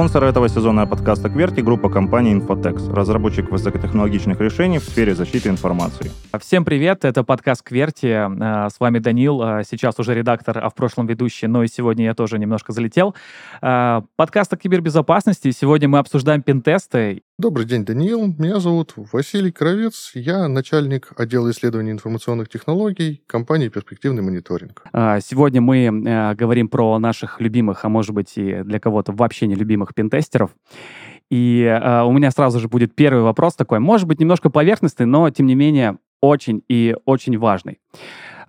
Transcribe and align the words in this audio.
Спонсор 0.00 0.24
этого 0.24 0.48
сезона 0.48 0.86
подкаста 0.86 1.28
«Кверти»— 1.28 1.60
группа 1.62 1.90
компании 1.90 2.34
Infotex, 2.34 2.90
разработчик 2.90 3.50
высокотехнологичных 3.50 4.40
решений 4.40 4.78
в 4.78 4.84
сфере 4.84 5.14
защиты 5.14 5.50
информации. 5.50 6.10
Всем 6.40 6.64
привет, 6.64 7.04
это 7.04 7.22
подкаст 7.22 7.62
«Кверти». 7.62 8.06
Э, 8.06 8.70
с 8.70 8.80
вами 8.80 8.98
Данил, 8.98 9.42
э, 9.42 9.62
сейчас 9.70 9.98
уже 9.98 10.14
редактор, 10.14 10.56
а 10.56 10.70
в 10.70 10.74
прошлом 10.74 11.06
ведущий, 11.06 11.48
но 11.48 11.64
и 11.64 11.68
сегодня 11.68 12.06
я 12.06 12.14
тоже 12.14 12.38
немножко 12.38 12.72
залетел. 12.72 13.14
Э, 13.60 14.00
подкаст 14.16 14.50
о 14.54 14.56
кибербезопасности. 14.56 15.50
Сегодня 15.50 15.86
мы 15.86 15.98
обсуждаем 15.98 16.40
пентесты. 16.40 17.22
Добрый 17.40 17.64
день, 17.64 17.86
Даниил. 17.86 18.34
Меня 18.36 18.60
зовут 18.60 18.92
Василий 18.96 19.50
Кровец. 19.50 20.10
Я 20.12 20.46
начальник 20.46 21.12
отдела 21.16 21.50
исследований 21.50 21.90
информационных 21.90 22.50
технологий 22.50 23.22
компании 23.26 23.68
«Перспективный 23.68 24.22
мониторинг». 24.22 24.82
Сегодня 24.92 25.62
мы 25.62 26.34
говорим 26.38 26.68
про 26.68 26.98
наших 26.98 27.40
любимых, 27.40 27.82
а 27.86 27.88
может 27.88 28.14
быть 28.14 28.36
и 28.36 28.62
для 28.62 28.78
кого-то 28.78 29.12
вообще 29.12 29.46
не 29.46 29.54
любимых 29.54 29.94
пентестеров. 29.94 30.50
И 31.30 31.62
э, 31.62 32.02
у 32.02 32.12
меня 32.12 32.30
сразу 32.30 32.60
же 32.60 32.68
будет 32.68 32.94
первый 32.94 33.22
вопрос 33.22 33.54
такой, 33.54 33.78
может 33.78 34.06
быть, 34.06 34.20
немножко 34.20 34.50
поверхностный, 34.50 35.06
но, 35.06 35.30
тем 35.30 35.46
не 35.46 35.54
менее, 35.54 35.96
очень 36.20 36.62
и 36.68 36.94
очень 37.04 37.38
важный. 37.38 37.80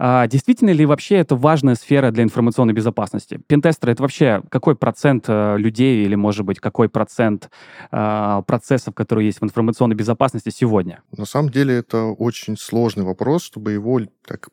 А, 0.03 0.27
действительно 0.27 0.71
ли 0.71 0.85
вообще 0.85 1.17
это 1.17 1.35
важная 1.35 1.75
сфера 1.75 2.11
для 2.11 2.23
информационной 2.23 2.73
безопасности? 2.73 3.39
Пентестеры— 3.47 3.91
это 3.93 4.01
вообще 4.01 4.41
какой 4.49 4.75
процент 4.75 5.25
э, 5.27 5.57
людей 5.57 6.03
или, 6.03 6.15
может 6.15 6.43
быть, 6.43 6.59
какой 6.59 6.89
процент 6.89 7.51
э, 7.91 8.41
процессов, 8.47 8.95
которые 8.95 9.27
есть 9.27 9.41
в 9.41 9.43
информационной 9.43 9.95
безопасности 9.95 10.49
сегодня? 10.49 11.03
На 11.15 11.25
самом 11.25 11.49
деле 11.49 11.75
это 11.75 12.05
очень 12.05 12.57
сложный 12.57 13.03
вопрос, 13.03 13.43
чтобы 13.43 13.73
его 13.73 14.01
так 14.25 14.49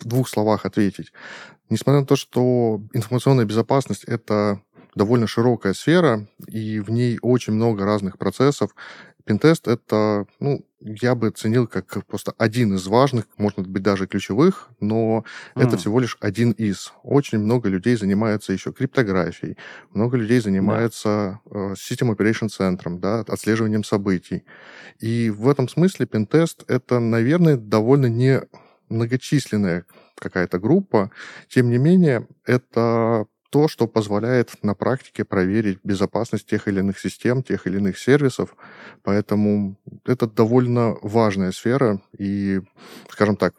в 0.00 0.08
двух 0.08 0.28
словах 0.28 0.66
ответить. 0.66 1.12
Несмотря 1.70 2.00
на 2.00 2.06
то, 2.06 2.16
что 2.16 2.82
информационная 2.92 3.44
безопасность— 3.44 4.04
это 4.06 4.60
довольно 4.94 5.26
широкая 5.26 5.72
сфера, 5.74 6.26
и 6.46 6.80
в 6.80 6.90
ней 6.90 7.18
очень 7.22 7.52
много 7.54 7.84
разных 7.84 8.18
процессов. 8.18 8.74
Пентест— 9.24 9.68
это, 9.68 10.26
ну, 10.40 10.66
я 10.80 11.14
бы 11.14 11.28
оценил 11.28 11.68
как 11.68 12.04
просто 12.06 12.32
один 12.38 12.74
из 12.74 12.86
важных, 12.88 13.26
может 13.36 13.66
быть, 13.68 13.82
даже 13.82 14.08
ключевых, 14.08 14.68
но 14.80 15.24
mm. 15.54 15.62
это 15.62 15.76
всего 15.76 16.00
лишь 16.00 16.16
один 16.20 16.50
из. 16.50 16.92
Очень 17.04 17.38
много 17.38 17.68
людей 17.68 17.94
занимается 17.96 18.52
еще 18.52 18.72
криптографией, 18.72 19.56
много 19.92 20.16
людей 20.16 20.40
занимается 20.40 21.40
yeah. 21.46 21.72
э, 21.72 21.74
System 21.74 22.14
Operation 22.14 22.48
центром, 22.48 22.98
да, 22.98 23.20
отслеживанием 23.20 23.84
событий. 23.84 24.44
И 24.98 25.30
в 25.30 25.48
этом 25.48 25.68
смысле 25.68 26.06
пентест— 26.06 26.64
это, 26.66 26.98
наверное, 26.98 27.56
довольно 27.56 28.06
не 28.06 28.42
многочисленная 28.88 29.86
какая-то 30.16 30.58
группа. 30.58 31.10
Тем 31.48 31.70
не 31.70 31.78
менее, 31.78 32.26
это 32.44 33.26
то, 33.52 33.68
что 33.68 33.86
позволяет 33.86 34.50
на 34.62 34.74
практике 34.74 35.26
проверить 35.26 35.78
безопасность 35.84 36.46
тех 36.46 36.68
или 36.68 36.78
иных 36.80 36.98
систем, 36.98 37.42
тех 37.42 37.66
или 37.66 37.76
иных 37.76 37.98
сервисов. 37.98 38.56
Поэтому 39.02 39.76
это 40.06 40.26
довольно 40.26 40.96
важная 41.02 41.52
сфера. 41.52 42.00
И, 42.16 42.62
скажем 43.10 43.36
так, 43.36 43.54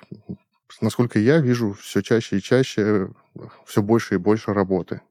насколько 0.82 1.20
я 1.20 1.38
вижу, 1.38 1.74
все 1.74 2.02
чаще 2.02 2.38
и 2.38 2.42
чаще 2.42 3.10
все 3.68 3.84
больше 3.84 4.16
и 4.16 4.18
больше 4.18 4.52
работы. 4.52 5.02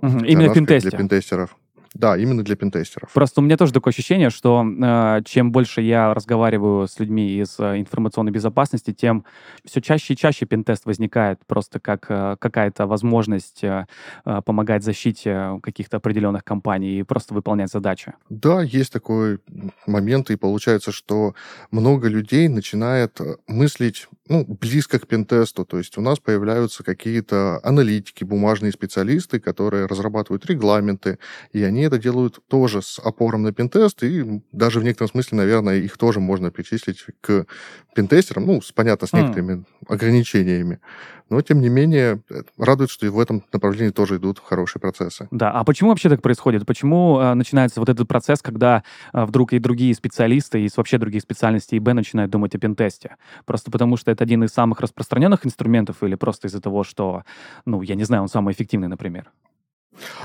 Угу. 0.00 0.24
Именно 0.24 0.52
в 0.52 0.54
пентесте. 0.54 0.88
Для 0.88 0.98
пентестеров. 0.98 1.54
Да, 1.94 2.16
именно 2.16 2.44
для 2.44 2.54
пентестеров. 2.54 3.10
Просто 3.12 3.40
у 3.40 3.44
меня 3.44 3.56
тоже 3.56 3.72
такое 3.72 3.90
ощущение, 3.92 4.30
что 4.30 4.64
э, 4.64 5.22
чем 5.24 5.50
больше 5.50 5.80
я 5.80 6.14
разговариваю 6.14 6.86
с 6.86 7.00
людьми 7.00 7.40
из 7.40 7.58
э, 7.58 7.80
информационной 7.80 8.30
безопасности, 8.30 8.92
тем 8.92 9.24
все 9.64 9.80
чаще 9.80 10.14
и 10.14 10.16
чаще 10.16 10.46
пентест 10.46 10.86
возникает 10.86 11.40
просто 11.46 11.80
как 11.80 12.06
э, 12.08 12.36
какая-то 12.38 12.86
возможность 12.86 13.64
э, 13.64 13.86
э 14.24 14.40
помогать 14.44 14.84
защите 14.84 15.58
каких-то 15.62 15.96
определенных 15.96 16.44
компаний 16.44 17.00
и 17.00 17.02
просто 17.02 17.34
выполнять 17.34 17.70
задачи. 17.70 18.14
Да, 18.28 18.62
есть 18.62 18.92
такой 18.92 19.40
момент, 19.86 20.30
и 20.30 20.36
получается, 20.36 20.92
что 20.92 21.34
много 21.72 22.08
людей 22.08 22.48
начинает 22.48 23.20
э, 23.20 23.36
мыслить 23.48 24.06
ну, 24.28 24.44
близко 24.44 25.00
к 25.00 25.08
пентесту. 25.08 25.64
То 25.64 25.78
есть 25.78 25.98
у 25.98 26.00
нас 26.00 26.20
появляются 26.20 26.84
какие-то 26.84 27.60
аналитики, 27.64 28.22
бумажные 28.22 28.70
специалисты, 28.70 29.40
которые 29.40 29.86
разрабатывают 29.86 30.46
регламенты, 30.46 31.18
и 31.52 31.64
они 31.64 31.79
это 31.84 31.98
делают 31.98 32.40
тоже 32.48 32.82
с 32.82 32.98
опором 32.98 33.42
на 33.42 33.52
пентест, 33.52 34.02
и 34.02 34.42
даже 34.52 34.80
в 34.80 34.84
некотором 34.84 35.10
смысле, 35.10 35.38
наверное, 35.38 35.76
их 35.76 35.96
тоже 35.98 36.20
можно 36.20 36.50
причислить 36.50 37.04
к 37.20 37.46
пентестерам, 37.94 38.46
ну, 38.46 38.60
с, 38.60 38.72
понятно, 38.72 39.06
с 39.06 39.12
некоторыми 39.12 39.52
mm. 39.52 39.64
ограничениями. 39.88 40.80
Но, 41.30 41.40
тем 41.42 41.60
не 41.60 41.68
менее, 41.68 42.20
э, 42.28 42.42
радует, 42.58 42.90
что 42.90 43.06
и 43.06 43.08
в 43.08 43.18
этом 43.18 43.44
направлении 43.52 43.92
тоже 43.92 44.16
идут 44.16 44.40
хорошие 44.44 44.80
процессы. 44.80 45.28
Да, 45.30 45.52
а 45.52 45.64
почему 45.64 45.90
вообще 45.90 46.08
так 46.08 46.22
происходит? 46.22 46.66
Почему 46.66 47.20
э, 47.20 47.34
начинается 47.34 47.78
вот 47.78 47.88
этот 47.88 48.08
процесс, 48.08 48.42
когда 48.42 48.82
э, 49.12 49.24
вдруг 49.24 49.52
и 49.52 49.60
другие 49.60 49.94
специалисты, 49.94 50.60
и 50.60 50.68
вообще 50.76 50.98
других 50.98 51.22
специальностей 51.22 51.78
ИБ 51.78 51.94
начинают 51.94 52.32
думать 52.32 52.54
о 52.56 52.58
пентесте? 52.58 53.16
Просто 53.46 53.70
потому, 53.70 53.96
что 53.96 54.10
это 54.10 54.24
один 54.24 54.42
из 54.42 54.50
самых 54.50 54.80
распространенных 54.80 55.46
инструментов 55.46 56.02
или 56.02 56.16
просто 56.16 56.48
из-за 56.48 56.60
того, 56.60 56.82
что, 56.82 57.22
ну, 57.64 57.80
я 57.82 57.94
не 57.94 58.04
знаю, 58.04 58.22
он 58.22 58.28
самый 58.28 58.52
эффективный, 58.52 58.88
например? 58.88 59.30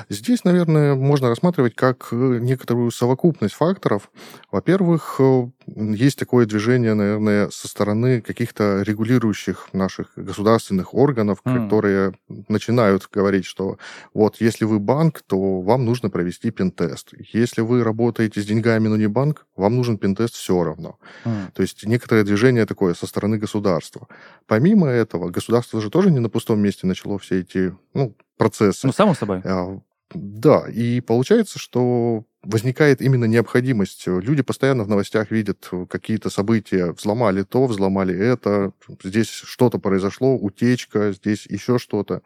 Здесь, 0.09 0.43
наверное, 0.43 0.95
можно 0.95 1.29
рассматривать 1.29 1.75
как 1.75 2.09
э, 2.11 2.39
некоторую 2.41 2.91
совокупность 2.91 3.55
факторов. 3.55 4.11
Во-первых, 4.51 5.15
э, 5.19 5.47
есть 5.67 6.19
такое 6.19 6.45
движение, 6.45 6.93
наверное, 6.93 7.49
со 7.49 7.67
стороны 7.67 8.21
каких-то 8.21 8.83
регулирующих 8.83 9.69
наших 9.73 10.11
государственных 10.15 10.93
органов, 10.93 11.39
mm. 11.43 11.63
которые 11.63 12.13
начинают 12.47 13.09
говорить, 13.11 13.45
что 13.45 13.77
вот 14.13 14.39
если 14.39 14.65
вы 14.65 14.79
банк, 14.79 15.23
то 15.25 15.61
вам 15.61 15.85
нужно 15.85 16.09
провести 16.09 16.51
пентест. 16.51 17.13
Если 17.33 17.61
вы 17.61 17.83
работаете 17.83 18.41
с 18.41 18.45
деньгами, 18.45 18.87
но 18.87 18.97
не 18.97 19.07
банк, 19.07 19.45
вам 19.55 19.75
нужен 19.75 19.97
пентест 19.97 20.35
все 20.35 20.63
равно. 20.63 20.99
Mm. 21.25 21.51
То 21.53 21.61
есть 21.63 21.85
некоторое 21.85 22.23
движение 22.23 22.65
такое 22.65 22.93
со 22.93 23.07
стороны 23.07 23.37
государства. 23.37 24.07
Помимо 24.45 24.87
этого, 24.87 25.29
государство 25.29 25.81
же 25.81 25.89
тоже 25.89 26.11
не 26.11 26.19
на 26.19 26.29
пустом 26.29 26.59
месте 26.59 26.85
начало 26.85 27.17
все 27.17 27.39
эти 27.39 27.75
ну, 27.93 28.15
процессы. 28.37 28.87
Ну, 28.87 28.93
само 28.93 29.13
собой. 29.13 29.41
А, 29.43 29.79
да, 30.13 30.65
и 30.69 31.01
получается, 31.01 31.59
что 31.59 32.25
возникает 32.43 33.01
именно 33.01 33.25
необходимость. 33.25 34.05
Люди 34.05 34.43
постоянно 34.43 34.83
в 34.83 34.89
новостях 34.89 35.31
видят 35.31 35.69
какие-то 35.89 36.29
события. 36.29 36.91
Взломали 36.91 37.43
то, 37.43 37.65
взломали 37.65 38.15
это, 38.15 38.71
здесь 39.03 39.29
что-то 39.29 39.79
произошло, 39.79 40.35
утечка, 40.37 41.11
здесь 41.11 41.47
еще 41.47 41.79
что-то. 41.79 42.21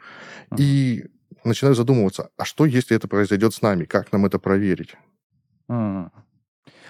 Uh-huh. 0.51 0.57
И 0.59 1.05
начинают 1.43 1.77
задумываться, 1.77 2.29
а 2.37 2.45
что, 2.45 2.65
если 2.65 2.97
это 2.97 3.07
произойдет 3.07 3.53
с 3.53 3.61
нами? 3.61 3.85
Как 3.85 4.11
нам 4.11 4.25
это 4.25 4.39
проверить? 4.39 4.95
Uh-huh. 5.69 6.09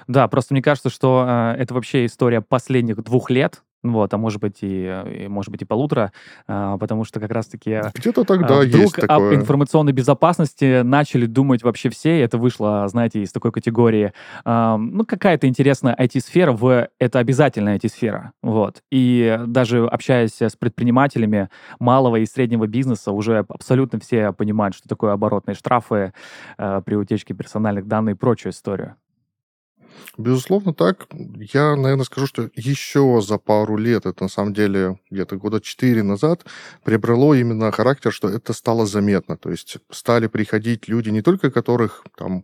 Да, 0.07 0.27
просто 0.27 0.55
мне 0.55 0.63
кажется, 0.63 0.89
что 0.89 1.25
э, 1.27 1.61
это 1.61 1.75
вообще 1.75 2.07
история 2.07 2.41
последних 2.41 3.03
двух 3.03 3.29
лет, 3.29 3.61
вот, 3.83 4.13
а 4.13 4.17
может 4.17 4.41
быть 4.41 4.57
и, 4.61 5.01
и 5.23 5.27
может 5.27 5.51
быть 5.51 5.61
и 5.61 5.65
полутора, 5.65 6.11
а, 6.47 6.77
потому 6.77 7.05
что 7.05 7.19
как 7.19 7.31
раз-таки 7.31 7.81
где-то 7.95 8.23
тогда 8.23 8.59
а, 8.59 8.61
вдруг 8.61 8.81
есть 8.81 8.95
такое. 8.95 9.29
об 9.29 9.33
информационной 9.33 9.93
безопасности 9.93 10.81
начали 10.81 11.25
думать 11.25 11.63
вообще 11.63 11.89
все, 11.89 12.17
и 12.17 12.21
это 12.21 12.37
вышло, 12.37 12.87
знаете, 12.87 13.21
из 13.21 13.31
такой 13.31 13.51
категории, 13.51 14.13
а, 14.43 14.77
ну 14.77 15.05
какая-то 15.05 15.47
интересная 15.47 15.95
IT-сфера, 15.95 16.51
в 16.51 16.89
это 16.99 17.19
обязательная 17.19 17.77
IT-сфера, 17.77 18.33
вот. 18.41 18.83
И 18.91 19.39
даже 19.47 19.85
общаясь 19.85 20.41
с 20.41 20.55
предпринимателями 20.55 21.49
малого 21.79 22.17
и 22.17 22.25
среднего 22.25 22.67
бизнеса, 22.67 23.11
уже 23.11 23.45
абсолютно 23.47 23.99
все 23.99 24.33
понимают, 24.33 24.75
что 24.75 24.87
такое 24.87 25.13
оборотные 25.13 25.55
штрафы 25.55 26.13
а, 26.57 26.81
при 26.81 26.95
утечке 26.95 27.33
персональных 27.33 27.87
данных 27.87 28.15
и 28.15 28.17
прочую 28.17 28.51
историю. 28.51 28.95
Безусловно, 30.17 30.73
так. 30.73 31.07
Я, 31.53 31.75
наверное, 31.75 32.03
скажу, 32.03 32.27
что 32.27 32.49
еще 32.55 33.21
за 33.21 33.37
пару 33.37 33.77
лет, 33.77 34.05
это 34.05 34.23
на 34.23 34.29
самом 34.29 34.53
деле 34.53 34.99
где-то 35.09 35.37
года 35.37 35.61
четыре 35.61 36.03
назад, 36.03 36.45
приобрело 36.83 37.33
именно 37.33 37.71
характер, 37.71 38.11
что 38.11 38.29
это 38.29 38.53
стало 38.53 38.85
заметно. 38.85 39.37
То 39.37 39.49
есть 39.49 39.77
стали 39.89 40.27
приходить 40.27 40.87
люди, 40.87 41.09
не 41.09 41.21
только 41.21 41.51
которых 41.51 42.03
там 42.17 42.43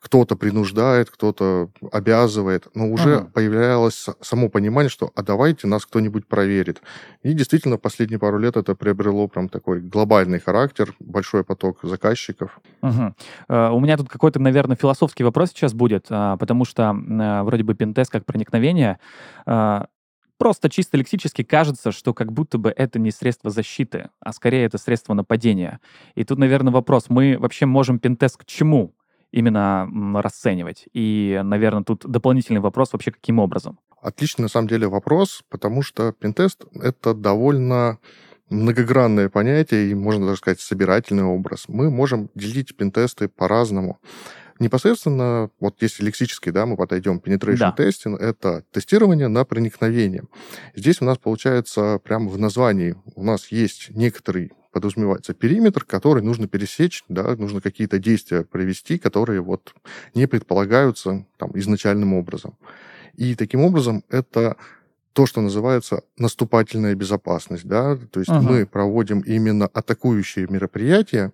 кто-то 0.00 0.36
принуждает, 0.36 1.10
кто-то 1.10 1.70
обязывает, 1.92 2.68
но 2.74 2.88
уже 2.90 3.16
ага. 3.16 3.30
появлялось 3.32 4.06
само 4.20 4.48
понимание, 4.48 4.90
что 4.90 5.10
а 5.14 5.22
давайте 5.22 5.66
нас 5.66 5.84
кто-нибудь 5.86 6.26
проверит. 6.26 6.80
И 7.22 7.32
действительно, 7.32 7.76
в 7.76 7.80
последние 7.80 8.18
пару 8.18 8.38
лет 8.38 8.56
это 8.56 8.74
приобрело 8.74 9.28
прям 9.28 9.48
такой 9.48 9.80
глобальный 9.80 10.38
характер, 10.38 10.94
большой 11.00 11.44
поток 11.44 11.80
заказчиков. 11.82 12.60
Угу. 12.82 13.14
У 13.48 13.80
меня 13.80 13.96
тут 13.96 14.08
какой-то, 14.08 14.38
наверное, 14.40 14.76
философский 14.76 15.24
вопрос 15.24 15.50
сейчас 15.50 15.74
будет, 15.74 16.06
а, 16.10 16.36
потому 16.36 16.64
что 16.64 16.90
а, 16.90 17.42
вроде 17.42 17.64
бы 17.64 17.74
пентест 17.74 18.10
как 18.10 18.24
проникновение, 18.24 18.98
просто 20.38 20.70
чисто 20.70 20.96
лексически 20.96 21.42
кажется, 21.42 21.92
что 21.92 22.14
как 22.14 22.32
будто 22.32 22.58
бы 22.58 22.72
это 22.74 22.98
не 22.98 23.10
средство 23.10 23.50
защиты, 23.50 24.10
а 24.20 24.32
скорее 24.32 24.64
это 24.64 24.78
средство 24.78 25.14
нападения. 25.14 25.80
И 26.14 26.24
тут, 26.24 26.38
наверное, 26.38 26.72
вопрос, 26.72 27.06
мы 27.08 27.36
вообще 27.38 27.66
можем 27.66 27.98
пентест 27.98 28.36
к 28.36 28.44
чему 28.44 28.94
именно 29.32 29.88
расценивать? 30.22 30.88
И, 30.92 31.40
наверное, 31.44 31.84
тут 31.84 32.06
дополнительный 32.06 32.60
вопрос 32.60 32.92
вообще 32.92 33.10
каким 33.10 33.38
образом? 33.38 33.78
Отличный, 34.00 34.42
на 34.42 34.48
самом 34.48 34.68
деле, 34.68 34.88
вопрос, 34.88 35.42
потому 35.48 35.82
что 35.82 36.12
пентест— 36.12 36.64
это 36.74 37.14
довольно 37.14 37.98
многогранное 38.48 39.28
понятие, 39.28 39.90
и 39.90 39.94
можно 39.94 40.26
даже 40.26 40.38
сказать 40.38 40.60
собирательный 40.60 41.24
образ. 41.24 41.64
Мы 41.68 41.90
можем 41.90 42.30
делить 42.34 42.76
пентесты 42.76 43.28
по-разному. 43.28 43.98
Непосредственно, 44.58 45.50
вот 45.60 45.80
если 45.82 46.04
лексически, 46.04 46.50
да, 46.50 46.66
мы 46.66 46.76
подойдем, 46.76 47.18
penetration 47.24 47.56
Да. 47.58 47.74
testing, 47.76 48.16
это 48.16 48.64
тестирование 48.72 49.28
на 49.28 49.44
проникновение. 49.44 50.24
Здесь 50.74 51.00
у 51.00 51.04
нас 51.04 51.18
получается 51.18 52.00
прямо 52.02 52.28
в 52.28 52.38
названии 52.38 52.96
у 53.14 53.22
нас 53.22 53.52
есть 53.52 53.90
некоторый 53.90 54.52
подразумевается 54.78 55.34
периметр, 55.34 55.84
который 55.84 56.22
нужно 56.22 56.46
пересечь, 56.46 57.02
да, 57.08 57.34
нужно 57.34 57.60
какие-то 57.60 57.98
действия 57.98 58.44
провести, 58.44 58.96
которые 58.96 59.40
вот 59.40 59.74
не 60.14 60.28
предполагаются 60.28 61.26
там 61.36 61.50
изначальным 61.54 62.14
образом. 62.14 62.56
И 63.16 63.34
таким 63.34 63.62
образом 63.62 64.04
это 64.08 64.56
то, 65.14 65.26
что 65.26 65.40
называется 65.40 66.02
наступательная 66.16 66.94
безопасность, 66.94 67.66
да, 67.66 67.96
то 67.96 68.20
есть 68.20 68.30
Ага. 68.30 68.48
мы 68.48 68.66
проводим 68.66 69.18
именно 69.18 69.66
атакующие 69.66 70.46
мероприятия, 70.48 71.32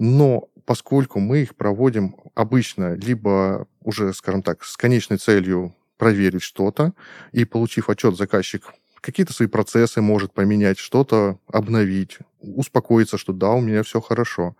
но 0.00 0.48
поскольку 0.64 1.20
мы 1.20 1.42
их 1.42 1.54
проводим 1.54 2.16
обычно 2.34 2.94
либо 2.94 3.68
уже, 3.80 4.12
скажем 4.12 4.42
так, 4.42 4.64
с 4.64 4.76
конечной 4.76 5.18
целью 5.18 5.72
проверить 5.98 6.42
что-то, 6.42 6.94
и 7.30 7.44
получив 7.44 7.88
отчет, 7.88 8.16
заказчик 8.16 8.74
какие-то 9.02 9.34
свои 9.34 9.48
процессы 9.48 10.00
может 10.00 10.32
поменять, 10.32 10.78
что-то 10.78 11.38
обновить, 11.48 12.18
успокоиться, 12.40 13.18
что 13.18 13.34
да, 13.34 13.50
у 13.50 13.60
меня 13.60 13.82
все 13.82 14.00
хорошо. 14.00 14.56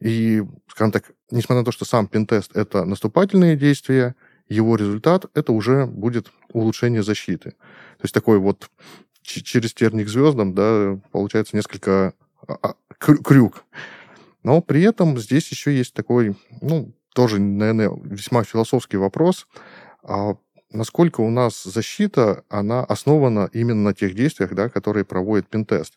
И, 0.00 0.42
скажем 0.66 0.90
так, 0.90 1.12
несмотря 1.30 1.60
на 1.60 1.64
то, 1.64 1.72
что 1.72 1.84
сам 1.84 2.08
пентест— 2.08 2.50
это 2.56 2.84
наступательные 2.84 3.56
действия, 3.56 4.16
его 4.48 4.74
результат— 4.76 5.26
это 5.34 5.52
уже 5.52 5.86
будет 5.86 6.32
улучшение 6.52 7.02
защиты. 7.02 7.50
То 7.50 8.04
есть 8.04 8.14
такой 8.14 8.38
вот 8.38 8.70
через 9.22 9.72
терник 9.72 10.08
звездам, 10.08 10.54
да, 10.54 10.98
получается 11.12 11.54
несколько 11.54 12.14
а, 12.48 12.54
а, 12.62 12.74
крю- 12.98 13.22
крюк. 13.22 13.64
Но 14.42 14.60
при 14.60 14.82
этом 14.82 15.18
здесь 15.18 15.48
еще 15.50 15.76
есть 15.76 15.94
такой, 15.94 16.34
ну, 16.60 16.92
тоже, 17.14 17.38
наверное, 17.38 17.92
весьма 18.02 18.42
философский 18.42 18.96
вопрос. 18.96 19.46
А 20.02 20.36
насколько 20.72 21.20
у 21.20 21.30
нас 21.30 21.62
защита, 21.62 22.44
она 22.48 22.84
основана 22.84 23.48
именно 23.52 23.82
на 23.82 23.94
тех 23.94 24.14
действиях, 24.14 24.54
да, 24.54 24.68
которые 24.68 25.04
проводит 25.04 25.48
пентест. 25.48 25.94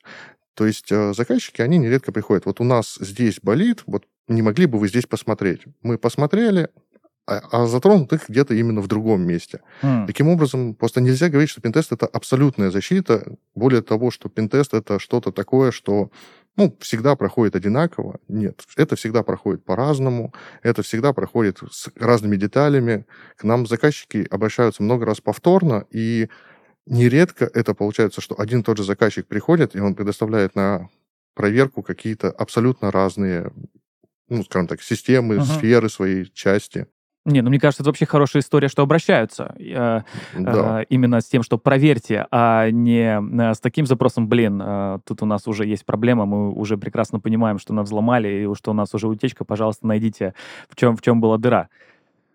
То 0.53 0.65
есть 0.65 0.91
э, 0.91 1.13
заказчики, 1.13 1.61
они 1.61 1.77
нередко 1.77 2.11
приходят, 2.11 2.45
вот 2.45 2.61
у 2.61 2.63
нас 2.63 2.97
здесь 2.99 3.39
болит, 3.41 3.83
вот 3.87 4.05
не 4.27 4.41
могли 4.41 4.65
бы 4.65 4.79
вы 4.79 4.87
здесь 4.87 5.05
посмотреть? 5.05 5.61
Мы 5.81 5.97
посмотрели, 5.97 6.69
а, 7.27 7.41
а 7.51 7.65
затронут 7.67 8.13
их 8.13 8.29
где-то 8.29 8.53
именно 8.53 8.81
в 8.81 8.87
другом 8.87 9.21
месте. 9.21 9.61
М. 9.81 10.05
Таким 10.07 10.27
образом, 10.29 10.75
просто 10.75 11.01
нельзя 11.01 11.29
говорить, 11.29 11.49
что 11.49 11.61
пентест 11.61 11.91
это 11.91 12.05
абсолютная 12.05 12.71
защита. 12.71 13.35
Более 13.55 13.81
того, 13.81 14.11
что 14.11 14.29
пентест 14.29 14.73
это 14.73 14.99
что-то 14.99 15.31
такое, 15.31 15.71
что 15.71 16.11
ну, 16.57 16.75
всегда 16.79 17.15
проходит 17.15 17.55
одинаково. 17.55 18.19
Нет, 18.27 18.63
это 18.77 18.95
всегда 18.95 19.23
проходит 19.23 19.65
по-разному, 19.65 20.33
это 20.63 20.83
всегда 20.83 21.13
проходит 21.13 21.59
с 21.71 21.89
разными 21.95 22.37
деталями. 22.37 23.05
К 23.37 23.43
нам 23.43 23.67
заказчики 23.67 24.25
обращаются 24.31 24.83
много 24.83 25.05
раз 25.05 25.21
повторно, 25.21 25.85
и 25.91 26.29
нередко 26.87 27.45
это 27.53 27.73
получается, 27.73 28.21
что 28.21 28.39
один 28.39 28.61
и 28.61 28.63
тот 28.63 28.77
же 28.77 28.83
заказчик 28.83 29.27
приходит, 29.27 29.75
и 29.75 29.79
он 29.79 29.95
предоставляет 29.95 30.55
на 30.55 30.89
проверку 31.35 31.83
какие-то 31.83 32.31
абсолютно 32.31 32.91
разные, 32.91 33.51
ну, 34.29 34.43
скажем 34.43 34.67
так, 34.67 34.81
системы, 34.81 35.35
Мгм. 35.37 35.45
сферы 35.45 35.89
своей 35.89 36.25
части. 36.33 36.87
Не, 37.25 37.41
ну 37.41 37.49
мне 37.49 37.59
кажется, 37.59 37.81
это 37.81 37.89
вообще 37.89 38.05
хорошая 38.05 38.43
история, 38.43 38.67
что 38.67 38.83
обращаются. 38.83 39.55
э, 39.57 40.01
Да. 40.35 40.81
э, 40.81 40.85
именно 40.89 41.21
с 41.21 41.25
тем, 41.25 41.41
что 41.41 41.57
проверьте, 41.57 42.27
а 42.29 42.69
не 42.69 43.19
э, 43.19 43.53
с 43.53 43.59
таким 43.59 43.87
запросом, 43.87 44.27
блин, 44.27 44.61
э, 44.63 44.99
тут 45.05 45.23
у 45.23 45.25
нас 45.25 45.47
уже 45.47 45.65
есть 45.65 45.85
проблема, 45.85 46.25
мы 46.25 46.51
уже 46.51 46.77
прекрасно 46.77 47.19
понимаем, 47.19 47.57
что 47.57 47.73
нас 47.73 47.87
взломали, 47.87 48.27
и 48.27 48.55
что 48.55 48.71
у 48.71 48.73
нас 48.75 48.93
уже 48.93 49.07
утечка, 49.07 49.43
пожалуйста, 49.43 49.87
найдите, 49.87 50.35
в 50.69 50.75
чем, 50.75 50.95
в 50.95 51.01
чем 51.01 51.19
была 51.19 51.37
дыра. 51.39 51.69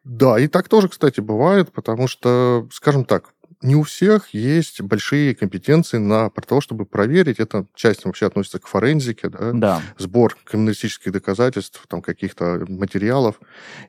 Да, 0.02 0.38
и 0.40 0.48
так 0.48 0.68
тоже, 0.68 0.88
кстати, 0.88 1.20
бывает, 1.20 1.72
потому 1.72 2.08
что, 2.08 2.66
скажем 2.72 3.04
так, 3.04 3.32
не 3.62 3.76
у 3.76 3.82
всех 3.82 4.32
есть 4.32 4.80
большие 4.80 5.34
компетенции 5.34 5.98
на 5.98 6.30
про 6.30 6.42
то, 6.42 6.60
чтобы 6.60 6.86
проверить. 6.86 7.38
Это 7.40 7.66
часть 7.74 8.04
вообще 8.04 8.26
относится 8.26 8.58
к 8.58 8.66
форензике, 8.66 9.28
да, 9.28 9.52
Да. 9.52 9.82
сбор 9.98 10.36
криминалистических 10.44 11.12
доказательств, 11.12 11.84
там, 11.88 12.00
каких-то 12.02 12.64
материалов. 12.68 13.40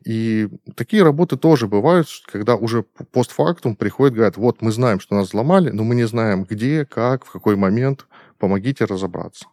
И 0.06 0.50
такие 0.75 1.03
работы 1.03 1.38
тоже 1.38 1.68
бывают, 1.68 2.07
когда 2.31 2.56
уже 2.56 2.83
постфактум 2.83 3.75
приходят, 3.75 4.13
говорят, 4.15 4.38
вот 4.38 4.62
мы 4.62 4.71
знаем, 4.71 5.00
что 5.00 5.15
нас 5.15 5.27
взломали, 5.29 5.69
но 5.69 5.83
мы 5.83 5.95
не 5.95 6.07
знаем, 6.07 6.44
где, 6.44 6.85
как, 6.85 7.25
в 7.25 7.31
какой 7.31 7.56
момент, 7.56 8.07
помогите 8.39 8.85
разобраться. 8.85 9.45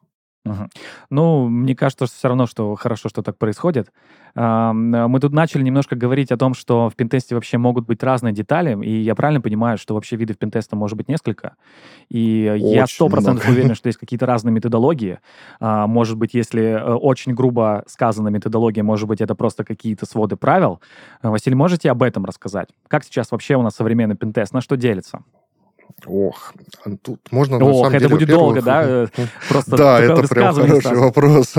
Мгм. 0.52 0.70
Ну, 1.10 1.48
мне 1.48 1.74
кажется, 1.74 2.06
что 2.06 2.16
все 2.16 2.28
равно, 2.28 2.46
что 2.46 2.74
хорошо, 2.74 3.08
что 3.08 3.22
так 3.22 3.36
происходит. 3.36 3.92
Э, 4.34 4.72
Мы 4.72 5.20
тут 5.20 5.32
начали 5.32 5.62
немножко 5.62 5.96
говорить 5.96 6.32
о 6.32 6.36
том, 6.36 6.54
что 6.54 6.88
в 6.88 6.94
пентесте 6.94 7.34
вообще 7.34 7.58
могут 7.58 7.86
быть 7.86 8.02
разные 8.02 8.32
детали, 8.32 8.76
и 8.84 9.00
я 9.02 9.14
правильно 9.14 9.40
понимаю, 9.40 9.78
что 9.78 9.94
вообще 9.94 10.16
видов 10.16 10.38
пентеста 10.38 10.76
может 10.76 10.96
быть 10.96 11.08
несколько. 11.08 11.54
И 12.08 12.42
я 12.56 12.84
Очень 12.84 12.94
сто 12.94 13.08
процентов 13.08 13.48
уверен, 13.48 13.74
что 13.74 13.88
есть 13.88 13.98
какие-то 13.98 14.26
разные 14.26 14.52
методологии. 14.52 15.18
А, 15.60 15.86
Может 15.86 16.16
быть, 16.16 16.34
если 16.34 16.62
э, 16.62 16.94
очень 16.94 17.34
грубо 17.34 17.84
сказана 17.86 18.28
методология, 18.28 18.82
может 18.82 19.08
быть, 19.08 19.20
это 19.20 19.34
просто 19.34 19.64
какие-то 19.64 20.06
своды 20.06 20.36
правил. 20.36 20.80
Э, 21.22 21.28
Василий, 21.28 21.56
можете 21.56 21.90
об 21.90 22.02
этом 22.02 22.24
рассказать? 22.24 22.68
Как 22.88 23.04
сейчас 23.04 23.30
вообще 23.32 23.56
у 23.56 23.62
нас 23.62 23.74
современный 23.74 24.16
пентест? 24.16 24.54
На 24.54 24.60
что 24.60 24.76
делится? 24.76 25.20
Ох, 26.06 26.52
а 26.84 26.90
тут 26.96 27.32
можно 27.32 27.58
на 27.58 27.64
Ох, 27.64 27.84
самом 27.86 27.90
это 27.96 27.98
деле, 27.98 28.14
будет 28.14 28.28
долго, 28.28 28.62
да? 28.62 28.82
Э, 28.84 29.06
Просто 29.48 29.76
Да, 29.76 30.00
это 30.00 30.26
прям 30.28 30.54
хороший 30.54 30.96
вопрос. 30.96 31.54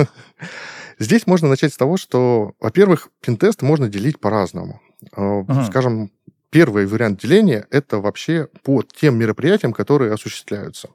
Здесь 0.99 1.27
можно 1.27 1.47
начать 1.47 1.73
с 1.73 1.77
того, 1.77 1.97
что, 1.97 2.53
во-первых, 2.59 3.09
пентест 3.21 3.61
можно 3.61 3.87
делить 3.87 4.19
по-разному. 4.19 4.81
Э, 5.15 5.21
Мгм. 5.21 5.65
Скажем, 5.65 6.11
первый 6.49 6.85
вариант 6.85 7.21
деления— 7.21 7.67
это 7.71 7.99
вообще 7.99 8.47
по 8.63 8.83
тем 8.83 9.17
мероприятиям, 9.17 9.73
которые 9.73 10.13
осуществляются. 10.13 10.89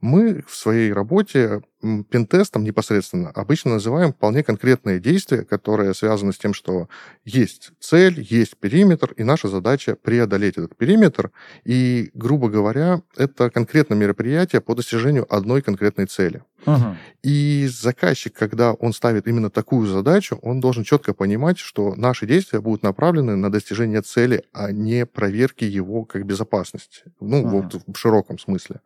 Мы 0.00 0.44
в 0.46 0.54
своей 0.54 0.92
работе 0.92 1.62
пентестом 2.10 2.64
непосредственно 2.64 3.30
обычно 3.30 3.74
называем 3.74 4.12
вполне 4.12 4.42
конкретные 4.42 4.98
действия, 4.98 5.44
которые 5.44 5.94
связаны 5.94 6.32
с 6.32 6.38
тем, 6.38 6.52
что 6.52 6.88
есть 7.24 7.70
цель, 7.80 8.20
есть 8.20 8.56
периметр, 8.56 9.12
и 9.16 9.22
наша 9.22 9.48
задача 9.48 9.96
преодолеть 9.96 10.56
этот 10.58 10.76
периметр. 10.76 11.30
И, 11.64 12.10
грубо 12.14 12.48
говоря, 12.48 13.02
это 13.16 13.50
конкретное 13.50 13.96
мероприятие 13.96 14.60
по 14.60 14.74
достижению 14.74 15.32
одной 15.32 15.62
конкретной 15.62 16.06
цели. 16.06 16.42
Мгм. 16.66 16.96
И 17.22 17.68
заказчик, 17.70 18.34
когда 18.34 18.72
он 18.72 18.92
ставит 18.92 19.28
именно 19.28 19.50
такую 19.50 19.86
задачу, 19.86 20.38
он 20.42 20.60
должен 20.60 20.82
четко 20.84 21.14
понимать, 21.14 21.58
что 21.58 21.94
наши 21.94 22.26
действия 22.26 22.60
будут 22.60 22.82
направлены 22.82 23.36
на 23.36 23.50
достижение 23.50 24.02
цели, 24.02 24.44
а 24.52 24.72
не 24.72 25.06
проверки 25.06 25.64
его 25.64 26.04
как 26.04 26.26
безопасности. 26.26 27.02
Ну, 27.20 27.42
Мгм. 27.42 27.50
вот 27.50 27.82
в 27.86 27.96
широком 27.96 28.38
смысле. 28.38 28.80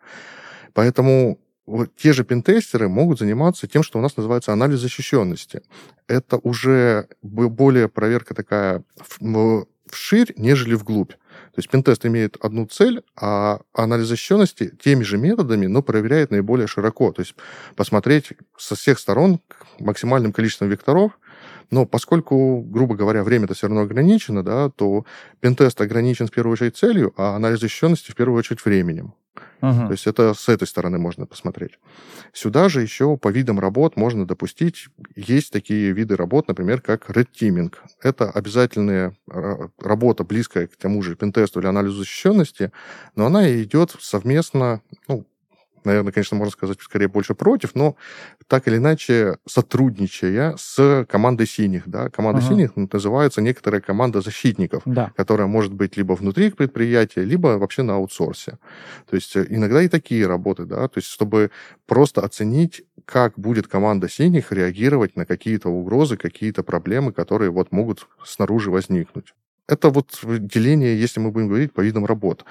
Поэтому 0.74 1.38
вот 1.66 1.94
те 1.96 2.12
же 2.12 2.24
пентестеры 2.24 2.88
могут 2.88 3.18
заниматься 3.18 3.66
тем, 3.68 3.82
что 3.82 3.98
у 3.98 4.02
нас 4.02 4.16
называется 4.16 4.52
анализ 4.52 4.80
защищенности. 4.80 5.62
Это 6.08 6.38
уже 6.38 7.08
более 7.22 7.88
проверка 7.88 8.34
такая 8.34 8.82
вширь, 9.88 10.32
нежели 10.36 10.74
вглубь. 10.74 11.12
То 11.12 11.58
есть 11.58 11.70
пентест 11.70 12.04
имеет 12.06 12.36
одну 12.42 12.66
цель, 12.66 13.02
а 13.14 13.60
анализ 13.74 14.06
защищенности 14.06 14.74
теми 14.82 15.02
же 15.02 15.18
методами, 15.18 15.66
но 15.66 15.82
проверяет 15.82 16.30
наиболее 16.30 16.66
широко. 16.66 17.12
То 17.12 17.22
есть 17.22 17.34
посмотреть 17.76 18.32
со 18.58 18.74
всех 18.74 18.98
сторон 18.98 19.40
максимальным 19.78 20.32
количеством 20.32 20.68
векторов. 20.68 21.18
Но 21.72 21.86
поскольку, 21.86 22.60
грубо 22.60 22.94
говоря, 22.94 23.24
время-то 23.24 23.54
все 23.54 23.66
равно 23.66 23.80
ограничено, 23.80 24.44
да, 24.44 24.68
то 24.68 25.06
пентест 25.40 25.80
ограничен 25.80 26.26
в 26.26 26.30
первую 26.30 26.52
очередь 26.52 26.76
целью, 26.76 27.14
а 27.16 27.34
анализ 27.34 27.60
защищенности 27.60 28.10
в 28.10 28.14
первую 28.14 28.38
очередь 28.38 28.62
временем. 28.62 29.14
Мгм. 29.62 29.86
То 29.86 29.92
есть 29.92 30.06
это 30.06 30.34
с 30.34 30.50
этой 30.50 30.68
стороны 30.68 30.98
можно 30.98 31.24
посмотреть. 31.24 31.78
Сюда 32.34 32.68
же 32.68 32.82
еще 32.82 33.16
по 33.16 33.28
видам 33.28 33.58
работ 33.58 33.96
можно 33.96 34.26
допустить, 34.26 34.88
есть 35.16 35.50
такие 35.50 35.92
виды 35.92 36.14
работ, 36.14 36.46
например, 36.46 36.82
как 36.82 37.08
red 37.08 37.28
teaming. 37.32 37.72
Это 38.02 38.30
обязательная 38.30 39.16
ра- 39.26 39.70
работа, 39.78 40.24
близкая 40.24 40.66
к 40.66 40.76
тому 40.76 41.00
же 41.00 41.16
пентесту 41.16 41.60
или 41.60 41.68
анализу 41.68 42.00
защищенности, 42.00 42.70
но 43.16 43.24
она 43.24 43.50
идет 43.62 43.96
совместно, 43.98 44.82
ну, 45.08 45.24
наверное, 45.84 46.12
конечно, 46.12 46.36
можно 46.36 46.52
сказать, 46.52 46.78
скорее 46.80 47.08
больше 47.08 47.34
против, 47.34 47.74
но 47.74 47.96
так 48.46 48.68
или 48.68 48.76
иначе 48.76 49.36
сотрудничая 49.46 50.54
с 50.56 51.06
командой 51.08 51.46
синих. 51.46 51.88
Да? 51.88 52.08
Команда 52.10 52.40
Ага. 52.40 52.48
синих 52.48 52.76
называется 52.76 53.40
некоторая 53.40 53.80
команда 53.80 54.20
защитников 54.20 54.82
Да. 54.86 55.12
которая 55.16 55.46
может 55.46 55.72
быть 55.72 55.96
либо 55.96 56.12
внутри 56.14 56.50
предприятия, 56.50 57.24
либо 57.24 57.58
вообще 57.58 57.82
на 57.82 57.94
аутсорсе. 57.94 58.58
То 59.08 59.16
есть 59.16 59.36
э, 59.36 59.46
иногда 59.48 59.82
и 59.82 59.88
такие 59.88 60.26
работы, 60.26 60.64
да, 60.64 60.88
то 60.88 60.98
есть 60.98 61.08
чтобы 61.08 61.50
просто 61.86 62.22
оценить, 62.22 62.82
как 63.04 63.38
будет 63.38 63.66
команда 63.66 64.08
синих 64.08 64.52
реагировать 64.52 65.16
на 65.16 65.26
какие-то 65.26 65.68
угрозы, 65.68 66.16
какие-то 66.16 66.62
проблемы, 66.62 67.12
которые 67.12 67.50
вот 67.50 67.72
могут 67.72 68.06
снаружи 68.24 68.70
возникнуть. 68.70 69.34
Это 69.68 69.90
вот 69.90 70.18
деление, 70.24 71.00
если 71.00 71.20
мы 71.20 71.30
будем 71.30 71.48
говорить 71.48 71.72
по 71.72 71.80
видам 71.80 72.04
работ. 72.04 72.44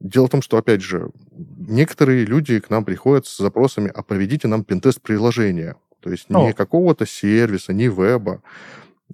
Дело 0.00 0.26
в 0.26 0.30
том, 0.30 0.42
что, 0.42 0.58
опять 0.58 0.82
же, 0.82 1.10
некоторые 1.32 2.24
люди 2.24 2.60
к 2.60 2.70
нам 2.70 2.84
приходят 2.84 3.26
с 3.26 3.38
запросами, 3.38 3.90
а 3.94 4.02
проведите 4.02 4.46
нам 4.46 4.62
пентест 4.64 5.00
приложения. 5.00 5.76
То 6.00 6.10
есть 6.10 6.28
не 6.30 6.52
какого-то 6.52 7.06
сервиса, 7.06 7.72
не 7.72 7.88
веба. 7.88 8.42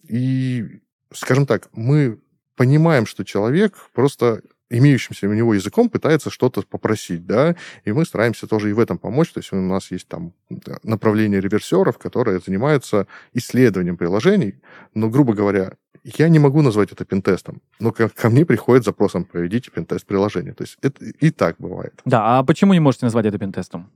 И, 0.08 0.80
скажем 1.12 1.46
так, 1.46 1.68
мы 1.72 2.18
понимаем, 2.56 3.06
что 3.06 3.24
человек 3.24 3.76
просто 3.94 4.42
имеющимся 4.72 5.28
у 5.28 5.34
него 5.34 5.54
языком 5.54 5.90
пытается 5.90 6.30
что-то 6.30 6.62
попросить, 6.62 7.26
да, 7.26 7.56
и 7.84 7.92
мы 7.92 8.06
стараемся 8.06 8.46
тоже 8.46 8.70
и 8.70 8.72
в 8.72 8.80
этом 8.80 8.98
помочь, 8.98 9.30
то 9.30 9.38
есть 9.38 9.52
у 9.52 9.56
нас 9.56 9.90
есть 9.90 10.08
там 10.08 10.32
направление 10.82 11.40
реверсеров, 11.40 11.98
которые 11.98 12.40
занимаются 12.40 13.06
исследованием 13.34 13.98
приложений, 13.98 14.60
но, 14.94 15.10
грубо 15.10 15.34
говоря, 15.34 15.74
я 16.04 16.28
не 16.28 16.38
могу 16.38 16.62
назвать 16.62 16.92
это 16.92 17.04
пентестом, 17.04 17.62
но 17.80 17.92
ко, 17.92 18.08
ко 18.08 18.30
мне 18.30 18.44
приходит 18.44 18.84
запросом 18.84 19.24
проведите 19.24 19.70
пентест 19.70 20.06
приложения, 20.06 20.52
то 20.52 20.64
есть 20.64 20.78
это 20.82 21.04
и 21.04 21.30
так 21.30 21.56
бывает. 21.58 22.00
Да, 22.04 22.38
а 22.38 22.42
почему 22.42 22.72
не 22.72 22.80
можете 22.80 23.06
назвать 23.06 23.26
это 23.26 23.38
пентестом? 23.38 23.90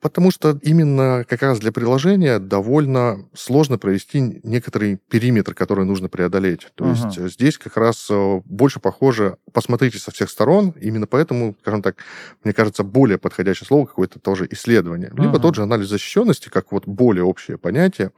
Потому 0.00 0.30
что 0.30 0.58
именно 0.62 1.26
как 1.28 1.42
раз 1.42 1.58
для 1.58 1.72
приложения 1.72 2.38
довольно 2.38 3.28
сложно 3.34 3.76
провести 3.76 4.40
некоторый 4.42 4.96
периметр, 4.96 5.52
который 5.52 5.84
нужно 5.84 6.08
преодолеть. 6.08 6.68
То 6.74 6.84
uh-huh. 6.84 7.06
есть 7.06 7.18
э, 7.18 7.28
здесь 7.28 7.58
как 7.58 7.76
раз 7.76 8.08
э, 8.10 8.40
больше 8.46 8.80
похоже, 8.80 9.36
посмотрите 9.52 9.98
со 9.98 10.10
всех 10.10 10.30
сторон, 10.30 10.72
именно 10.80 11.06
поэтому, 11.06 11.54
скажем 11.60 11.82
так, 11.82 11.96
мне 12.44 12.54
кажется, 12.54 12.82
более 12.82 13.18
подходящее 13.18 13.66
слово 13.66 13.84
какое-то 13.84 14.18
тоже 14.18 14.48
исследование. 14.50 15.10
Либо 15.14 15.36
uh-huh. 15.36 15.42
тот 15.42 15.56
же 15.56 15.62
анализ 15.64 15.88
защищенности, 15.88 16.48
как 16.48 16.72
вот 16.72 16.86
более 16.86 17.24
общее 17.24 17.58
понятие. 17.58 18.12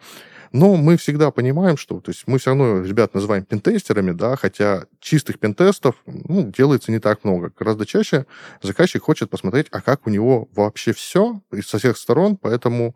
Но 0.52 0.76
мы 0.76 0.97
всегда 0.97 1.30
понимаем, 1.30 1.76
что 1.76 2.00
то 2.00 2.11
есть 2.11 2.25
мы 2.26 2.38
все 2.38 2.50
равно 2.50 2.82
ребят 2.82 3.14
называем 3.14 3.44
пентестерами, 3.44 4.12
да, 4.12 4.37
хотя 4.37 4.85
чистых 5.00 5.38
пентестов 5.38 5.97
ну, 6.06 6.50
делается 6.50 6.92
не 6.92 6.99
так 6.99 7.25
много. 7.25 7.50
Гораздо 7.59 7.87
чаще 7.87 8.26
заказчик 8.61 9.02
хочет 9.02 9.30
посмотреть, 9.30 9.68
а 9.71 9.80
как 9.80 10.06
у 10.06 10.11
него 10.11 10.49
вообще 10.54 10.92
все 10.92 11.40
со 11.64 11.78
всех 11.78 11.97
сторон, 11.97 12.37
поэтому 12.37 12.94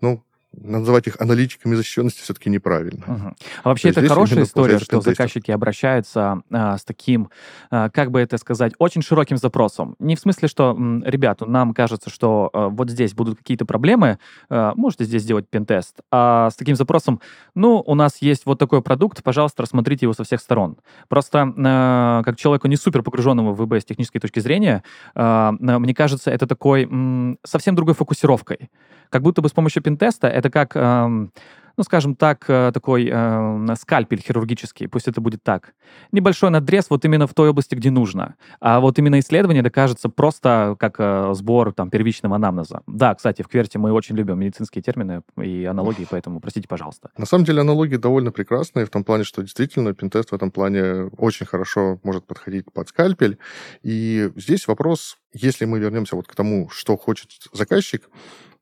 ну, 0.00 0.22
называть 0.62 1.06
их 1.06 1.20
аналитиками 1.20 1.74
защищенности 1.74 2.22
все-таки 2.22 2.50
неправильно. 2.50 3.04
Угу. 3.06 3.36
А 3.64 3.68
вообще 3.68 3.90
это 3.90 4.06
хорошая 4.06 4.44
история, 4.44 4.78
что 4.78 5.00
заказчики 5.00 5.50
обращаются 5.50 6.42
а, 6.50 6.76
с 6.76 6.84
таким, 6.84 7.30
а, 7.70 7.90
как 7.90 8.10
бы 8.10 8.20
это 8.20 8.38
сказать, 8.38 8.72
очень 8.78 9.02
широким 9.02 9.36
запросом. 9.36 9.96
Не 9.98 10.16
в 10.16 10.20
смысле, 10.20 10.48
что, 10.48 10.76
ребят, 11.04 11.40
нам 11.40 11.74
кажется, 11.74 12.10
что 12.10 12.50
а, 12.52 12.68
вот 12.68 12.90
здесь 12.90 13.14
будут 13.14 13.38
какие-то 13.38 13.64
проблемы, 13.64 14.18
а, 14.48 14.72
можете 14.74 15.04
здесь 15.04 15.22
сделать 15.22 15.48
пентест, 15.48 15.96
а 16.10 16.50
с 16.50 16.56
таким 16.56 16.76
запросом, 16.76 17.20
ну, 17.54 17.82
у 17.86 17.94
нас 17.94 18.20
есть 18.20 18.46
вот 18.46 18.58
такой 18.58 18.82
продукт, 18.82 19.22
пожалуйста, 19.22 19.62
рассмотрите 19.62 20.06
его 20.06 20.12
со 20.12 20.24
всех 20.24 20.40
сторон. 20.40 20.78
Просто 21.08 21.52
а, 21.56 22.22
как 22.24 22.36
человеку 22.36 22.68
не 22.68 22.76
супер 22.76 23.02
погруженному 23.02 23.52
в 23.52 23.64
ВБ 23.64 23.74
с 23.74 23.84
технической 23.84 24.20
точки 24.20 24.40
зрения, 24.40 24.82
а, 25.14 25.52
мне 25.52 25.94
кажется, 25.94 26.30
это 26.30 26.46
такой 26.46 26.84
м, 26.84 27.38
совсем 27.44 27.74
другой 27.74 27.94
фокусировкой. 27.94 28.70
Как 29.10 29.22
будто 29.22 29.42
бы 29.42 29.48
с 29.48 29.52
помощью 29.52 29.82
пентеста 29.82 30.28
это 30.28 30.50
как, 30.50 30.76
эм, 30.76 31.32
ну, 31.78 31.84
скажем 31.84 32.16
так, 32.16 32.44
э, 32.48 32.72
такой 32.74 33.08
э, 33.10 33.74
скальпель 33.80 34.20
хирургический, 34.20 34.88
пусть 34.88 35.06
это 35.06 35.20
будет 35.20 35.44
так. 35.44 35.74
Небольшой 36.10 36.50
надрез 36.50 36.86
вот 36.90 37.04
именно 37.04 37.28
в 37.28 37.34
той 37.34 37.50
области, 37.50 37.76
где 37.76 37.90
нужно. 37.90 38.34
А 38.60 38.80
вот 38.80 38.98
именно 38.98 39.20
исследование, 39.20 39.60
это 39.60 39.70
кажется 39.70 40.08
просто 40.08 40.74
как 40.80 40.96
э, 40.98 41.30
сбор 41.34 41.72
там 41.72 41.88
первичного 41.88 42.34
анамнеза. 42.34 42.82
Да, 42.88 43.14
кстати, 43.14 43.42
в 43.42 43.48
Кверте 43.48 43.78
мы 43.78 43.92
очень 43.92 44.16
любим 44.16 44.40
медицинские 44.40 44.82
термины 44.82 45.22
и 45.40 45.64
аналогии, 45.64 46.04
поэтому 46.10 46.40
простите, 46.40 46.66
пожалуйста. 46.66 47.10
На 47.16 47.26
самом 47.26 47.44
деле 47.44 47.60
аналогии 47.60 47.96
довольно 47.96 48.32
прекрасные 48.32 48.84
в 48.84 48.90
том 48.90 49.04
плане, 49.04 49.22
что 49.22 49.42
действительно 49.42 49.94
пентест 49.94 50.32
в 50.32 50.34
этом 50.34 50.50
плане 50.50 51.10
очень 51.16 51.46
хорошо 51.46 52.00
может 52.02 52.26
подходить 52.26 52.72
под 52.72 52.88
скальпель. 52.88 53.38
И 53.84 54.32
здесь 54.34 54.66
вопрос, 54.66 55.16
если 55.32 55.64
мы 55.64 55.78
вернемся 55.78 56.16
вот 56.16 56.26
к 56.26 56.34
тому, 56.34 56.68
что 56.70 56.96
хочет 56.96 57.30
заказчик, 57.52 58.02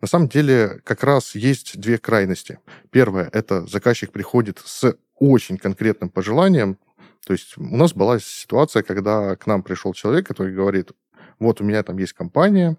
на 0.00 0.08
самом 0.08 0.28
деле 0.28 0.80
как 0.84 1.02
раз 1.04 1.34
есть 1.34 1.78
две 1.78 1.98
крайности. 1.98 2.58
Первое— 2.90 3.30
это 3.32 3.66
заказчик 3.66 4.12
приходит 4.12 4.60
с 4.64 4.96
очень 5.18 5.56
конкретным 5.56 6.10
пожеланием. 6.10 6.78
То 7.26 7.32
есть 7.32 7.56
у 7.56 7.76
нас 7.76 7.92
была 7.92 8.18
ситуация, 8.20 8.82
когда 8.82 9.36
к 9.36 9.46
нам 9.46 9.62
пришел 9.62 9.94
человек, 9.94 10.26
который 10.26 10.54
говорит, 10.54 10.92
вот 11.38 11.60
у 11.60 11.64
меня 11.64 11.82
там 11.82 11.98
есть 11.98 12.12
компания, 12.12 12.76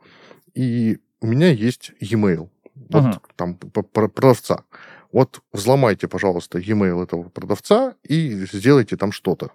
и 0.53 0.99
у 1.19 1.27
меня 1.27 1.49
есть 1.51 1.91
e-mail, 1.99 2.49
вот 2.75 3.03
uh-huh. 3.03 3.21
там 3.35 3.55
продавца. 3.55 4.63
Вот 5.11 5.41
взломайте, 5.51 6.07
пожалуйста, 6.07 6.59
e-mail 6.59 7.03
этого 7.03 7.29
продавца 7.29 7.95
и 8.03 8.45
сделайте 8.51 8.97
там 8.97 9.11
что-то. 9.11 9.51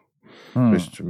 Mm. 0.54 0.68
То 0.68 0.74
есть 0.74 1.00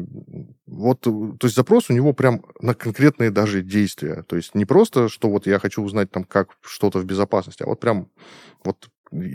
вот, 0.67 1.00
то 1.00 1.38
есть 1.43 1.57
запрос 1.57 1.91
у 1.91 1.93
него 1.93 2.12
прям 2.12 2.45
на 2.61 2.75
конкретные 2.75 3.31
даже 3.31 3.62
действия. 3.62 4.23
То 4.26 4.37
есть 4.37 4.55
не 4.55 4.64
просто, 4.64 5.09
что 5.09 5.29
вот 5.29 5.47
я 5.47 5.59
хочу 5.59 5.83
узнать 5.83 6.11
там, 6.11 6.25
как 6.25 6.50
что-то 6.62 6.99
в 6.99 7.05
безопасности, 7.05 7.62
а 7.62 7.67
вот 7.67 7.81
прям 7.81 8.09
вот 8.64 8.88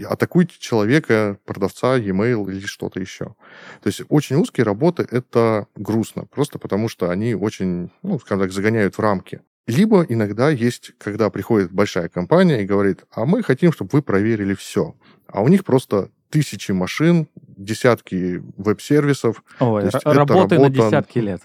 атакуйте 0.10 0.56
человека, 0.60 1.38
продавца, 1.46 1.96
e-mail 1.98 2.50
или 2.52 2.66
что-то 2.66 3.00
еще. 3.00 3.36
То 3.82 3.88
есть 3.88 4.02
очень 4.10 4.38
узкие 4.38 4.66
работы— 4.66 5.08
это 5.12 5.68
грустно, 5.76 6.26
просто 6.26 6.60
потому 6.60 6.90
что 6.90 7.10
они 7.10 7.36
очень, 7.36 7.92
ну, 8.02 8.20
скажем 8.20 8.44
так, 8.44 8.52
загоняют 8.52 8.96
в 8.96 9.00
рамки. 9.00 9.42
Либо 9.68 10.06
иногда 10.08 10.50
есть, 10.50 10.94
когда 10.98 11.30
приходит 11.30 11.72
большая 11.72 12.08
компания 12.08 12.64
и 12.64 12.66
говорит, 12.66 13.04
а 13.12 13.26
мы 13.26 13.44
хотим, 13.44 13.74
чтобы 13.74 13.90
вы 13.94 14.02
проверили 14.02 14.54
все. 14.56 14.96
А 15.28 15.42
у 15.42 15.50
них 15.50 15.66
просто 15.66 16.10
тысячи 16.30 16.72
машин, 16.72 17.28
десятки 17.36 18.44
веб-сервисов. 18.58 19.44
Ой, 19.60 19.90
работы 20.04 20.56
работа... 20.56 20.60
на 20.60 20.70
десятки 20.70 21.20
лет. 21.20 21.42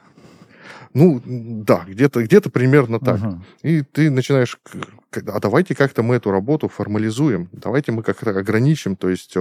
Ну, 0.94 1.22
да, 1.24 1.84
где-то 1.86 2.22
где 2.22 2.40
примерно 2.40 3.00
так. 3.00 3.18
Угу. 3.18 3.42
И 3.62 3.82
ты 3.82 4.10
начинаешь, 4.10 4.58
а 5.26 5.40
давайте 5.40 5.74
как-то 5.74 6.02
мы 6.02 6.16
эту 6.16 6.30
работу 6.30 6.68
формализуем, 6.68 7.48
давайте 7.52 7.92
мы 7.92 8.02
как-то 8.02 8.30
ограничим, 8.38 8.96
то 8.96 9.08
есть 9.08 9.34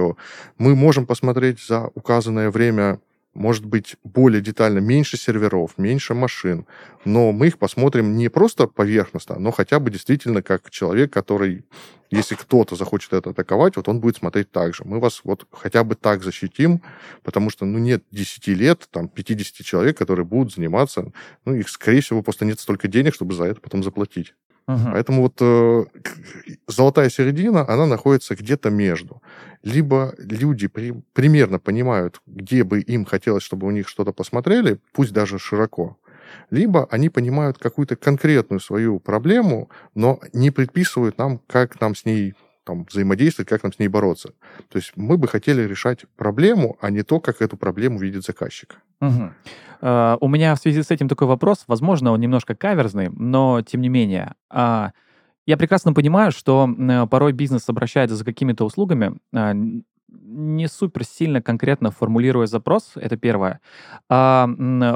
мы 0.56 0.74
можем 0.74 1.06
посмотреть 1.06 1.60
за 1.60 1.90
указанное 1.94 2.50
время 2.50 3.00
может 3.34 3.64
быть 3.64 3.96
более 4.04 4.40
детально, 4.40 4.78
меньше 4.78 5.16
серверов, 5.16 5.78
меньше 5.78 6.14
машин, 6.14 6.66
но 7.04 7.32
мы 7.32 7.48
их 7.48 7.58
посмотрим 7.58 8.16
не 8.16 8.28
просто 8.28 8.66
поверхностно, 8.66 9.38
но 9.38 9.50
хотя 9.50 9.80
бы 9.80 9.90
действительно 9.90 10.42
как 10.42 10.70
человек, 10.70 11.12
который, 11.12 11.64
если 12.10 12.34
кто-то 12.34 12.76
захочет 12.76 13.12
это 13.12 13.30
атаковать, 13.30 13.76
вот 13.76 13.88
он 13.88 14.00
будет 14.00 14.16
смотреть 14.16 14.50
так 14.50 14.74
же. 14.74 14.84
Мы 14.84 15.00
вас 15.00 15.22
вот 15.24 15.46
хотя 15.50 15.82
бы 15.84 15.94
так 15.94 16.22
защитим, 16.22 16.82
потому 17.22 17.50
что, 17.50 17.64
ну, 17.64 17.78
нет 17.78 18.04
10 18.10 18.48
лет, 18.48 18.88
там, 18.90 19.08
50 19.08 19.64
человек, 19.64 19.96
которые 19.96 20.26
будут 20.26 20.54
заниматься, 20.54 21.12
ну, 21.44 21.54
их, 21.54 21.68
скорее 21.68 22.00
всего, 22.00 22.22
просто 22.22 22.44
нет 22.44 22.60
столько 22.60 22.88
денег, 22.88 23.14
чтобы 23.14 23.34
за 23.34 23.44
это 23.44 23.60
потом 23.60 23.82
заплатить. 23.82 24.34
Угу. 24.68 24.90
Поэтому 24.92 25.22
вот 25.22 25.36
э, 25.40 25.84
золотая 26.68 27.10
середина, 27.10 27.68
она 27.68 27.86
находится 27.86 28.34
где-то 28.34 28.70
между. 28.70 29.22
Либо 29.62 30.14
люди 30.18 30.68
при, 30.68 30.92
примерно 31.12 31.58
понимают, 31.58 32.20
где 32.26 32.64
бы 32.64 32.80
им 32.80 33.04
хотелось, 33.04 33.42
чтобы 33.42 33.66
у 33.66 33.70
них 33.70 33.88
что-то 33.88 34.12
посмотрели, 34.12 34.78
пусть 34.92 35.12
даже 35.12 35.38
широко. 35.38 35.96
Либо 36.50 36.86
они 36.90 37.08
понимают 37.08 37.58
какую-то 37.58 37.96
конкретную 37.96 38.60
свою 38.60 39.00
проблему, 39.00 39.70
но 39.94 40.20
не 40.32 40.50
предписывают 40.50 41.18
нам, 41.18 41.40
как 41.46 41.80
нам 41.80 41.94
с 41.94 42.04
ней 42.04 42.34
там, 42.64 42.86
взаимодействовать, 42.88 43.48
как 43.48 43.62
нам 43.62 43.72
с 43.72 43.78
ней 43.78 43.88
бороться. 43.88 44.34
То 44.68 44.78
есть 44.78 44.92
мы 44.96 45.18
бы 45.18 45.28
хотели 45.28 45.62
решать 45.62 46.04
проблему, 46.16 46.76
а 46.80 46.90
не 46.90 47.02
то, 47.02 47.20
как 47.20 47.42
эту 47.42 47.56
проблему 47.56 47.98
видит 47.98 48.24
заказчик. 48.24 48.76
Угу. 49.02 49.32
У 50.20 50.28
меня 50.28 50.54
в 50.54 50.58
связи 50.60 50.80
с 50.82 50.92
этим 50.92 51.08
такой 51.08 51.26
вопрос, 51.26 51.64
возможно, 51.66 52.12
он 52.12 52.20
немножко 52.20 52.54
каверзный, 52.54 53.10
но 53.10 53.62
тем 53.62 53.80
не 53.80 53.88
менее. 53.88 54.34
Uh, 54.48 54.90
я 55.44 55.56
прекрасно 55.56 55.92
понимаю, 55.92 56.30
что 56.30 56.68
uh, 56.68 57.08
порой 57.08 57.32
бизнес 57.32 57.68
обращается 57.68 58.14
за 58.14 58.24
какими-то 58.24 58.64
услугами, 58.64 59.16
не 60.20 60.68
супер 60.68 61.04
сильно 61.04 61.42
конкретно 61.42 61.90
формулируя 61.90 62.46
запрос, 62.46 62.92
это 62.96 63.16
первое. 63.16 63.60
А 64.08 64.48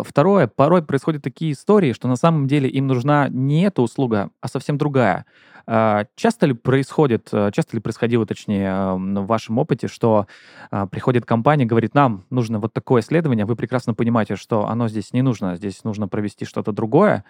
второе, 0.05 0.47
порой 0.47 0.83
происходят 0.83 1.23
такие 1.23 1.53
истории, 1.53 1.93
что 1.93 2.09
на 2.09 2.17
самом 2.17 2.47
деле 2.47 2.69
им 2.69 2.87
нужна 2.87 3.29
не 3.29 3.63
эта 3.65 3.83
услуга, 3.83 4.31
а 4.41 4.49
совсем 4.49 4.79
другая. 4.79 5.27
А, 5.69 6.07
часто 6.15 6.47
ли 6.47 6.53
происходит, 6.53 7.29
э, 7.33 7.51
часто 7.53 7.77
ли 7.77 7.83
происходило, 7.83 8.25
точнее, 8.25 8.95
в 8.95 9.27
вашем 9.27 9.59
опыте, 9.59 9.89
что 9.89 10.29
а, 10.71 10.87
приходит 10.87 11.25
компания, 11.25 11.65
говорит, 11.65 11.93
нам 11.93 12.25
нужно 12.31 12.61
вот 12.61 12.73
такое 12.73 13.03
исследование, 13.03 13.47
вы 13.47 13.57
прекрасно 13.57 13.93
понимаете, 13.93 14.37
что 14.37 14.69
оно 14.69 14.87
здесь 14.87 15.13
не 15.13 15.23
нужно, 15.23 15.57
здесь 15.57 15.83
нужно 15.83 16.07
провести 16.07 16.45
что-то 16.45 16.71
другое, 16.71 17.25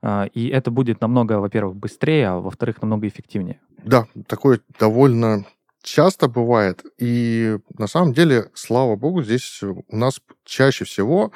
а, 0.00 0.24
и 0.32 0.48
это 0.48 0.70
будет 0.70 1.02
намного, 1.02 1.34
во-первых, 1.34 1.76
быстрее, 1.76 2.28
а 2.28 2.38
во-вторых, 2.38 2.80
намного 2.80 3.06
эффективнее. 3.06 3.60
Да, 3.84 4.06
такое 4.26 4.60
довольно 4.80 5.44
часто 5.82 6.28
бывает. 6.28 6.84
И 6.98 7.58
на 7.78 7.86
самом 7.86 8.12
деле, 8.12 8.50
слава 8.54 8.96
богу, 8.96 9.22
здесь 9.22 9.62
у 9.62 9.96
нас 9.96 10.20
чаще 10.44 10.84
всего 10.84 11.32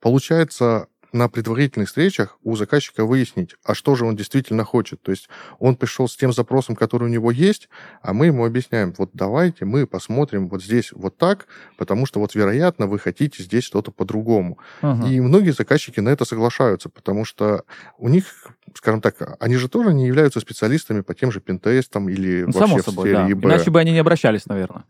получается 0.00 0.88
на 1.12 1.28
предварительных 1.28 1.88
встречах 1.88 2.38
у 2.42 2.56
заказчика 2.56 3.04
выяснить, 3.04 3.54
а 3.64 3.74
что 3.74 3.94
же 3.94 4.04
он 4.04 4.16
действительно 4.16 4.64
хочет. 4.64 5.02
То 5.02 5.10
есть 5.10 5.28
он 5.58 5.76
пришел 5.76 6.08
с 6.08 6.16
тем 6.16 6.32
запросом, 6.32 6.76
который 6.76 7.04
у 7.04 7.08
него 7.08 7.30
есть, 7.30 7.68
а 8.02 8.12
мы 8.12 8.26
ему 8.26 8.44
объясняем, 8.44 8.94
вот 8.98 9.10
давайте 9.14 9.64
мы 9.64 9.86
посмотрим 9.86 10.48
вот 10.48 10.62
здесь 10.62 10.92
вот 10.92 11.16
так, 11.16 11.46
потому 11.76 12.06
что 12.06 12.20
вот 12.20 12.34
вероятно 12.34 12.86
вы 12.86 12.98
хотите 12.98 13.42
здесь 13.42 13.64
что-то 13.64 13.90
по-другому. 13.90 14.58
Угу. 14.82 15.06
И 15.06 15.20
многие 15.20 15.50
заказчики 15.50 16.00
на 16.00 16.10
это 16.10 16.24
соглашаются, 16.24 16.88
потому 16.88 17.24
что 17.24 17.64
у 17.96 18.08
них, 18.08 18.26
скажем 18.74 19.00
так, 19.00 19.36
они 19.40 19.56
же 19.56 19.68
тоже 19.68 19.92
не 19.92 20.06
являются 20.06 20.40
специалистами 20.40 21.00
по 21.00 21.14
тем 21.14 21.32
же 21.32 21.40
пентестам 21.40 22.08
или 22.08 22.42
ну, 22.42 22.52
вообще 22.52 22.60
само 22.60 22.78
собой, 22.82 23.10
в 23.10 23.14
сфере 23.14 23.34
да. 23.34 23.48
Иначе 23.48 23.70
бы 23.70 23.80
они 23.80 23.92
не 23.92 23.98
обращались, 23.98 24.46
наверное. 24.46 24.84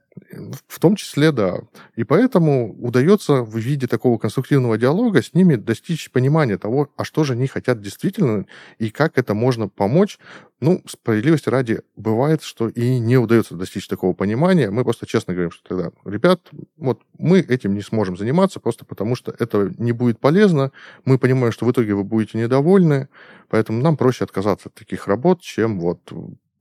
В 0.67 0.79
том 0.79 0.97
числе, 0.97 1.33
да. 1.33 1.59
И 1.97 2.05
поэтому 2.05 2.75
удается 2.75 3.43
в 3.43 3.57
виде 3.57 3.87
такого 3.87 4.19
конструктивного 4.19 4.79
диалога 4.79 5.23
с 5.23 5.35
ними 5.35 5.57
достичь 5.57 6.11
понимания 6.11 6.59
того, 6.59 6.91
а 6.97 7.05
что 7.05 7.25
же 7.25 7.35
они 7.35 7.47
хотят 7.47 7.81
действительно 7.81 8.47
и 8.79 8.91
как 8.91 9.19
это 9.19 9.35
можно 9.35 9.69
помочь. 9.69 10.19
Ну, 10.61 10.83
справедливости 10.87 11.49
ради, 11.49 11.83
бывает, 11.95 12.43
что 12.43 12.69
и 12.69 12.99
не 12.99 13.17
удается 13.17 13.55
достичь 13.55 13.87
такого 13.87 14.13
понимания. 14.13 14.71
Мы 14.71 14.83
просто 14.83 15.07
честно 15.07 15.33
говорим, 15.33 15.53
что 15.53 15.69
тогда, 15.69 15.93
ребят, 16.05 16.41
вот 16.77 17.01
мы 17.17 17.39
этим 17.39 17.75
не 17.75 17.81
сможем 17.81 18.17
заниматься 18.17 18.59
просто 18.59 18.85
потому, 18.85 19.15
что 19.15 19.33
это 19.39 19.73
не 19.79 19.93
будет 19.93 20.19
полезно. 20.19 20.73
Мы 21.05 21.19
понимаем, 21.19 21.53
что 21.53 21.65
в 21.65 21.71
итоге 21.71 21.95
вы 21.95 22.03
будете 22.03 22.39
недовольны, 22.39 23.09
поэтому 23.49 23.81
нам 23.81 23.97
проще 23.97 24.25
отказаться 24.25 24.69
от 24.69 24.75
таких 24.75 25.07
работ, 25.07 25.43
чем 25.43 25.79
вот 25.79 26.01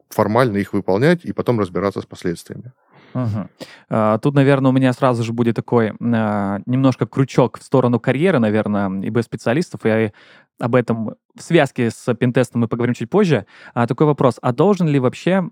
формально 0.10 0.58
их 0.58 0.74
выполнять 0.74 1.26
и 1.26 1.34
потом 1.34 1.60
разбираться 1.60 2.02
с 2.02 2.06
последствиями. 2.06 2.74
Угу. 3.14 4.20
Тут, 4.22 4.36
наверное, 4.36 4.70
у 4.70 4.74
меня 4.74 4.94
сразу 4.94 5.24
же 5.24 5.34
будет 5.34 5.56
такой 5.56 5.94
а, 6.00 6.60
немножко 6.66 7.06
крючок 7.06 7.58
в 7.60 7.64
сторону 7.64 8.00
карьеры, 8.00 8.40
наверное, 8.40 8.90
ИБ-специалистов. 9.08 9.82
Я 9.86 10.12
об 10.60 10.76
этом 10.76 11.16
в 11.36 11.42
связке 11.42 11.90
с 11.92 12.14
пентестом 12.16 12.62
мы 12.62 12.68
поговорим 12.68 12.96
чуть 12.96 13.10
позже. 13.10 13.46
А, 13.74 13.88
такой 13.88 14.08
вопрос. 14.08 14.40
А 14.42 14.52
должен 14.52 14.88
ли 14.88 15.00
вообще 15.00 15.44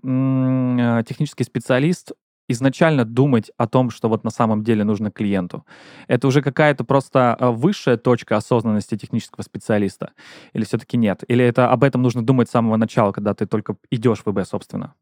технический 1.06 1.44
специалист 1.44 2.12
изначально 2.48 3.04
думать 3.04 3.50
о 3.56 3.66
том, 3.66 3.90
что 3.90 4.08
вот 4.08 4.22
на 4.22 4.30
самом 4.30 4.62
деле 4.62 4.84
нужно 4.84 5.10
клиенту? 5.10 5.64
Это 6.06 6.28
уже 6.28 6.42
какая-то 6.42 6.84
просто 6.84 7.36
высшая 7.40 7.96
точка 7.96 8.36
осознанности 8.36 8.96
технического 8.96 9.42
специалиста? 9.42 10.12
Или 10.52 10.64
все-таки 10.64 10.96
нет? 10.96 11.24
Или 11.26 11.44
это 11.44 11.70
об 11.70 11.82
этом 11.82 12.02
нужно 12.02 12.24
думать 12.24 12.48
с 12.48 12.52
самого 12.52 12.76
начала, 12.76 13.12
когда 13.12 13.34
ты 13.34 13.46
только 13.46 13.76
идешь 13.90 14.22
в 14.24 14.30
ИБ, 14.30 14.46
собственно? 14.46 14.94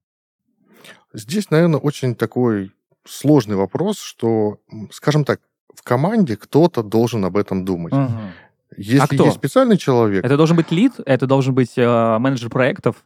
Здесь, 1.12 1.50
наверное, 1.50 1.80
очень 1.80 2.14
такой 2.14 2.72
сложный 3.04 3.56
вопрос, 3.56 3.98
что, 3.98 4.58
скажем 4.90 5.24
так, 5.24 5.40
в 5.74 5.82
команде 5.82 6.36
кто-то 6.36 6.82
должен 6.82 7.24
об 7.24 7.36
этом 7.36 7.64
думать. 7.64 7.92
Угу. 7.92 8.12
Если 8.76 8.98
а 8.98 9.06
кто? 9.06 9.24
есть 9.24 9.36
специальный 9.36 9.76
человек... 9.76 10.24
Это 10.24 10.36
должен 10.36 10.56
быть 10.56 10.70
лид? 10.70 10.92
Это 11.06 11.26
должен 11.26 11.54
быть 11.54 11.72
э, 11.76 12.18
менеджер 12.18 12.50
проектов? 12.50 13.04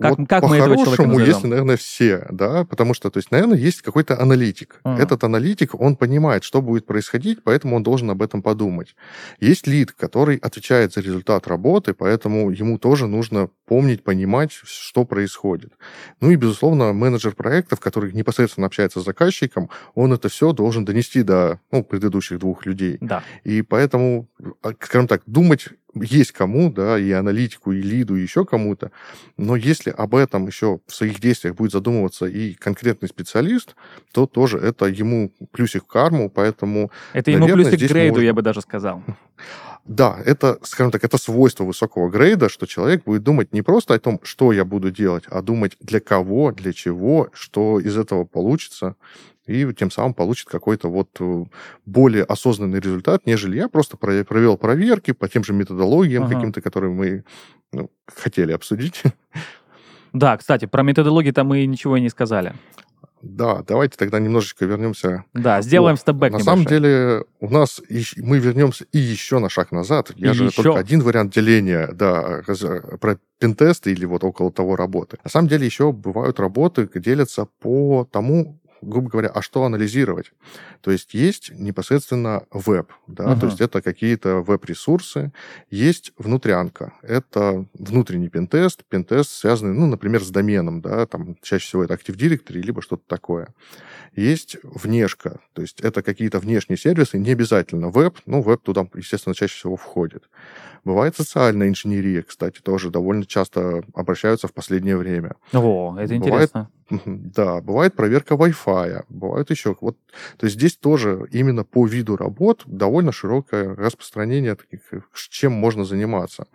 Как, 0.00 0.18
вот 0.18 0.28
как 0.28 0.42
мы 0.44 0.56
этого 0.56 0.76
человека 0.76 1.06
назовем? 1.06 1.26
если, 1.26 1.46
наверное, 1.48 1.76
все, 1.76 2.26
да, 2.30 2.64
потому 2.64 2.94
что, 2.94 3.10
то 3.10 3.18
есть, 3.18 3.30
наверное, 3.30 3.58
есть 3.58 3.82
какой-то 3.82 4.18
аналитик. 4.18 4.80
Uh-huh. 4.84 4.98
Этот 4.98 5.22
аналитик, 5.22 5.78
он 5.78 5.96
понимает, 5.96 6.44
что 6.44 6.62
будет 6.62 6.86
происходить, 6.86 7.44
поэтому 7.44 7.76
он 7.76 7.82
должен 7.82 8.10
об 8.10 8.22
этом 8.22 8.40
подумать. 8.40 8.96
Есть 9.38 9.66
лид, 9.66 9.92
который 9.92 10.36
отвечает 10.38 10.94
за 10.94 11.02
результат 11.02 11.46
работы, 11.46 11.92
поэтому 11.92 12.50
ему 12.50 12.78
тоже 12.78 13.06
нужно 13.06 13.50
помнить, 13.66 14.02
понимать, 14.02 14.52
что 14.52 15.04
происходит. 15.04 15.72
Ну 16.20 16.30
и, 16.30 16.36
безусловно, 16.36 16.94
менеджер 16.94 17.34
проектов, 17.34 17.80
который 17.80 18.12
непосредственно 18.12 18.68
общается 18.68 19.00
с 19.00 19.04
заказчиком, 19.04 19.68
он 19.94 20.14
это 20.14 20.30
все 20.30 20.52
должен 20.52 20.86
донести 20.86 21.22
до 21.22 21.60
ну, 21.70 21.84
предыдущих 21.84 22.38
двух 22.38 22.64
людей. 22.64 22.96
Да. 23.00 23.22
И 23.44 23.60
поэтому, 23.60 24.26
а, 24.62 24.72
скажем 24.80 25.06
так, 25.06 25.22
думать 25.26 25.68
есть 25.94 26.32
кому, 26.32 26.72
да, 26.72 26.98
и 26.98 27.10
аналитику, 27.12 27.72
и 27.72 27.82
лиду, 27.82 28.16
и 28.16 28.22
еще 28.22 28.44
кому-то, 28.44 28.90
но 29.36 29.56
если 29.56 29.90
об 29.90 30.14
этом 30.14 30.46
еще 30.46 30.80
в 30.86 30.94
своих 30.94 31.20
действиях 31.20 31.54
будет 31.54 31.72
задумываться 31.72 32.26
и 32.26 32.54
конкретный 32.54 33.08
специалист, 33.08 33.74
то 34.12 34.26
тоже 34.26 34.58
это 34.58 34.86
ему 34.86 35.32
плюсик 35.50 35.84
в 35.84 35.86
карму, 35.86 36.30
поэтому... 36.30 36.90
Это 37.12 37.30
ему 37.30 37.40
наверное, 37.40 37.64
плюсик 37.64 37.88
к 37.88 37.92
грейду, 37.92 38.14
можно... 38.14 38.24
я 38.24 38.34
бы 38.34 38.42
даже 38.42 38.60
сказал. 38.60 39.02
Да, 39.84 40.16
это, 40.24 40.58
скажем 40.62 40.92
так, 40.92 41.02
это 41.02 41.18
свойство 41.18 41.64
высокого 41.64 42.08
грейда, 42.08 42.48
что 42.48 42.66
человек 42.66 43.02
будет 43.02 43.24
думать 43.24 43.52
не 43.52 43.62
просто 43.62 43.94
о 43.94 43.98
том, 43.98 44.20
что 44.22 44.52
я 44.52 44.64
буду 44.64 44.92
делать, 44.92 45.24
а 45.26 45.42
думать 45.42 45.76
для 45.80 45.98
кого, 45.98 46.52
для 46.52 46.72
чего, 46.72 47.30
что 47.32 47.80
из 47.80 47.98
этого 47.98 48.24
получится 48.24 48.94
и 49.46 49.72
тем 49.74 49.90
самым 49.90 50.14
получит 50.14 50.48
какой-то 50.48 50.88
вот 50.88 51.08
э, 51.20 51.44
более 51.84 52.24
осознанный 52.24 52.80
результат, 52.80 53.26
нежели 53.26 53.56
я 53.56 53.68
просто 53.68 53.96
провел 53.96 54.56
проверки 54.56 55.12
по 55.12 55.28
тем 55.28 55.44
же 55.44 55.52
методологиям 55.52 56.24
ага. 56.24 56.34
каким-то, 56.34 56.60
которые 56.60 56.92
мы 56.92 57.24
ну, 57.72 57.90
хотели 58.06 58.52
обсудить. 58.52 59.02
Да, 60.12 60.36
кстати, 60.36 60.66
про 60.66 60.82
методологии-то 60.82 61.42
мы 61.42 61.64
ничего 61.64 61.96
и 61.96 62.00
не 62.02 62.10
сказали. 62.10 62.52
Да, 63.22 63.62
давайте 63.66 63.96
тогда 63.96 64.18
немножечко 64.18 64.64
вернемся. 64.64 65.24
Да, 65.32 65.62
сделаем 65.62 65.96
степбэк 65.96 66.32
На 66.32 66.38
небольшой. 66.38 66.44
самом 66.44 66.64
деле 66.66 67.24
у 67.38 67.48
нас 67.48 67.80
мы 68.16 68.38
вернемся 68.38 68.84
и 68.92 68.98
еще 68.98 69.38
на 69.38 69.48
шаг 69.48 69.70
назад. 69.70 70.10
Я 70.16 70.32
и 70.32 70.34
же 70.34 70.46
еще? 70.46 70.62
только 70.62 70.80
один 70.80 71.02
вариант 71.02 71.32
деления, 71.32 71.88
да, 71.92 72.42
про 73.00 73.18
пентесты 73.38 73.92
или 73.92 74.04
вот 74.06 74.24
около 74.24 74.50
того 74.50 74.74
работы. 74.74 75.18
На 75.22 75.30
самом 75.30 75.48
деле 75.48 75.64
еще 75.64 75.92
бывают 75.92 76.40
работы, 76.40 76.88
делятся 76.96 77.46
по 77.60 78.08
тому, 78.10 78.60
грубо 78.82 79.08
говоря, 79.08 79.28
а 79.28 79.40
что 79.40 79.64
анализировать? 79.64 80.32
То 80.80 80.90
есть 80.90 81.14
есть 81.14 81.50
непосредственно 81.52 82.44
веб, 82.50 82.92
да, 83.06 83.32
uh-huh. 83.32 83.40
то 83.40 83.46
есть 83.46 83.60
это 83.60 83.80
какие-то 83.80 84.42
веб-ресурсы, 84.42 85.32
есть 85.70 86.12
внутрянка, 86.18 86.92
это 87.02 87.66
внутренний 87.74 88.28
пентест, 88.28 88.84
пентест 88.88 89.30
связанный, 89.30 89.74
ну, 89.74 89.86
например, 89.86 90.22
с 90.22 90.30
доменом, 90.30 90.80
да, 90.80 91.06
там 91.06 91.36
чаще 91.42 91.66
всего 91.66 91.84
это 91.84 91.94
Active 91.94 92.16
Directory, 92.16 92.60
либо 92.60 92.82
что-то 92.82 93.04
такое. 93.06 93.54
Есть 94.14 94.58
внешка, 94.62 95.40
то 95.54 95.62
есть 95.62 95.80
это 95.80 96.02
какие-то 96.02 96.38
внешние 96.38 96.76
сервисы, 96.76 97.18
не 97.18 97.30
обязательно 97.30 97.88
веб, 97.88 98.18
ну, 98.26 98.42
веб 98.42 98.62
туда, 98.62 98.86
естественно, 98.94 99.34
чаще 99.34 99.54
всего 99.54 99.76
входит. 99.76 100.28
Бывает 100.84 101.16
социальная 101.16 101.68
инженерия, 101.68 102.22
кстати, 102.22 102.60
тоже 102.60 102.90
довольно 102.90 103.24
часто 103.24 103.84
обращаются 103.94 104.48
в 104.48 104.52
последнее 104.52 104.96
время. 104.96 105.36
О, 105.52 105.96
это 105.96 106.14
Бывает, 106.16 106.50
интересно. 106.50 106.70
Да, 107.06 107.60
бывает 107.60 107.94
проверка 107.94 108.34
Wi-Fi, 108.34 109.04
бывает 109.08 109.50
еще. 109.50 109.76
Вот, 109.80 109.96
то 110.36 110.46
есть 110.46 110.56
здесь 110.56 110.76
тоже 110.76 111.26
именно 111.30 111.64
по 111.64 111.86
виду 111.86 112.16
работ 112.16 112.62
довольно 112.66 113.12
широкое 113.12 113.74
распространение, 113.76 114.56
таких, 114.56 114.80
чем 115.30 115.52
можно 115.52 115.84
заниматься. 115.84 116.46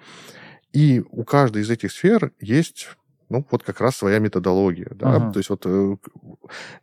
И 0.73 1.03
у 1.09 1.23
каждой 1.23 1.61
из 1.61 1.69
этих 1.69 1.91
сфер 1.91 2.33
есть 2.39 2.89
ну, 3.29 3.45
вот 3.51 3.63
как 3.63 3.81
раз 3.81 3.95
своя 3.95 4.19
методология. 4.19 4.91
Да? 4.95 5.15
Ага. 5.15 5.31
То 5.33 5.39
есть 5.39 5.49
вот 5.49 5.63
э, 5.65 5.97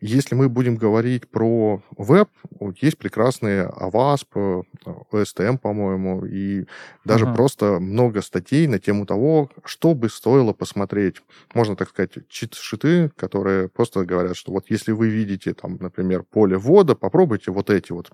если 0.00 0.35
мы 0.35 0.48
будем 0.48 0.76
говорить 0.76 1.28
про 1.28 1.83
веб, 1.96 2.28
вот 2.61 2.78
есть 2.78 2.98
прекрасные 2.98 3.66
AWASP, 3.68 4.64
OSTM, 5.12 5.59
по-моему, 5.59 6.26
и 6.26 6.66
даже 7.04 7.24
ага. 7.24 7.35
просто 7.35 7.80
много 7.80 8.20
статей 8.20 8.66
на 8.66 8.78
тему 8.78 9.07
того, 9.07 9.50
что 9.64 9.94
бы 9.94 10.11
стоило 10.11 10.52
посмотреть. 10.52 11.16
Можно, 11.54 11.76
так 11.76 11.88
сказать, 11.88 12.12
чит-шиты, 12.28 13.11
которые 13.16 13.68
просто 13.68 14.04
говорят, 14.04 14.37
что 14.37 14.52
вот 14.52 14.66
если 14.68 14.92
вы 14.92 15.09
видите, 15.09 15.54
там, 15.54 15.78
например, 15.80 16.24
поле 16.24 16.59
ввода, 16.59 16.94
попробуйте 16.94 17.50
вот 17.50 17.70
эти 17.70 17.92
вот 17.92 18.11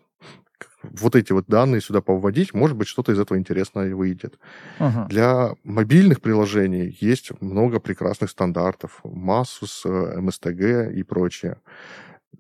вот 0.83 1.17
эти 1.17 1.33
вот 1.33 1.47
данные 1.47 1.81
сюда 1.81 2.01
повводить, 2.01 2.55
может 2.55 2.77
быть, 2.77 2.89
что-то 2.89 3.13
из 3.13 3.19
этого 3.19 3.39
интересное 3.39 3.89
и 3.91 3.93
выйдет. 3.93 4.39
Uh-huh. 4.79 5.09
Для 5.09 5.55
мобильных 5.65 6.21
приложений 6.21 6.97
есть 7.01 7.33
много 7.41 7.81
прекрасных 7.81 8.31
стандартов. 8.31 9.01
Масус, 9.05 9.85
MSTG 9.85 10.93
и 10.95 11.03
прочее. 11.03 11.57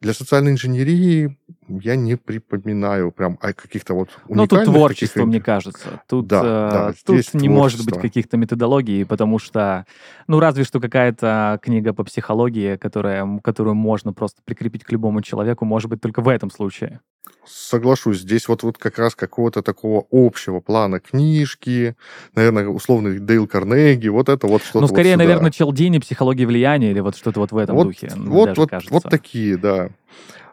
Для 0.00 0.14
социальной 0.14 0.52
инженерии 0.52 1.36
я 1.68 1.94
не 1.94 2.16
припоминаю 2.16 3.12
прям 3.12 3.38
о 3.42 3.52
каких-то 3.52 3.92
вот 3.92 4.08
Ну, 4.28 4.46
тут 4.46 4.64
творчество, 4.64 5.26
мне 5.26 5.40
кажется. 5.40 6.00
Тут, 6.08 6.26
да, 6.26 6.40
э, 6.40 6.70
да, 6.70 6.92
тут 7.04 7.34
не 7.34 7.48
может 7.48 7.84
быть 7.84 7.98
каких-то 7.98 8.38
методологий, 8.38 9.04
потому 9.04 9.38
что, 9.38 9.84
ну, 10.26 10.40
разве 10.40 10.64
что 10.64 10.80
какая-то 10.80 11.58
книга 11.62 11.92
по 11.92 12.04
психологии, 12.04 12.76
которая, 12.76 13.40
которую 13.40 13.74
можно 13.74 14.12
просто 14.14 14.40
прикрепить 14.44 14.84
к 14.84 14.92
любому 14.92 15.20
человеку, 15.20 15.66
может 15.66 15.90
быть, 15.90 16.00
только 16.00 16.22
в 16.22 16.28
этом 16.28 16.50
случае. 16.50 17.00
Соглашусь, 17.46 18.20
здесь 18.20 18.48
вот, 18.48 18.62
вот 18.62 18.78
как 18.78 18.98
раз 18.98 19.14
какого-то 19.14 19.62
такого 19.62 20.06
общего 20.10 20.60
плана 20.60 21.00
книжки, 21.00 21.96
наверное, 22.34 22.68
условный 22.68 23.18
Дейл 23.18 23.46
Карнеги, 23.46 24.08
вот 24.08 24.28
это 24.28 24.46
вот 24.46 24.62
что-то. 24.62 24.80
Ну, 24.80 24.86
скорее, 24.86 25.16
вот 25.16 25.18
наверное, 25.18 25.50
Челдини, 25.50 25.98
психология 25.98 26.46
влияния 26.46 26.90
или 26.90 27.00
вот 27.00 27.16
что-то 27.16 27.40
вот 27.40 27.52
в 27.52 27.56
этом 27.56 27.76
вот, 27.76 27.84
духе. 27.84 28.10
Вот, 28.16 28.56
вот, 28.56 28.70
вот 28.90 29.02
такие, 29.04 29.56
да. 29.56 29.90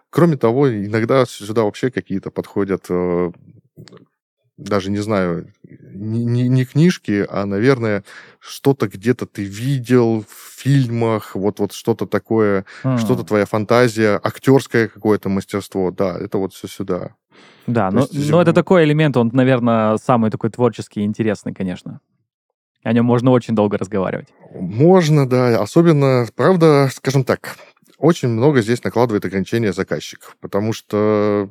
Кроме 0.10 0.38
того, 0.38 0.72
иногда 0.72 1.26
сюда 1.26 1.64
вообще 1.64 1.92
какие-то 1.92 2.32
подходят 2.32 2.86
э, 2.90 3.32
даже 4.58 4.90
не 4.92 4.98
знаю, 4.98 5.48
не, 5.64 6.26
не, 6.26 6.48
не 6.48 6.66
книжки, 6.66 7.26
а, 7.30 7.46
наверное, 7.46 8.04
что-то 8.40 8.88
где-то 8.88 9.26
ты 9.26 9.44
видел 9.44 10.26
в 10.28 10.62
фильмах, 10.62 11.36
вот, 11.36 11.60
вот 11.60 11.74
что-то 11.74 12.08
такое, 12.08 12.66
mm. 12.84 12.98
что-то 12.98 13.24
твоя 13.24 13.46
фантазия, 13.46 14.20
актерское 14.22 14.88
какое-то 14.88 15.30
мастерство, 15.30 15.92
да, 15.92 16.18
это 16.18 16.38
вот 16.38 16.54
все 16.54 16.68
сюда. 16.68 17.16
Да, 17.68 17.92
но, 17.92 18.08
есть, 18.10 18.30
но 18.30 18.42
это 18.42 18.54
такой 18.54 18.84
элемент, 18.86 19.16
он, 19.18 19.30
наверное, 19.34 19.98
самый 19.98 20.32
такой 20.32 20.50
творческий 20.50 21.02
и 21.02 21.06
интересный, 21.06 21.54
конечно. 21.54 22.00
О 22.84 22.94
нем 22.94 23.06
можно 23.06 23.32
очень 23.32 23.54
долго 23.54 23.78
разговаривать. 23.78 24.30
Можно, 24.54 25.28
да. 25.28 25.60
Особенно, 25.62 26.26
правда, 26.36 26.90
скажем 26.94 27.26
так, 27.26 27.58
очень 27.98 28.30
много 28.30 28.62
здесь 28.62 28.84
накладывает 28.84 29.26
ограничения 29.26 29.74
заказчик, 29.74 30.36
потому 30.40 30.72
что 30.72 31.50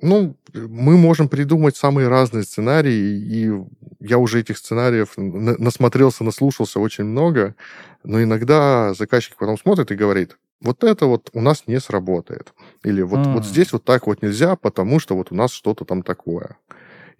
ну, 0.00 0.36
мы 0.52 0.96
можем 0.96 1.28
придумать 1.28 1.76
самые 1.76 2.08
разные 2.08 2.44
сценарии, 2.44 2.92
и 2.92 3.52
я 4.00 4.18
уже 4.18 4.40
этих 4.40 4.58
сценариев 4.58 5.12
насмотрелся, 5.16 6.24
наслушался 6.24 6.80
очень 6.80 7.04
много, 7.04 7.54
но 8.02 8.22
иногда 8.22 8.92
заказчик 8.94 9.36
потом 9.38 9.58
смотрит 9.58 9.90
и 9.90 9.96
говорит, 9.96 10.36
вот 10.60 10.82
это 10.82 11.06
вот 11.06 11.30
у 11.32 11.40
нас 11.40 11.64
не 11.66 11.78
сработает. 11.80 12.54
Или 12.82 13.02
вот, 13.02 13.20
mm. 13.20 13.32
вот 13.34 13.44
здесь 13.44 13.72
вот 13.72 13.84
так 13.84 14.06
вот 14.06 14.22
нельзя, 14.22 14.56
потому 14.56 14.98
что 14.98 15.16
вот 15.16 15.30
у 15.30 15.34
нас 15.34 15.52
что-то 15.52 15.84
там 15.84 16.02
такое. 16.02 16.56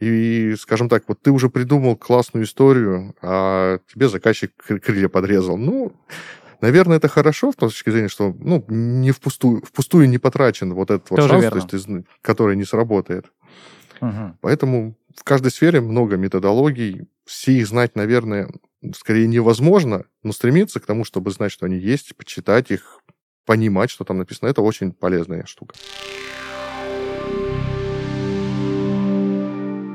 И, 0.00 0.54
скажем 0.58 0.88
так, 0.88 1.04
вот 1.06 1.20
ты 1.22 1.30
уже 1.30 1.48
придумал 1.48 1.96
классную 1.96 2.44
историю, 2.44 3.14
а 3.22 3.78
тебе 3.92 4.08
заказчик 4.08 4.52
крылья 4.56 5.08
подрезал. 5.08 5.56
Ну, 5.56 5.92
наверное, 6.60 6.96
это 6.96 7.08
хорошо 7.08 7.52
с 7.52 7.56
точки 7.56 7.90
зрения, 7.90 8.08
что 8.08 8.34
ну, 8.38 8.64
не 8.68 9.10
впустую, 9.10 9.62
впустую 9.64 10.08
не 10.08 10.18
потрачен 10.18 10.74
вот 10.74 10.90
этот 10.90 11.10
вот 11.10 11.20
шанс, 11.20 11.64
то 11.66 11.76
есть, 11.76 11.88
который 12.22 12.56
не 12.56 12.64
сработает. 12.64 13.26
Угу. 14.00 14.38
Поэтому 14.40 14.96
в 15.16 15.24
каждой 15.24 15.50
сфере 15.50 15.80
много 15.80 16.16
методологий. 16.16 17.08
Все 17.24 17.52
их 17.52 17.66
знать, 17.66 17.96
наверное, 17.96 18.50
скорее 18.94 19.26
невозможно, 19.26 20.04
но 20.22 20.32
стремиться 20.32 20.78
к 20.78 20.86
тому, 20.86 21.04
чтобы 21.04 21.30
знать, 21.30 21.52
что 21.52 21.64
они 21.64 21.78
есть, 21.78 22.14
почитать 22.16 22.70
их, 22.70 23.00
понимать, 23.46 23.90
что 23.90 24.04
там 24.04 24.18
написано, 24.18 24.48
это 24.48 24.60
очень 24.60 24.92
полезная 24.92 25.46
штука. 25.46 25.74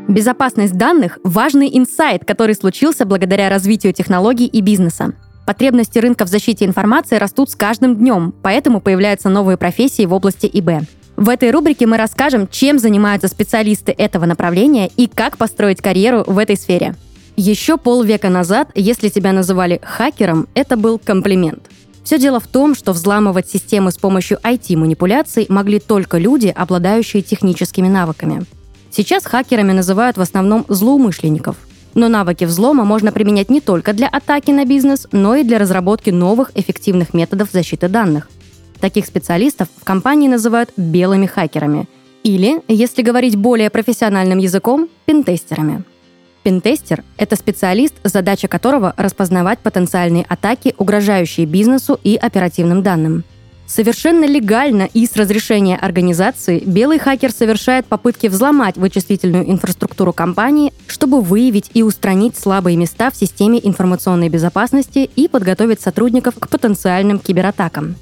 Безопасность 0.07 0.75
данных– 0.75 1.19
важный 1.23 1.69
инсайт, 1.71 2.25
который 2.25 2.55
случился 2.55 3.05
благодаря 3.05 3.47
развитию 3.47 3.93
технологий 3.93 4.47
и 4.47 4.59
бизнеса. 4.61 5.13
Потребности 5.49 5.97
рынка 5.97 6.25
в 6.25 6.29
защите 6.29 6.63
информации 6.63 7.15
растут 7.15 7.49
с 7.49 7.55
каждым 7.55 7.95
днем, 7.95 8.35
поэтому 8.43 8.79
появляются 8.79 9.29
новые 9.29 9.57
профессии 9.57 10.05
в 10.05 10.13
области 10.13 10.45
ИБ. 10.45 10.87
В 11.17 11.27
этой 11.27 11.49
рубрике 11.49 11.87
мы 11.87 11.97
расскажем, 11.97 12.47
чем 12.47 12.77
занимаются 12.77 13.27
специалисты 13.27 13.91
этого 13.91 14.27
направления 14.27 14.91
и 14.95 15.07
как 15.07 15.37
построить 15.37 15.81
карьеру 15.81 16.23
в 16.27 16.37
этой 16.37 16.55
сфере. 16.55 16.93
Еще 17.35 17.77
полвека 17.77 18.29
назад, 18.29 18.69
если 18.75 19.09
тебя 19.09 19.33
называли 19.33 19.81
хакером, 19.83 20.47
это 20.53 20.77
был 20.77 20.99
комплимент. 20.99 21.63
Все 22.03 22.19
дело 22.19 22.39
в 22.39 22.45
том, 22.45 22.75
что 22.75 22.93
взламывать 22.93 23.49
системы 23.49 23.89
с 23.89 23.97
помощью 23.97 24.37
IT-манипуляций 24.43 25.47
могли 25.49 25.79
только 25.79 26.19
люди, 26.19 26.53
обладающие 26.55 27.23
техническими 27.23 27.87
навыками– 27.87 28.45
Сейчас 28.91 29.25
хакерами 29.25 29.71
называют 29.71 30.17
в 30.17 30.21
основном 30.21 30.65
злоумышленников. 30.67 31.55
Но 31.95 32.07
навыки 32.07 32.43
взлома 32.43 32.85
можно 32.85 33.11
применять 33.11 33.49
не 33.49 33.61
только 33.61 33.93
для 33.93 34.07
атаки 34.07 34.51
на 34.51 34.65
бизнес, 34.65 35.07
но 35.11 35.35
и 35.35 35.43
для 35.43 35.57
разработки 35.59 36.09
новых 36.09 36.51
эффективных 36.55 37.13
методов 37.13 37.49
защиты 37.51 37.87
данных. 37.87 38.29
Таких 38.79 39.05
специалистов 39.05 39.67
в 39.75 39.83
компании 39.83 40.27
называют 40.27 40.71
белыми 40.77 41.25
хакерами. 41.25 41.87
Или, 42.23 42.61
если 42.67 43.01
говорить 43.01 43.35
более 43.35 43.69
профессиональным 43.69 44.37
языком, 44.37 44.89
пентестерами. 45.05 45.83
Пентестер– 46.43 47.03
это 47.17 47.35
специалист, 47.35 47.95
задача 48.03 48.47
которого– 48.47 48.93
распознавать 48.97 49.59
потенциальные 49.59 50.25
атаки, 50.27 50.73
угрожающие 50.77 51.45
бизнесу 51.45 51.99
и 52.03 52.15
оперативным 52.15 52.81
данным– 52.83 53.23
Совершенно 53.69 54.25
легально 54.25 54.89
и 54.95 55.05
с 55.05 55.15
разрешения 55.15 55.77
организации 55.77 56.63
белый 56.65 56.97
хакер 56.97 57.31
совершает 57.31 57.85
попытки 57.85 58.25
взломать 58.25 58.77
вычислительную 58.77 59.47
инфраструктуру 59.47 60.11
компании, 60.11 60.73
чтобы 60.87 61.21
выявить 61.21 61.69
и 61.75 61.83
устранить 61.83 62.35
слабые 62.35 62.75
места 62.77 63.11
в 63.11 63.15
системе 63.15 63.59
информационной 63.61 64.27
безопасности 64.27 65.07
и 65.15 65.27
подготовить 65.27 65.81
сотрудников 65.81 66.33
к 66.39 66.49
потенциальным 66.49 67.19
кибератакам. 67.19 67.95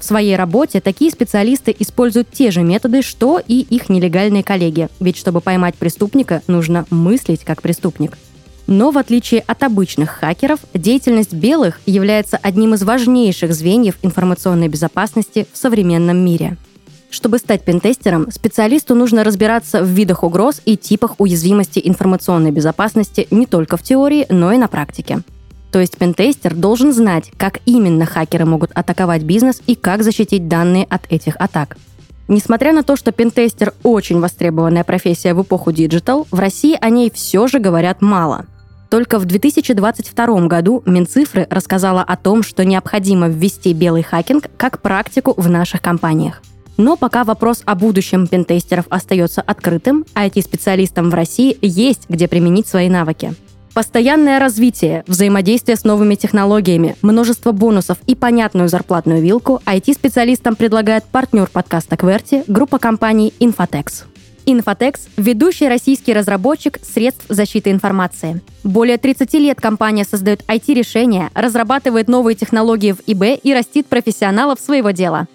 В 0.00 0.04
своей 0.04 0.34
работе 0.34 0.80
такие 0.80 1.12
специалисты 1.12 1.74
используют 1.78 2.32
те 2.32 2.50
же 2.50 2.62
методы, 2.62 3.02
что 3.02 3.40
и 3.46 3.60
их 3.60 3.88
нелегальные 3.88 4.42
коллеги, 4.42 4.88
ведь 4.98 5.16
чтобы 5.16 5.40
поймать 5.40 5.76
преступника, 5.76 6.42
нужно 6.48 6.84
мыслить 6.90 7.44
как 7.44 7.62
преступник– 7.62 8.18
но 8.72 8.90
в 8.90 8.96
отличие 8.96 9.40
от 9.46 9.62
обычных 9.62 10.10
хакеров, 10.10 10.60
деятельность 10.72 11.34
белых 11.34 11.80
является 11.84 12.38
одним 12.38 12.72
из 12.72 12.82
важнейших 12.82 13.52
звеньев 13.52 13.96
информационной 14.00 14.68
безопасности 14.68 15.46
в 15.52 15.58
современном 15.58 16.16
мире. 16.16 16.56
Чтобы 17.10 17.36
стать 17.36 17.62
пентестером, 17.62 18.30
специалисту 18.32 18.94
нужно 18.94 19.24
разбираться 19.24 19.82
в 19.82 19.88
видах 19.88 20.24
угроз 20.24 20.62
и 20.64 20.78
типах 20.78 21.16
уязвимости 21.18 21.82
информационной 21.84 22.50
безопасности 22.50 23.28
не 23.30 23.44
только 23.44 23.76
в 23.76 23.82
теории, 23.82 24.24
но 24.30 24.52
и 24.52 24.56
на 24.56 24.68
практике. 24.68 25.20
То 25.70 25.78
есть 25.78 25.98
пентестер 25.98 26.54
должен 26.54 26.94
знать, 26.94 27.30
как 27.36 27.58
именно 27.66 28.06
хакеры 28.06 28.46
могут 28.46 28.70
атаковать 28.72 29.22
бизнес 29.22 29.60
и 29.66 29.74
как 29.74 30.02
защитить 30.02 30.48
данные 30.48 30.86
от 30.88 31.02
этих 31.10 31.36
атак. 31.36 31.76
Несмотря 32.28 32.72
на 32.72 32.82
то, 32.82 32.96
что 32.96 33.12
пентестер 33.12 33.74
очень 33.82 34.20
востребованная 34.20 34.84
профессия 34.84 35.34
в 35.34 35.42
эпоху 35.42 35.72
digital, 35.72 36.26
в 36.30 36.38
России 36.38 36.78
о 36.80 36.88
ней 36.88 37.10
все 37.10 37.46
же 37.46 37.58
говорят 37.58 38.00
мало. 38.00 38.46
Только 38.92 39.18
в 39.18 39.24
2022 39.24 40.48
году 40.48 40.82
Минцифры 40.84 41.46
рассказала 41.48 42.02
о 42.02 42.14
том, 42.18 42.42
что 42.42 42.62
необходимо 42.62 43.26
ввести 43.26 43.72
белый 43.72 44.02
хакинг 44.02 44.50
как 44.58 44.82
практику 44.82 45.32
в 45.38 45.48
наших 45.48 45.80
компаниях. 45.80 46.42
Но 46.76 46.98
пока 46.98 47.24
вопрос 47.24 47.62
о 47.64 47.74
будущем 47.74 48.26
пентестеров 48.26 48.84
остается 48.90 49.40
открытым, 49.40 50.04
IT-специалистам 50.14 51.08
в 51.08 51.14
России 51.14 51.56
есть 51.62 52.02
где 52.10 52.28
применить 52.28 52.66
свои 52.66 52.90
навыки. 52.90 53.32
Постоянное 53.72 54.38
развитие, 54.38 55.04
взаимодействие 55.06 55.78
с 55.78 55.84
новыми 55.84 56.14
технологиями, 56.14 56.94
множество 57.00 57.52
бонусов 57.52 57.96
и 58.06 58.14
понятную 58.14 58.68
зарплатную 58.68 59.22
вилку 59.22 59.62
IT-специалистам 59.64 60.54
предлагает 60.54 61.04
партнер 61.04 61.48
подкаста 61.50 61.96
Кверти, 61.96 62.44
группа 62.46 62.78
компаний 62.78 63.32
Infotex. 63.40 64.11
Infotex– 64.46 65.00
ведущий 65.16 65.68
российский 65.68 66.12
разработчик 66.12 66.78
средств 66.82 67.24
защиты 67.28 67.70
информации. 67.70 68.40
Более 68.64 68.98
30 68.98 69.34
лет 69.34 69.60
компания 69.60 70.04
создает 70.04 70.42
IT-решения, 70.48 71.30
разрабатывает 71.34 72.08
новые 72.08 72.34
технологии 72.34 72.92
в 72.92 73.00
ИБ 73.06 73.40
и 73.42 73.54
растит 73.54 73.86
профессионалов 73.86 74.58
своего 74.58 74.90
дела. 74.90 75.28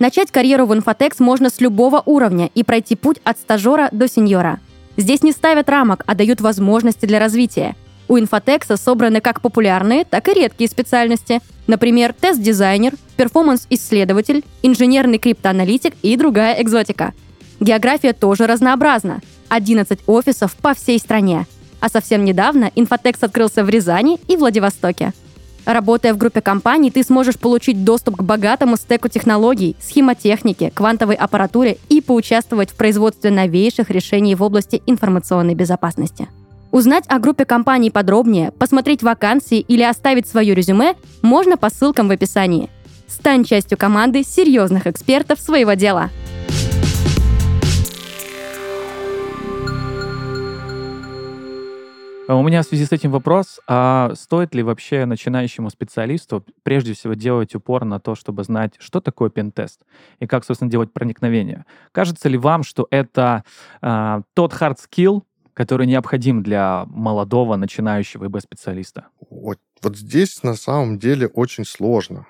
Начать 0.00 0.30
карьеру 0.30 0.66
в 0.66 0.72
Infotex 0.72 1.16
можно 1.18 1.50
с 1.50 1.60
любого 1.60 2.02
уровня 2.04 2.50
и 2.54 2.64
пройти 2.64 2.96
путь 2.96 3.18
от 3.24 3.38
стажера 3.38 3.88
до 3.92 4.08
сеньора. 4.08 4.60
Здесь 4.96 5.22
не 5.22 5.32
ставят 5.32 5.68
рамок, 5.68 6.02
а 6.06 6.14
дают 6.14 6.40
возможности 6.40 7.06
для 7.06 7.20
развития. 7.20 7.76
У 8.08 8.16
Infotex 8.16 8.76
собраны 8.76 9.20
как 9.20 9.40
популярные, 9.40 10.04
так 10.04 10.28
и 10.28 10.34
редкие 10.34 10.68
специальности. 10.68 11.40
Например, 11.66 12.12
тест-дизайнер, 12.12 12.94
перформанс-исследователь, 13.16 14.44
инженерный 14.62 15.18
криптоаналитик 15.18 15.94
и 16.02 16.16
другая 16.16 16.60
экзотика– 16.60 17.12
География 17.60 18.12
тоже 18.12 18.46
разнообразна. 18.46 19.20
11 19.48 20.00
офисов 20.06 20.54
по 20.56 20.74
всей 20.74 20.98
стране. 20.98 21.46
А 21.80 21.88
совсем 21.88 22.24
недавно 22.24 22.70
Инфотекс 22.74 23.22
открылся 23.22 23.64
в 23.64 23.68
Рязани 23.68 24.18
и 24.28 24.36
Владивостоке. 24.36 25.12
Работая 25.64 26.14
в 26.14 26.16
группе 26.16 26.40
компаний, 26.40 26.90
ты 26.90 27.02
сможешь 27.04 27.38
получить 27.38 27.84
доступ 27.84 28.16
к 28.16 28.22
богатому 28.22 28.76
стеку 28.76 29.08
технологий, 29.08 29.76
схемотехнике, 29.80 30.70
квантовой 30.74 31.14
аппаратуре 31.14 31.76
и 31.90 32.00
поучаствовать 32.00 32.70
в 32.70 32.74
производстве 32.74 33.30
новейших 33.30 33.90
решений 33.90 34.34
в 34.34 34.42
области 34.42 34.82
информационной 34.86 35.54
безопасности. 35.54 36.28
Узнать 36.70 37.04
о 37.08 37.18
группе 37.18 37.44
компаний 37.44 37.90
подробнее, 37.90 38.50
посмотреть 38.52 39.02
вакансии 39.02 39.58
или 39.58 39.82
оставить 39.82 40.26
свое 40.26 40.54
резюме 40.54 40.94
можно 41.22 41.56
по 41.56 41.70
ссылкам 41.70 42.08
в 42.08 42.12
описании. 42.12 42.70
Стань 43.06 43.44
частью 43.44 43.76
команды 43.76 44.22
серьезных 44.22 44.86
экспертов 44.86 45.38
своего 45.38 45.74
дела. 45.74 46.10
У 52.36 52.42
меня 52.42 52.62
в 52.62 52.66
связи 52.66 52.84
с 52.84 52.92
этим 52.92 53.10
вопрос, 53.10 53.58
а 53.66 54.12
стоит 54.14 54.54
ли 54.54 54.62
вообще 54.62 55.06
начинающему 55.06 55.70
специалисту 55.70 56.44
прежде 56.62 56.92
всего 56.92 57.14
делать 57.14 57.54
упор 57.54 57.86
на 57.86 58.00
то, 58.00 58.14
чтобы 58.14 58.44
знать, 58.44 58.74
что 58.78 59.00
такое 59.00 59.30
пентест 59.30 59.80
и 60.20 60.26
как, 60.26 60.44
собственно, 60.44 60.70
делать 60.70 60.92
проникновение? 60.92 61.64
Кажется 61.90 62.28
ли 62.28 62.36
вам, 62.36 62.64
что 62.64 62.86
это 62.90 63.44
а, 63.80 64.20
тот 64.34 64.52
hard 64.52 64.76
skill, 64.76 65.22
который 65.54 65.86
необходим 65.86 66.42
для 66.42 66.84
молодого 66.86 67.56
начинающего 67.56 68.26
ИБ-специалиста? 68.26 69.06
Вот, 69.30 69.58
вот 69.82 69.96
здесь 69.96 70.42
на 70.42 70.54
самом 70.54 70.98
деле 70.98 71.28
очень 71.28 71.64
сложно, 71.64 72.26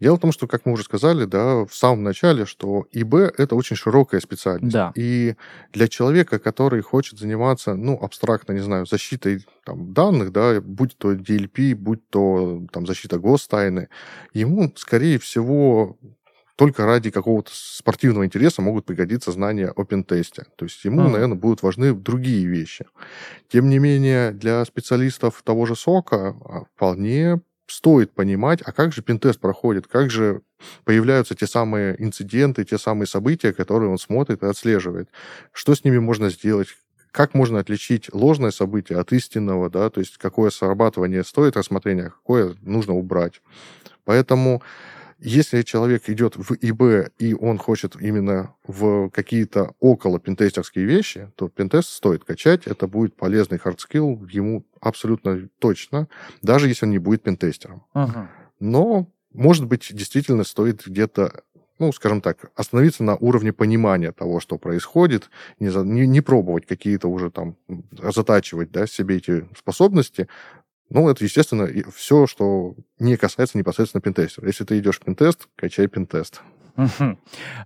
Дело 0.00 0.16
в 0.16 0.20
том, 0.20 0.32
что, 0.32 0.46
как 0.46 0.66
мы 0.66 0.72
уже 0.72 0.84
сказали, 0.84 1.24
да, 1.24 1.64
в 1.64 1.74
самом 1.74 2.02
начале, 2.02 2.46
что 2.46 2.86
ИБ— 2.92 3.14
это 3.38 3.54
очень 3.54 3.76
широкая 3.76 4.20
специальность. 4.20 4.72
Да. 4.72 4.92
И 4.94 5.36
для 5.72 5.88
человека, 5.88 6.38
который 6.38 6.80
хочет 6.80 7.18
заниматься, 7.18 7.74
ну, 7.74 7.98
абстрактно, 8.00 8.52
не 8.52 8.60
знаю, 8.60 8.86
защитой 8.86 9.46
там, 9.64 9.92
данных, 9.92 10.32
да, 10.32 10.60
будь 10.60 10.96
то 10.96 11.12
DLP, 11.12 11.74
будь 11.74 12.08
то 12.08 12.62
там, 12.72 12.86
защита 12.86 13.18
гостайны, 13.18 13.88
ему, 14.32 14.72
скорее 14.76 15.18
всего, 15.18 15.98
только 16.60 16.84
ради 16.84 17.10
какого-то 17.10 17.50
спортивного 17.54 18.26
интереса 18.26 18.60
могут 18.60 18.84
пригодиться 18.84 19.32
знания 19.32 19.72
о 19.74 19.84
пентесте. 19.84 20.44
То 20.56 20.66
есть 20.66 20.84
ему, 20.84 21.00
mm. 21.00 21.10
наверное, 21.10 21.38
будут 21.38 21.62
важны 21.62 21.94
другие 21.94 22.44
вещи. 22.44 22.84
Тем 23.48 23.70
не 23.70 23.78
менее, 23.78 24.32
для 24.32 24.62
специалистов 24.66 25.40
того 25.42 25.64
же 25.64 25.74
СОКа 25.74 26.36
а, 26.44 26.64
вполне 26.74 27.40
стоит 27.70 28.12
понимать, 28.12 28.62
а 28.64 28.72
как 28.72 28.92
же 28.92 29.00
пентест 29.00 29.38
проходит, 29.38 29.86
как 29.86 30.10
же 30.10 30.42
появляются 30.84 31.36
те 31.36 31.46
самые 31.46 31.94
инциденты, 32.02 32.64
те 32.64 32.78
самые 32.78 33.06
события, 33.06 33.52
которые 33.52 33.90
он 33.90 33.98
смотрит 33.98 34.42
и 34.42 34.46
отслеживает. 34.46 35.08
Что 35.52 35.74
с 35.74 35.84
ними 35.84 35.98
можно 35.98 36.30
сделать, 36.30 36.68
как 37.12 37.32
можно 37.34 37.60
отличить 37.60 38.12
ложное 38.12 38.50
событие 38.50 38.98
от 38.98 39.12
истинного, 39.12 39.70
да, 39.70 39.88
то 39.88 40.00
есть 40.00 40.18
какое 40.18 40.50
срабатывание 40.50 41.22
стоит 41.22 41.56
рассмотрения, 41.56 42.06
а 42.06 42.10
какое 42.10 42.56
нужно 42.60 42.94
убрать. 42.94 43.40
Поэтому 44.04 44.62
если 45.20 45.62
человек 45.62 46.08
идет 46.08 46.36
в 46.36 46.54
ИБ, 46.54 47.12
и 47.18 47.34
он 47.34 47.58
хочет 47.58 47.96
именно 48.00 48.54
в 48.66 49.10
какие-то 49.10 49.74
около 49.78 50.18
пентестерские 50.18 50.86
вещи, 50.86 51.30
то 51.36 51.48
пентест 51.48 51.90
стоит 51.90 52.24
качать, 52.24 52.66
это 52.66 52.86
будет 52.86 53.16
полезный 53.16 53.58
hard 53.58 53.88
skill 53.88 54.26
ему 54.26 54.64
абсолютно 54.80 55.48
точно, 55.58 56.08
даже 56.42 56.68
если 56.68 56.86
он 56.86 56.92
не 56.92 56.98
будет 56.98 57.22
пентестером. 57.22 57.84
Ага. 57.92 58.30
Но, 58.60 59.08
может 59.32 59.66
быть, 59.66 59.88
действительно 59.92 60.44
стоит 60.44 60.86
где-то 60.86 61.42
ну, 61.78 61.92
скажем 61.92 62.20
так, 62.20 62.50
остановиться 62.56 63.02
на 63.02 63.16
уровне 63.16 63.54
понимания 63.54 64.12
того, 64.12 64.38
что 64.38 64.58
происходит, 64.58 65.30
не, 65.60 65.70
за, 65.70 65.80
не, 65.80 66.06
не 66.06 66.20
пробовать 66.20 66.66
какие-то 66.66 67.08
уже 67.08 67.30
там 67.30 67.56
затачивать 67.90 68.70
да, 68.70 68.86
себе 68.86 69.16
эти 69.16 69.48
способности, 69.56 70.28
ну, 70.90 71.08
это, 71.08 71.24
естественно, 71.24 71.68
все, 71.94 72.26
что 72.26 72.74
не 72.98 73.16
касается 73.16 73.56
непосредственно 73.56 74.02
пентестера. 74.02 74.46
Если 74.46 74.64
ты 74.64 74.78
идешь 74.78 74.98
в 74.98 75.04
пентест, 75.04 75.48
качай 75.56 75.86
пентест. 75.86 76.42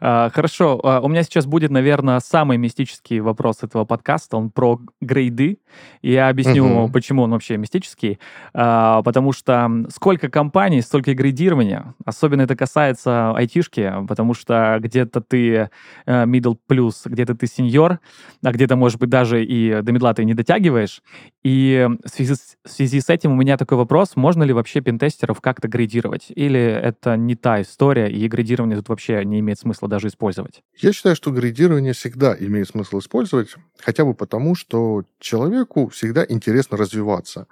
А, 0.01 0.31
хорошо. 0.31 0.81
А, 0.83 1.01
у 1.01 1.09
меня 1.09 1.23
сейчас 1.23 1.47
будет, 1.47 1.71
наверное, 1.71 2.21
самый 2.21 2.59
мистический 2.59 3.21
вопрос 3.21 3.63
этого 3.63 3.85
подкаста. 3.85 4.37
Он 4.37 4.51
про 4.51 4.81
грейды. 5.01 5.59
Я 6.03 6.29
объясню, 6.29 6.89
почему 6.93 7.23
он 7.23 7.31
вообще 7.31 7.57
мистический. 7.57 8.19
А, 8.53 9.03
потому 9.03 9.33
что 9.33 9.71
сколько 9.91 10.29
компаний, 10.29 10.81
столько 10.83 11.15
грейдирования. 11.15 11.95
Особенно 12.05 12.43
это 12.43 12.57
касается 12.57 13.33
айтишки, 13.33 13.93
потому 14.09 14.35
что 14.35 14.79
где-то 14.81 15.21
ты 15.21 15.71
э, 16.07 16.25
middle 16.25 16.57
plus, 16.69 16.95
где-то 17.07 17.35
ты 17.35 17.47
сеньор, 17.47 18.01
а 18.43 18.53
где-то, 18.53 18.77
может 18.77 18.99
быть, 18.99 19.11
даже 19.11 19.45
и 19.45 19.83
до 19.83 19.93
медла 19.93 20.15
ты 20.15 20.25
не 20.25 20.35
дотягиваешь. 20.35 21.03
И 21.43 21.89
в 22.05 22.09
связи, 22.09 22.35
с, 22.35 22.57
в 22.65 22.71
связи 22.71 23.01
с 23.01 23.11
этим 23.11 23.33
у 23.33 23.37
меня 23.37 23.57
такой 23.57 23.79
вопрос, 23.79 24.17
можно 24.17 24.43
ли 24.43 24.53
вообще 24.53 24.81
пентестеров 24.81 25.41
как-то 25.41 25.69
грейдировать? 25.69 26.27
Или 26.35 26.61
это 26.61 27.17
не 27.17 27.35
та 27.35 27.61
история, 27.61 28.11
и 28.11 28.27
грейдирование 28.29 28.77
тут 28.77 28.89
вообще 28.89 29.04
не 29.09 29.41
имеет 29.41 29.59
смысла 29.59 29.89
даже 29.89 30.09
использовать? 30.09 30.63
Я 30.77 30.93
считаю, 30.93 31.17
что 31.17 31.31
градирование 31.31 31.93
всегда 31.93 32.37
имеет 32.39 32.69
смысл 32.69 32.99
использовать, 32.99 33.55
хотя 33.79 34.05
бы 34.05 34.15
потому, 34.15 34.55
что 34.55 35.05
человеку 35.19 35.89
всегда 35.89 36.25
интересно 36.29 36.77
развиваться. 36.77 37.47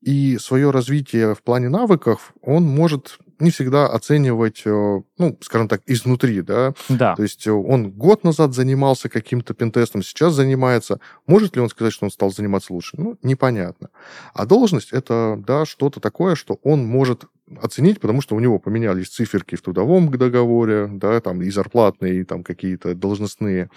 И 0.00 0.38
свое 0.38 0.70
развитие 0.70 1.34
в 1.34 1.42
плане 1.42 1.68
навыков 1.68 2.32
он 2.40 2.64
может 2.64 3.18
не 3.40 3.50
всегда 3.50 3.86
оценивать, 3.86 4.62
э, 4.64 5.00
ну, 5.18 5.38
скажем 5.40 5.68
так, 5.68 5.82
изнутри, 5.86 6.42
да. 6.42 6.74
Да. 6.88 7.14
То 7.14 7.22
есть 7.22 7.46
э, 7.46 7.52
он 7.52 7.90
год 7.90 8.24
назад 8.24 8.54
занимался 8.54 9.08
каким-то 9.08 9.54
пентестом, 9.54 10.02
сейчас 10.02 10.34
занимается. 10.34 11.00
Может 11.26 11.56
ли 11.56 11.62
он 11.62 11.68
сказать, 11.68 11.92
что 11.92 12.04
он 12.06 12.10
стал 12.10 12.30
заниматься 12.30 12.72
лучше? 12.72 12.96
Ну, 12.98 13.16
непонятно. 13.22 13.90
А 14.34 14.46
должность— 14.46 14.90
это, 14.92 15.40
да, 15.46 15.66
что-то 15.66 16.00
такое, 16.00 16.34
что 16.34 16.58
он 16.62 16.84
может 16.84 17.26
оценить, 17.60 18.00
потому 18.00 18.20
что 18.20 18.36
у 18.36 18.40
него 18.40 18.58
поменялись 18.58 19.08
циферки 19.08 19.56
в 19.56 19.62
трудовом 19.62 20.10
договоре, 20.10 20.88
да, 20.92 21.20
там 21.20 21.42
и 21.42 21.50
зарплатные, 21.50 22.20
и 22.20 22.24
там 22.24 22.44
какие-то 22.44 22.94
должностные. 22.94 23.70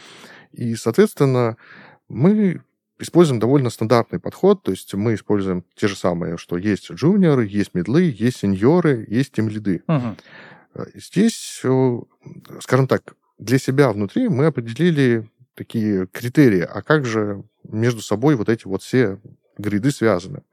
И, 0.52 0.76
соответственно, 0.76 1.58
мы 2.10 2.62
используем 3.00 3.40
довольно 3.40 3.70
стандартный 3.70 4.20
подход, 4.20 4.64
то 4.64 4.72
есть 4.72 4.94
мы 4.94 5.16
используем 5.16 5.64
те 5.76 5.88
же 5.88 5.96
самые, 5.96 6.38
что 6.38 6.58
есть 6.58 6.92
джуниоры, 6.92 7.48
есть 7.48 7.74
медлы, 7.74 8.14
есть 8.16 8.38
сеньоры, 8.38 9.06
есть 9.10 9.32
тимлиды. 9.32 9.84
Угу. 9.88 10.86
Здесь, 10.96 11.62
э, 11.64 12.00
скажем 12.60 12.88
так, 12.88 13.16
для 13.38 13.58
себя 13.58 13.92
внутри 13.92 14.30
мы 14.30 14.46
определили 14.46 15.30
такие 15.56 16.08
критерии, 16.08 16.62
а 16.62 16.82
как 16.82 17.06
же 17.06 17.44
между 17.64 18.02
собой 18.02 18.36
вот 18.36 18.50
эти 18.50 18.68
вот 18.68 18.84
все 18.84 19.20
гриды 19.58 19.92
связаны. 19.92 20.44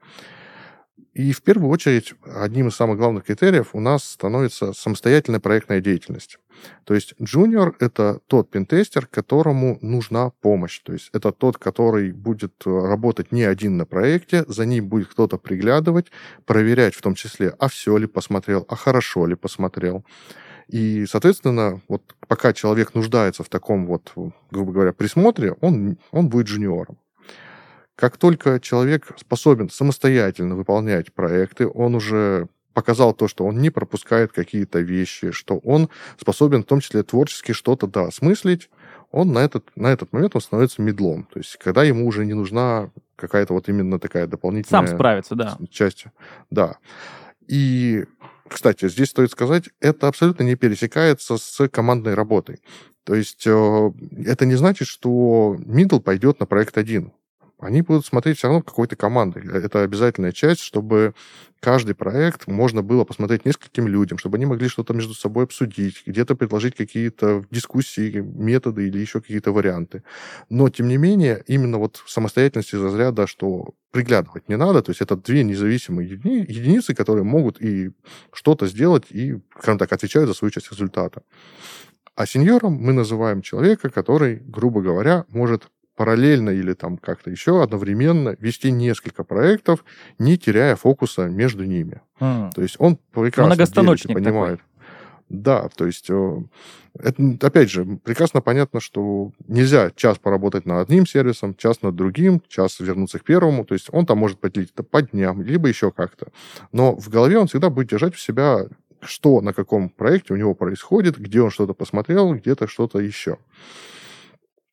И 1.19 1.33
в 1.33 1.41
первую 1.41 1.69
очередь 1.69 2.13
одним 2.33 2.69
из 2.69 2.75
самых 2.75 2.97
главных 2.97 3.25
критериев 3.25 3.71
у 3.73 3.81
нас 3.81 4.05
становится 4.05 4.71
самостоятельная 4.71 5.41
проектная 5.41 5.81
деятельность. 5.81 6.39
То 6.85 6.93
есть 6.93 7.13
junior— 7.19 7.75
это 7.81 8.21
тот 8.27 8.49
пентестер, 8.49 9.05
которому 9.05 9.77
нужна 9.81 10.29
помощь. 10.39 10.79
То 10.79 10.93
есть 10.93 11.09
это 11.11 11.33
тот, 11.33 11.57
который 11.57 12.13
будет 12.13 12.53
работать 12.65 13.33
не 13.33 13.43
один 13.43 13.75
на 13.75 13.85
проекте, 13.85 14.45
за 14.47 14.65
ним 14.65 14.87
будет 14.87 15.09
кто-то 15.09 15.37
приглядывать, 15.37 16.05
проверять 16.45 16.95
в 16.95 17.01
том 17.01 17.15
числе, 17.15 17.53
а 17.59 17.67
все 17.67 17.97
ли 17.97 18.07
посмотрел, 18.07 18.65
а 18.69 18.77
хорошо 18.77 19.25
ли 19.25 19.35
посмотрел. 19.35 20.05
И, 20.69 21.05
соответственно, 21.05 21.81
вот 21.89 22.01
пока 22.29 22.53
человек 22.53 22.93
нуждается 22.93 23.43
в 23.43 23.49
таком 23.49 23.87
вот, 23.87 24.13
грубо 24.51 24.71
говоря, 24.71 24.93
присмотре, 24.93 25.51
он, 25.59 25.97
он 26.11 26.29
будет 26.29 26.47
джуниором. 26.47 26.97
Как 27.99 28.15
только 28.15 28.61
человек 28.61 29.07
способен 29.17 29.69
самостоятельно 29.69 30.55
выполнять 30.55 31.11
проекты, 31.11 31.67
он 31.67 31.95
уже 31.95 32.47
показал 32.73 33.13
то, 33.13 33.27
что 33.27 33.45
он 33.45 33.59
не 33.59 33.71
пропускает 33.71 34.31
какие-то 34.31 34.79
вещи, 34.79 35.31
что 35.31 35.57
он 35.57 35.89
способен 36.17 36.63
в 36.63 36.65
том 36.65 36.79
числе 36.79 37.03
творчески 37.03 37.51
что-то 37.51 37.87
да, 37.87 38.05
осмыслить, 38.05 38.69
он 39.11 39.33
на 39.33 39.39
этот, 39.39 39.65
на 39.75 39.87
этот 39.87 40.13
момент 40.13 40.33
он 40.33 40.39
становится 40.39 40.81
медлом. 40.81 41.25
То 41.25 41.39
есть, 41.39 41.57
когда 41.57 41.83
ему 41.83 42.07
уже 42.07 42.25
не 42.25 42.33
нужна 42.33 42.89
какая-то 43.17 43.53
вот 43.53 43.67
именно 43.67 43.99
такая 43.99 44.27
дополнительная... 44.27 44.87
Сам 44.87 44.95
справится, 44.95 45.35
да. 45.35 45.57
Часть. 45.69 46.05
Да. 46.49 46.77
И, 47.49 48.05
кстати, 48.47 48.87
здесь 48.87 49.09
стоит 49.09 49.31
сказать, 49.31 49.65
это 49.81 50.07
абсолютно 50.07 50.43
не 50.43 50.55
пересекается 50.55 51.37
с 51.37 51.67
командной 51.67 52.13
работой. 52.13 52.61
То 53.03 53.13
есть, 53.13 53.45
э, 53.45 53.91
это 54.25 54.45
не 54.45 54.55
значит, 54.55 54.87
что 54.87 55.57
middle 55.59 55.99
пойдет 55.99 56.39
на 56.39 56.45
проект 56.45 56.77
один 56.77 57.11
они 57.59 57.81
будут 57.81 58.05
смотреть 58.05 58.37
все 58.37 58.47
равно 58.47 58.61
какой-то 58.61 58.95
командой. 58.95 59.43
Это 59.51 59.83
обязательная 59.83 60.31
часть, 60.31 60.61
чтобы 60.61 61.13
каждый 61.59 61.93
проект 61.93 62.47
можно 62.47 62.81
было 62.81 63.03
посмотреть 63.03 63.45
нескольким 63.45 63.87
людям, 63.87 64.17
чтобы 64.17 64.37
они 64.37 64.45
могли 64.45 64.69
что-то 64.69 64.93
между 64.93 65.13
собой 65.13 65.43
обсудить, 65.43 66.03
где-то 66.05 66.35
предложить 66.35 66.75
какие-то 66.75 67.43
дискуссии, 67.51 68.19
методы 68.19 68.87
или 68.87 68.97
еще 68.99 69.19
какие-то 69.19 69.51
варианты. 69.51 70.03
Но, 70.49 70.69
тем 70.69 70.87
не 70.87 70.97
менее, 70.97 71.43
именно 71.47 71.77
вот 71.77 72.01
самостоятельность 72.07 72.73
из 72.73 72.81
разряда, 72.81 73.27
что 73.27 73.73
приглядывать 73.91 74.47
не 74.47 74.55
надо, 74.55 74.81
то 74.81 74.91
есть 74.91 75.01
это 75.01 75.17
две 75.17 75.43
независимые 75.43 76.09
едини- 76.09 76.45
единицы, 76.47 76.95
которые 76.95 77.25
могут 77.25 77.61
и 77.61 77.91
что-то 78.31 78.67
сделать, 78.67 79.05
и, 79.09 79.39
скажем 79.57 79.79
так, 79.79 79.91
отвечают 79.91 80.29
за 80.29 80.33
свою 80.33 80.51
часть 80.51 80.71
результата. 80.71 81.23
А 82.15 82.25
сеньором 82.25 82.73
мы 82.73 82.93
называем 82.93 83.41
человека, 83.41 83.89
который, 83.89 84.37
грубо 84.45 84.81
говоря, 84.81 85.25
может 85.29 85.69
параллельно 85.99 86.51
или 86.51 86.71
там 86.71 86.97
как-то 86.97 87.29
еще 87.29 87.61
одновременно 87.61 88.37
вести 88.39 88.71
несколько 88.71 89.25
проектов, 89.25 89.83
не 90.17 90.37
теряя 90.37 90.77
фокуса 90.77 91.27
между 91.27 91.65
ними. 91.65 91.99
Mm. 92.21 92.51
То 92.55 92.61
есть 92.61 92.77
он 92.79 92.97
прекрасно 93.11 93.57
делит 93.57 94.03
понимает. 94.07 94.59
Такой. 94.59 94.69
Да, 95.27 95.67
то 95.75 95.85
есть, 95.85 96.09
э, 96.09 96.37
это, 96.97 97.37
опять 97.41 97.69
же, 97.69 97.83
прекрасно 98.01 98.39
понятно, 98.39 98.79
что 98.79 99.33
нельзя 99.49 99.91
час 99.93 100.17
поработать 100.17 100.65
над 100.65 100.87
одним 100.87 101.05
сервисом, 101.05 101.53
час 101.53 101.81
над 101.81 101.95
другим, 101.97 102.41
час 102.47 102.79
вернуться 102.79 103.19
к 103.19 103.25
первому. 103.25 103.65
То 103.65 103.73
есть 103.73 103.89
он 103.91 104.05
там 104.05 104.19
может 104.19 104.39
поделить 104.39 104.71
это 104.73 104.83
по 104.83 105.01
дням, 105.01 105.41
либо 105.41 105.67
еще 105.67 105.91
как-то. 105.91 106.29
Но 106.71 106.95
в 106.95 107.09
голове 107.09 107.37
он 107.37 107.47
всегда 107.47 107.69
будет 107.69 107.89
держать 107.89 108.15
в 108.15 108.21
себя, 108.21 108.67
что 109.01 109.41
на 109.41 109.51
каком 109.51 109.89
проекте 109.89 110.33
у 110.33 110.37
него 110.37 110.55
происходит, 110.55 111.19
где 111.19 111.41
он 111.41 111.51
что-то 111.51 111.73
посмотрел, 111.73 112.33
где-то 112.33 112.67
что-то 112.67 112.99
еще. 112.99 113.37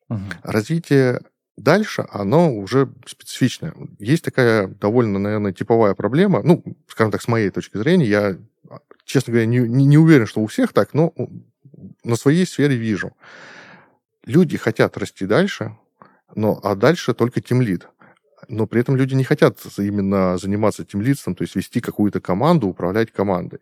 Угу. 0.09 0.21
Развитие 0.43 1.21
дальше, 1.57 2.05
оно 2.11 2.53
уже 2.53 2.89
специфичное. 3.05 3.73
Есть 3.99 4.23
такая 4.23 4.67
довольно, 4.67 5.19
наверное, 5.19 5.53
типовая 5.53 5.95
проблема, 5.95 6.41
ну, 6.43 6.63
скажем 6.87 7.11
так, 7.11 7.21
с 7.21 7.27
моей 7.27 7.49
точки 7.49 7.77
зрения, 7.77 8.05
я, 8.05 8.37
честно 9.05 9.31
говоря, 9.31 9.47
не, 9.47 9.59
не, 9.59 9.97
уверен, 9.97 10.27
что 10.27 10.41
у 10.41 10.47
всех 10.47 10.71
так, 10.71 10.93
но 10.93 11.13
на 12.03 12.15
своей 12.15 12.45
сфере 12.45 12.75
вижу. 12.75 13.13
Люди 14.25 14.57
хотят 14.57 14.97
расти 14.97 15.25
дальше, 15.25 15.77
но 16.35 16.59
а 16.63 16.75
дальше 16.75 17.13
только 17.13 17.41
тимлид. 17.41 17.87
но 18.49 18.67
при 18.67 18.81
этом 18.81 18.95
люди 18.95 19.13
не 19.15 19.23
хотят 19.23 19.57
именно 19.77 20.37
заниматься 20.37 20.83
этим 20.83 21.01
лидством, 21.01 21.35
то 21.35 21.43
есть 21.43 21.55
вести 21.55 21.81
какую-то 21.81 22.21
команду, 22.21 22.67
управлять 22.67 23.11
командой. 23.11 23.59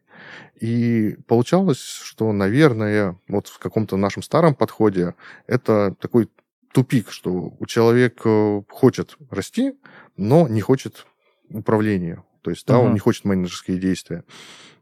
И 0.60 1.18
получалось, 1.28 1.80
что, 2.04 2.32
наверное, 2.34 3.18
вот 3.28 3.48
в 3.48 3.58
каком-то 3.58 3.98
нашем 3.98 4.22
старом 4.22 4.54
подходе 4.54 5.16
это 5.48 5.96
такой 6.00 6.30
тупик, 6.76 7.10
что 7.10 7.54
у 7.58 7.66
человека 7.66 8.62
хочет 8.70 9.18
расти, 9.30 9.76
но 10.18 10.46
не 10.50 10.60
хочет 10.60 11.06
управления. 11.50 12.22
То 12.42 12.52
есть, 12.52 12.68
да, 12.68 12.78
угу. 12.78 12.88
он 12.88 12.94
не 12.94 13.00
хочет 13.00 13.24
менеджерские 13.24 13.78
действия. 13.78 14.26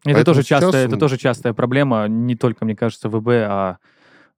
Это 0.03 0.25
тоже, 0.25 0.41
часто, 0.43 0.75
это 0.75 0.97
тоже 0.97 1.17
частая 1.17 1.53
проблема, 1.53 2.07
не 2.07 2.35
только, 2.35 2.65
мне 2.65 2.75
кажется, 2.75 3.09
в 3.09 3.19
ВБ, 3.19 3.27
а 3.29 3.77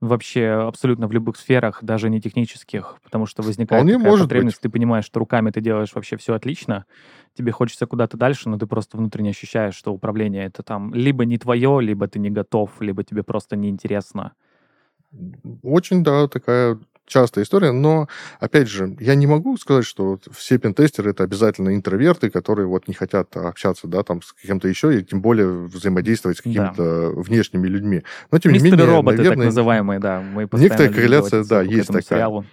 вообще 0.02 0.48
абсолютно 0.48 1.08
в 1.08 1.14
любых 1.14 1.38
сферах, 1.38 1.82
даже 1.82 2.10
не 2.10 2.20
технических, 2.20 2.98
потому 3.04 3.26
что 3.26 3.42
возникает 3.42 3.82
Вполне 3.82 3.94
такая 3.94 4.12
может 4.12 4.26
потребность, 4.26 4.58
быть. 4.58 4.64
ты 4.64 4.70
понимаешь, 4.70 5.06
что 5.06 5.20
руками 5.20 5.50
ты 5.50 5.62
делаешь 5.62 5.92
вообще 5.96 6.18
все 6.18 6.34
отлично, 6.34 6.86
тебе 7.38 7.54
хочется 7.54 7.86
куда-то 7.86 8.18
дальше, 8.18 8.50
но 8.50 8.58
ты 8.58 8.68
просто 8.68 8.98
внутренне 8.98 9.30
ощущаешь, 9.30 9.76
что 9.76 9.94
управление 9.94 10.46
это 10.46 10.62
там 10.62 10.94
либо 10.94 11.24
не 11.24 11.38
твое, 11.38 11.80
либо 11.82 12.08
ты 12.10 12.20
не 12.20 12.30
готов, 12.30 12.70
либо 12.82 13.06
тебе 13.06 13.24
просто 13.24 13.56
неинтересно. 13.56 14.34
Очень, 15.64 16.04
да, 16.04 16.28
такая 16.28 16.78
частая 17.06 17.44
история, 17.44 17.72
но, 17.72 18.08
опять 18.40 18.68
же, 18.68 18.96
я 19.00 19.16
не 19.16 19.28
могу 19.28 19.58
сказать, 19.58 19.86
что 19.86 20.20
все 20.32 20.58
пентестеры 20.58 21.12
это 21.12 21.24
обязательно 21.24 21.76
интроверты, 21.76 22.30
которые 22.30 22.68
вот 22.68 22.88
не 22.88 22.94
хотят 22.94 23.36
общаться, 23.38 23.88
да, 23.88 24.04
там, 24.04 24.22
с 24.22 24.34
кем-то 24.34 24.68
еще, 24.68 25.00
и 25.00 25.04
тем 25.04 25.22
более 25.22 25.48
взаимодействовать 25.48 26.38
с 26.38 26.42
какими-то 26.42 27.12
да. 27.14 27.22
внешними 27.22 27.68
людьми. 27.68 28.04
Но, 28.32 28.40
тем 28.40 28.54
Мистеры 28.54 28.72
не 28.72 28.78
менее, 28.78 28.96
роботы, 28.96 29.18
наверное, 29.18 29.38
так 29.38 29.46
называемые, 29.46 30.00
да. 30.00 30.22
Мы 30.22 30.50
некоторая 30.54 30.92
корреляция, 30.92 31.44
да, 31.44 31.62
есть 31.62 31.88
такая. 31.88 32.04
Сериалу. 32.04 32.46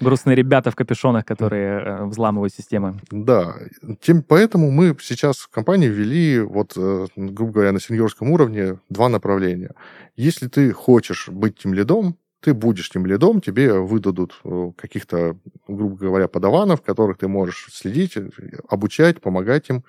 Грустные 0.00 0.34
ребята 0.34 0.70
в 0.70 0.74
капюшонах, 0.74 1.24
которые 1.24 1.80
э, 1.80 2.04
взламывают 2.06 2.52
системы. 2.52 2.98
Да, 3.10 3.54
тем, 4.00 4.22
поэтому 4.22 4.70
мы 4.70 4.96
сейчас 5.00 5.38
в 5.38 5.48
компании 5.48 5.86
ввели, 5.86 6.40
вот, 6.40 6.72
э, 6.76 7.06
грубо 7.14 7.52
говоря, 7.52 7.72
на 7.72 7.80
сеньорском 7.80 8.30
уровне 8.30 8.78
два 8.88 9.08
направления. 9.08 9.70
Если 10.16 10.48
ты 10.48 10.72
хочешь 10.72 11.28
быть 11.28 11.58
тем 11.58 11.72
лидом, 11.74 12.16
ты 12.42 12.54
будешь 12.54 12.90
тем 12.90 13.06
лидом, 13.06 13.40
тебе 13.40 13.72
выдадут 13.72 14.40
э, 14.44 14.72
каких-то, 14.76 15.36
грубо 15.68 15.96
говоря, 15.96 16.26
подаванов, 16.26 16.82
которых 16.82 17.18
ты 17.18 17.28
можешь 17.28 17.68
следить, 17.70 18.16
э, 18.16 18.30
обучать, 18.68 19.20
помогать 19.20 19.70
им. 19.70 19.84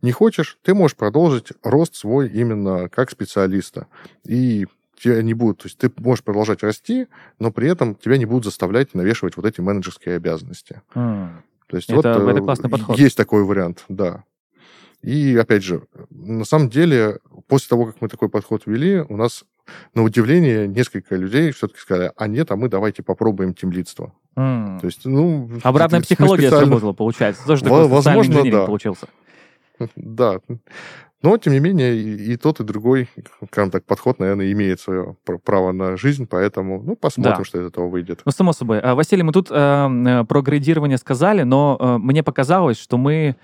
Не 0.00 0.10
хочешь, 0.10 0.58
ты 0.62 0.74
можешь 0.74 0.96
продолжить 0.96 1.52
рост 1.62 1.94
свой 1.94 2.28
именно 2.28 2.88
как 2.88 3.10
специалиста. 3.10 3.88
И 4.24 4.66
тебя 4.98 5.22
не 5.22 5.34
будут, 5.34 5.58
то 5.58 5.66
есть 5.66 5.78
ты 5.78 5.92
можешь 5.98 6.24
продолжать 6.24 6.62
расти, 6.62 7.08
но 7.38 7.52
при 7.52 7.68
этом 7.68 7.94
тебя 7.94 8.16
не 8.16 8.24
будут 8.24 8.46
заставлять 8.46 8.94
навешивать 8.94 9.36
вот 9.36 9.44
эти 9.44 9.60
менеджерские 9.60 10.16
обязанности. 10.16 10.80
Mm. 10.94 11.28
То 11.66 11.76
есть 11.76 11.90
это, 11.90 12.18
вот 12.18 12.30
это 12.30 12.40
классный 12.40 12.70
подход. 12.70 12.98
есть 12.98 13.16
такой 13.18 13.44
вариант, 13.44 13.84
да. 13.90 14.24
И 15.02 15.36
опять 15.36 15.62
же, 15.62 15.82
на 16.10 16.44
самом 16.44 16.70
деле, 16.70 17.18
после 17.46 17.68
того, 17.68 17.86
как 17.86 18.00
мы 18.00 18.08
такой 18.08 18.30
подход 18.30 18.62
ввели, 18.66 19.04
у 19.08 19.16
нас 19.16 19.44
на 19.94 20.02
удивление, 20.02 20.66
несколько 20.66 21.16
людей 21.16 21.50
все-таки 21.52 21.80
сказали, 21.80 22.12
а 22.16 22.26
нет, 22.26 22.50
а 22.50 22.56
мы 22.56 22.68
давайте 22.68 23.02
попробуем 23.02 23.54
темлидство. 23.54 24.12
Mm. 24.36 24.80
То 24.80 24.86
есть, 24.86 25.04
ну... 25.04 25.50
Обратная 25.62 26.00
психология 26.00 26.48
специально... 26.48 26.66
сработала, 26.66 26.92
получается. 26.92 27.46
Тоже 27.46 27.64
такой 27.64 27.88
Возможно, 27.88 28.50
да. 28.50 28.66
получился. 28.66 29.06
Да. 29.96 30.40
Но, 31.20 31.36
тем 31.36 31.52
не 31.52 31.58
менее, 31.58 31.96
и, 31.96 32.32
и 32.32 32.36
тот, 32.36 32.60
и 32.60 32.64
другой, 32.64 33.08
скажем 33.50 33.72
так, 33.72 33.84
подход, 33.84 34.20
наверное, 34.20 34.52
имеет 34.52 34.80
свое 34.80 35.16
право 35.44 35.72
на 35.72 35.96
жизнь, 35.96 36.28
поэтому, 36.30 36.80
ну, 36.80 36.94
посмотрим, 36.94 37.38
да. 37.38 37.44
что 37.44 37.60
из 37.60 37.66
этого 37.66 37.88
выйдет. 37.88 38.20
Ну, 38.24 38.30
само 38.30 38.52
собой. 38.52 38.78
А, 38.78 38.94
Василий, 38.94 39.24
мы 39.24 39.32
тут 39.32 39.48
э, 39.50 39.54
э, 39.54 40.24
про 40.24 40.42
градирование 40.42 40.96
сказали, 40.96 41.42
но 41.42 41.76
э, 41.80 41.98
мне 41.98 42.22
показалось, 42.22 42.78
что 42.78 42.98
мы 42.98 43.34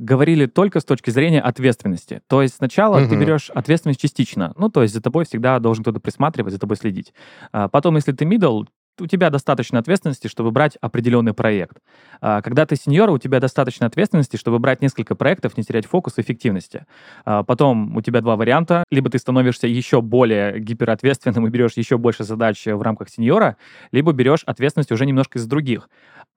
говорили 0.00 0.46
только 0.46 0.80
с 0.80 0.84
точки 0.84 1.10
зрения 1.10 1.40
ответственности. 1.40 2.22
То 2.26 2.42
есть 2.42 2.56
сначала 2.56 3.00
угу. 3.00 3.10
ты 3.10 3.16
берешь 3.16 3.50
ответственность 3.50 4.00
частично. 4.00 4.54
Ну, 4.56 4.70
то 4.70 4.82
есть 4.82 4.94
за 4.94 5.02
тобой 5.02 5.26
всегда 5.26 5.58
должен 5.58 5.84
кто-то 5.84 6.00
присматривать, 6.00 6.52
за 6.52 6.58
тобой 6.58 6.76
следить. 6.76 7.12
А 7.52 7.68
потом, 7.68 7.96
если 7.96 8.12
ты 8.12 8.24
middle, 8.24 8.66
у 9.00 9.06
тебя 9.06 9.30
достаточно 9.30 9.78
ответственности, 9.78 10.28
чтобы 10.28 10.50
брать 10.50 10.76
определенный 10.80 11.34
проект. 11.34 11.78
А 12.20 12.42
когда 12.42 12.66
ты 12.66 12.76
сеньор, 12.76 13.10
у 13.10 13.18
тебя 13.18 13.40
достаточно 13.40 13.86
ответственности, 13.86 14.36
чтобы 14.36 14.58
брать 14.58 14.82
несколько 14.82 15.14
проектов, 15.14 15.56
не 15.56 15.64
терять 15.64 15.86
фокус 15.86 16.18
и 16.18 16.20
эффективности. 16.20 16.86
А 17.24 17.42
потом 17.42 17.96
у 17.96 18.02
тебя 18.02 18.20
два 18.20 18.36
варианта. 18.36 18.84
Либо 18.90 19.10
ты 19.10 19.18
становишься 19.18 19.66
еще 19.66 20.00
более 20.00 20.60
гиперответственным 20.60 21.46
и 21.48 21.50
берешь 21.50 21.72
еще 21.74 21.98
больше 21.98 22.24
задач 22.24 22.66
в 22.66 22.82
рамках 22.82 23.08
сеньора, 23.08 23.56
либо 23.92 24.12
берешь 24.12 24.42
ответственность 24.44 24.92
уже 24.92 25.06
немножко 25.06 25.38
из 25.38 25.46
других. 25.46 25.88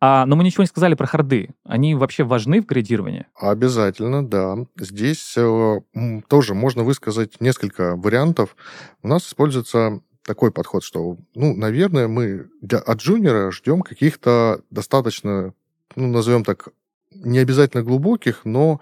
А, 0.05 0.25
но 0.25 0.35
мы 0.35 0.43
ничего 0.43 0.63
не 0.63 0.67
сказали 0.67 0.95
про 0.95 1.07
харды. 1.07 1.51
Они 1.63 1.95
вообще 1.95 2.25
важны 2.25 2.61
в 2.61 2.65
градировании? 2.65 3.25
Обязательно, 3.39 4.27
да. 4.27 4.57
Здесь 4.77 5.35
э, 5.37 5.79
тоже 6.27 6.53
можно 6.53 6.83
высказать 6.83 7.39
несколько 7.39 7.95
вариантов. 7.95 8.57
У 9.01 9.07
нас 9.07 9.25
используется 9.25 10.01
такой 10.25 10.51
подход, 10.51 10.83
что, 10.83 11.17
ну, 11.35 11.55
наверное, 11.55 12.07
мы 12.07 12.47
для, 12.61 12.79
от 12.79 12.99
джуниора 12.99 13.51
ждем 13.51 13.81
каких-то 13.81 14.61
достаточно, 14.69 15.53
ну, 15.95 16.07
назовем 16.07 16.43
так, 16.43 16.69
не 17.11 17.39
обязательно 17.39 17.83
глубоких, 17.83 18.45
но 18.45 18.79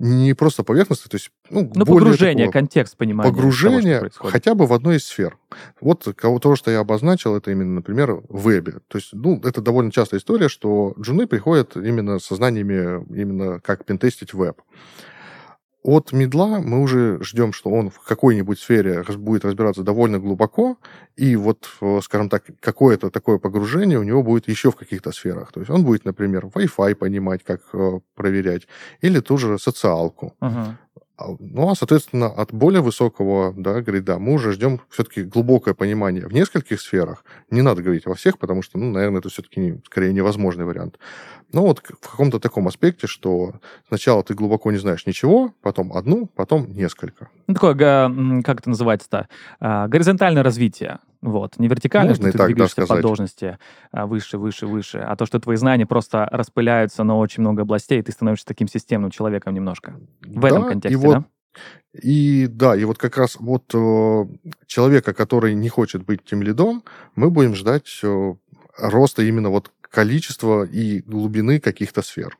не 0.00 0.32
просто 0.32 0.64
поверхностно, 0.64 1.10
то 1.10 1.16
есть 1.16 1.30
ну, 1.50 1.70
ну 1.74 1.84
погружение, 1.84 2.46
такого, 2.46 2.52
контекст 2.52 2.96
понимания. 2.96 3.30
Погружение 3.30 3.98
того, 3.98 4.30
хотя 4.30 4.54
бы 4.54 4.66
в 4.66 4.72
одной 4.72 4.96
из 4.96 5.04
сфер. 5.04 5.36
Вот 5.82 6.08
то, 6.16 6.56
что 6.56 6.70
я 6.70 6.78
обозначил, 6.80 7.36
это 7.36 7.50
именно, 7.50 7.74
например, 7.74 8.22
в 8.30 8.48
вебе. 8.48 8.80
То 8.88 8.96
есть, 8.96 9.10
ну, 9.12 9.38
это 9.44 9.60
довольно 9.60 9.92
частая 9.92 10.18
история, 10.18 10.48
что 10.48 10.94
джуны 10.98 11.26
приходят 11.26 11.76
именно 11.76 12.18
со 12.18 12.34
знаниями, 12.34 13.04
именно 13.14 13.60
как 13.60 13.84
пентестить 13.84 14.32
веб. 14.32 14.62
От 15.82 16.12
медла 16.12 16.60
мы 16.60 16.82
уже 16.82 17.18
ждем, 17.22 17.52
что 17.54 17.70
он 17.70 17.88
в 17.88 18.00
какой-нибудь 18.00 18.58
сфере 18.58 19.02
будет 19.16 19.44
разбираться 19.44 19.82
довольно 19.82 20.18
глубоко, 20.18 20.76
и 21.16 21.36
вот, 21.36 21.70
э, 21.80 22.00
скажем 22.02 22.28
так, 22.28 22.44
какое-то 22.60 23.10
такое 23.10 23.38
погружение 23.38 23.98
у 23.98 24.02
него 24.02 24.22
будет 24.22 24.46
еще 24.48 24.70
в 24.70 24.76
каких-то 24.76 25.10
сферах. 25.12 25.52
То 25.52 25.60
есть 25.60 25.70
он 25.70 25.84
будет, 25.84 26.04
например, 26.04 26.46
Wi-Fi 26.46 26.94
понимать, 26.94 27.44
как 27.44 27.62
э, 27.72 28.00
проверять, 28.14 28.68
или 29.00 29.20
ту 29.20 29.38
же 29.38 29.58
социалку. 29.58 30.34
Uh-huh. 30.40 30.74
Ну, 31.38 31.70
а, 31.70 31.74
соответственно, 31.74 32.26
от 32.26 32.52
более 32.52 32.82
высокого 32.82 33.52
да, 33.56 33.80
грида 33.80 34.18
мы 34.18 34.34
уже 34.34 34.52
ждем 34.52 34.80
все-таки 34.88 35.22
глубокое 35.22 35.74
понимание 35.74 36.26
в 36.26 36.32
нескольких 36.32 36.80
сферах. 36.80 37.24
Не 37.50 37.62
надо 37.62 37.82
говорить 37.82 38.06
во 38.06 38.14
всех, 38.14 38.38
потому 38.38 38.62
что, 38.62 38.78
ну, 38.78 38.90
наверное, 38.90 39.20
это 39.20 39.28
все-таки 39.28 39.80
скорее 39.86 40.12
невозможный 40.12 40.64
вариант. 40.64 40.98
Но 41.52 41.62
вот 41.62 41.80
в 41.80 42.08
каком-то 42.08 42.38
таком 42.38 42.68
аспекте, 42.68 43.06
что 43.06 43.54
сначала 43.88 44.22
ты 44.22 44.34
глубоко 44.34 44.70
не 44.70 44.78
знаешь 44.78 45.06
ничего, 45.06 45.52
потом 45.62 45.92
одну, 45.92 46.26
потом 46.26 46.72
несколько. 46.72 47.28
Ну, 47.46 47.54
такое, 47.54 47.74
как 48.42 48.60
это 48.60 48.68
называется-то, 48.68 49.28
а, 49.58 49.88
горизонтальное 49.88 50.42
развитие. 50.42 50.98
Вот. 51.22 51.58
Не 51.58 51.68
вертикально, 51.68 52.10
Можно 52.10 52.24
что 52.24 52.32
ты 52.32 52.38
так, 52.38 52.46
двигаешься 52.46 52.80
да, 52.80 52.86
по 52.86 53.02
должности 53.02 53.58
а, 53.92 54.06
выше, 54.06 54.38
выше, 54.38 54.66
выше, 54.66 54.98
а 54.98 55.16
то, 55.16 55.26
что 55.26 55.38
твои 55.38 55.56
знания 55.56 55.86
просто 55.86 56.26
распыляются 56.30 57.04
на 57.04 57.18
очень 57.18 57.42
много 57.42 57.62
областей, 57.62 58.00
и 58.00 58.02
ты 58.02 58.12
становишься 58.12 58.46
таким 58.46 58.68
системным 58.68 59.10
человеком 59.10 59.52
немножко. 59.52 60.00
В 60.20 60.40
да, 60.40 60.48
этом 60.48 60.68
контексте, 60.68 60.94
и 60.94 60.96
вот, 60.96 61.12
да? 61.12 61.24
И 61.92 62.46
да, 62.46 62.76
и 62.76 62.84
вот 62.84 62.98
как 62.98 63.16
раз 63.16 63.36
вот 63.38 63.64
э, 63.74 64.24
человека, 64.66 65.12
который 65.12 65.54
не 65.54 65.68
хочет 65.68 66.04
быть 66.04 66.24
тем 66.24 66.42
лидом, 66.42 66.84
мы 67.16 67.30
будем 67.30 67.54
ждать 67.54 68.00
э, 68.02 68.34
роста 68.78 69.22
именно 69.22 69.50
вот 69.50 69.70
количества 69.82 70.64
и 70.64 71.00
глубины 71.00 71.60
каких-то 71.60 72.02
сфер. 72.02 72.38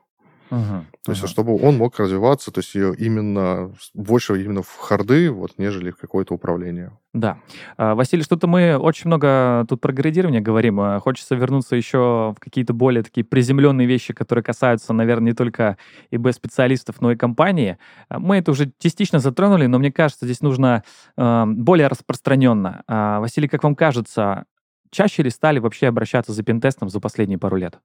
Uh-huh, 0.50 0.82
то 1.04 1.12
есть, 1.12 1.22
uh-huh. 1.22 1.28
чтобы 1.28 1.56
он 1.56 1.76
мог 1.76 1.98
развиваться, 1.98 2.50
то 2.50 2.60
есть 2.60 2.74
именно 2.74 3.72
больше 3.94 4.42
именно 4.42 4.62
в 4.62 4.76
харды, 4.76 5.30
вот, 5.30 5.52
нежели 5.58 5.90
в 5.90 5.96
какое-то 5.96 6.34
управление. 6.34 6.92
Да. 7.12 7.38
А, 7.76 7.94
Василий, 7.94 8.22
что-то 8.22 8.46
мы 8.46 8.76
очень 8.76 9.06
много 9.06 9.64
тут 9.68 9.80
про 9.80 9.92
градирование 9.92 10.40
говорим. 10.40 10.80
А 10.80 10.98
хочется 11.00 11.34
вернуться 11.34 11.76
еще 11.76 12.34
в 12.36 12.40
какие-то 12.40 12.72
более 12.72 13.02
такие 13.02 13.24
приземленные 13.24 13.86
вещи, 13.86 14.12
которые 14.12 14.44
касаются, 14.44 14.92
наверное, 14.92 15.30
не 15.30 15.34
только 15.34 15.76
ИБ-специалистов, 16.10 17.00
но 17.00 17.12
и 17.12 17.16
компании. 17.16 17.78
А, 18.08 18.18
мы 18.18 18.36
это 18.36 18.50
уже 18.50 18.72
частично 18.78 19.18
затронули, 19.18 19.66
но 19.66 19.78
мне 19.78 19.92
кажется, 19.92 20.24
здесь 20.24 20.40
нужно 20.40 20.84
более 21.16 21.86
распространенно. 21.88 22.82
Василий, 22.86 23.48
как 23.48 23.64
вам 23.64 23.74
кажется, 23.74 24.44
чаще 24.90 25.22
ли 25.22 25.30
стали 25.30 25.58
вообще 25.58 25.86
обращаться 25.88 26.32
за 26.32 26.42
пентестом 26.42 26.88
за 26.88 27.00
последние 27.00 27.38
пару 27.38 27.56
лет? 27.56 27.78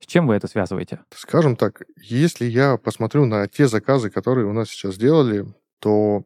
С 0.00 0.06
чем 0.06 0.26
вы 0.26 0.34
это 0.34 0.48
связываете? 0.48 1.00
Скажем 1.14 1.56
так, 1.56 1.82
если 1.96 2.46
я 2.46 2.76
посмотрю 2.78 3.26
на 3.26 3.46
те 3.46 3.68
заказы, 3.68 4.10
которые 4.10 4.46
у 4.46 4.52
нас 4.52 4.68
сейчас 4.68 4.94
сделали, 4.94 5.46
то 5.78 6.24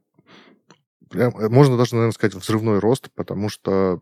прям, 1.11 1.37
э, 1.37 1.49
можно 1.49 1.77
даже, 1.77 1.95
наверное, 1.95 2.13
сказать, 2.13 2.35
взрывной 2.35 2.79
рост, 2.79 3.11
потому 3.15 3.49
что 3.49 4.01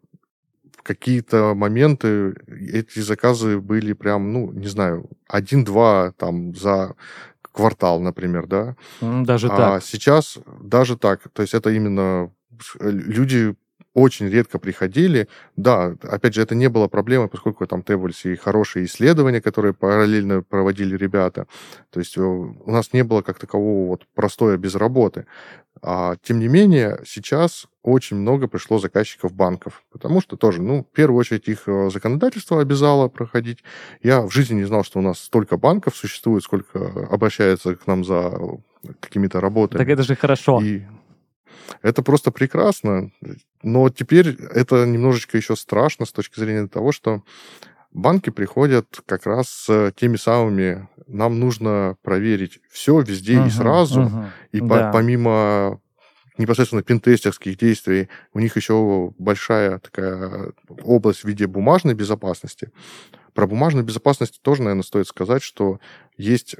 в 0.76 0.82
какие-то 0.82 1.54
моменты 1.54 2.34
эти 2.46 3.00
заказы 3.00 3.60
были 3.60 3.92
прям, 3.92 4.32
ну, 4.32 4.52
не 4.52 4.66
знаю, 4.66 5.08
один-два 5.26 6.12
там 6.12 6.54
за 6.54 6.94
квартал, 7.40 8.00
например, 8.00 8.46
да. 8.46 8.76
Даже 9.00 9.48
а 9.48 9.56
так. 9.56 9.84
сейчас 9.84 10.38
даже 10.60 10.96
так. 10.96 11.28
То 11.32 11.42
есть 11.42 11.54
это 11.54 11.70
именно 11.70 12.30
люди 12.80 13.54
очень 13.94 14.28
редко 14.28 14.58
приходили. 14.58 15.28
Да, 15.56 15.96
опять 16.02 16.34
же, 16.34 16.42
это 16.42 16.54
не 16.54 16.68
было 16.68 16.88
проблемой, 16.88 17.28
поскольку 17.28 17.66
там 17.66 17.82
требовались 17.82 18.24
и 18.24 18.36
хорошие 18.36 18.86
исследования, 18.86 19.40
которые 19.40 19.74
параллельно 19.74 20.42
проводили 20.42 20.96
ребята. 20.96 21.46
То 21.90 22.00
есть 22.00 22.16
э, 22.16 22.22
у 22.22 22.70
нас 22.70 22.92
не 22.92 23.04
было 23.04 23.22
как 23.22 23.38
такового 23.38 23.88
вот 23.88 24.06
простоя 24.14 24.56
без 24.56 24.74
работы. 24.74 25.26
А, 25.84 26.16
тем 26.22 26.38
не 26.38 26.48
менее, 26.48 27.00
сейчас 27.04 27.66
очень 27.82 28.16
много 28.16 28.46
пришло 28.46 28.78
заказчиков 28.78 29.32
банков, 29.32 29.82
потому 29.90 30.20
что 30.20 30.36
тоже, 30.36 30.62
ну, 30.62 30.84
в 30.84 30.94
первую 30.94 31.18
очередь 31.18 31.48
их 31.48 31.64
э, 31.66 31.90
законодательство 31.90 32.60
обязало 32.60 33.08
проходить. 33.08 33.64
Я 34.02 34.22
в 34.22 34.30
жизни 34.30 34.54
не 34.54 34.64
знал, 34.64 34.84
что 34.84 35.00
у 35.00 35.02
нас 35.02 35.18
столько 35.18 35.56
банков 35.56 35.96
существует, 35.96 36.44
сколько 36.44 37.08
обращается 37.10 37.74
к 37.74 37.86
нам 37.86 38.04
за 38.04 38.32
какими-то 39.00 39.40
работами. 39.40 39.78
Так 39.78 39.88
это 39.88 40.02
же 40.02 40.14
хорошо. 40.14 40.60
И 40.62 40.82
это 41.82 42.02
просто 42.02 42.30
прекрасно. 42.30 43.10
Но 43.62 43.88
теперь 43.90 44.36
это 44.54 44.86
немножечко 44.86 45.36
еще 45.36 45.56
страшно 45.56 46.06
с 46.06 46.12
точки 46.12 46.40
зрения 46.40 46.68
того, 46.68 46.92
что 46.92 47.22
банки 47.92 48.30
приходят 48.30 49.02
как 49.06 49.26
раз 49.26 49.48
с 49.48 49.92
теми 49.96 50.16
самыми, 50.16 50.88
нам 51.06 51.38
нужно 51.38 51.96
проверить 52.02 52.60
все 52.70 53.00
везде 53.00 53.34
uh-huh, 53.34 53.48
и 53.48 53.50
сразу, 53.50 54.02
uh-huh, 54.02 54.28
и 54.52 54.60
да. 54.60 54.66
по, 54.66 54.92
помимо 54.92 55.80
непосредственно 56.38 56.82
пентестерских 56.82 57.58
действий, 57.58 58.08
у 58.32 58.38
них 58.38 58.56
еще 58.56 59.12
большая 59.18 59.78
такая 59.78 60.52
область 60.82 61.20
в 61.20 61.24
виде 61.24 61.46
бумажной 61.46 61.94
безопасности. 61.94 62.70
Про 63.34 63.46
бумажную 63.46 63.84
безопасность 63.84 64.40
тоже, 64.42 64.62
наверное, 64.62 64.82
стоит 64.82 65.06
сказать, 65.06 65.42
что 65.42 65.78
есть 66.16 66.56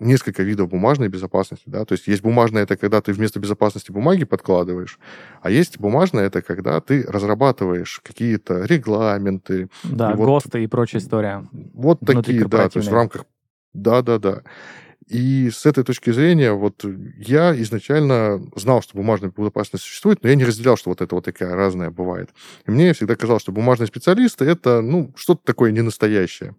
несколько 0.00 0.42
видов 0.42 0.68
бумажной 0.68 1.08
безопасности, 1.08 1.64
да, 1.66 1.84
то 1.84 1.92
есть 1.92 2.06
есть 2.08 2.22
бумажная, 2.22 2.64
это 2.64 2.76
когда 2.76 3.00
ты 3.00 3.12
вместо 3.12 3.38
безопасности 3.38 3.92
бумаги 3.92 4.24
подкладываешь, 4.24 4.98
а 5.42 5.50
есть 5.50 5.78
бумажная, 5.78 6.26
это 6.26 6.42
когда 6.42 6.80
ты 6.80 7.04
разрабатываешь 7.06 8.00
какие-то 8.02 8.64
регламенты. 8.64 9.68
Да, 9.84 10.12
и 10.12 10.14
вот, 10.16 10.26
ГОСТы 10.26 10.64
и 10.64 10.66
прочая 10.66 11.00
история. 11.00 11.48
Вот 11.52 12.00
такие, 12.00 12.44
да, 12.46 12.68
то 12.68 12.78
есть 12.78 12.90
в 12.90 12.94
рамках... 12.94 13.24
Да-да-да. 13.72 14.42
И 15.10 15.50
с 15.50 15.66
этой 15.66 15.82
точки 15.82 16.12
зрения, 16.12 16.52
вот 16.52 16.84
я 17.18 17.60
изначально 17.62 18.40
знал, 18.54 18.80
что 18.80 18.96
бумажная 18.96 19.32
безопасность 19.36 19.82
существует, 19.82 20.22
но 20.22 20.28
я 20.28 20.36
не 20.36 20.44
разделял, 20.44 20.76
что 20.76 20.90
вот 20.90 21.00
это 21.00 21.16
вот 21.16 21.24
такая 21.24 21.56
разная 21.56 21.90
бывает. 21.90 22.30
И 22.64 22.70
мне 22.70 22.92
всегда 22.92 23.16
казалось, 23.16 23.42
что 23.42 23.50
бумажные 23.50 23.88
специалисты 23.88 24.44
это, 24.44 24.80
ну, 24.80 25.12
что-то 25.16 25.40
такое 25.44 25.72
ненастоящее. 25.72 26.54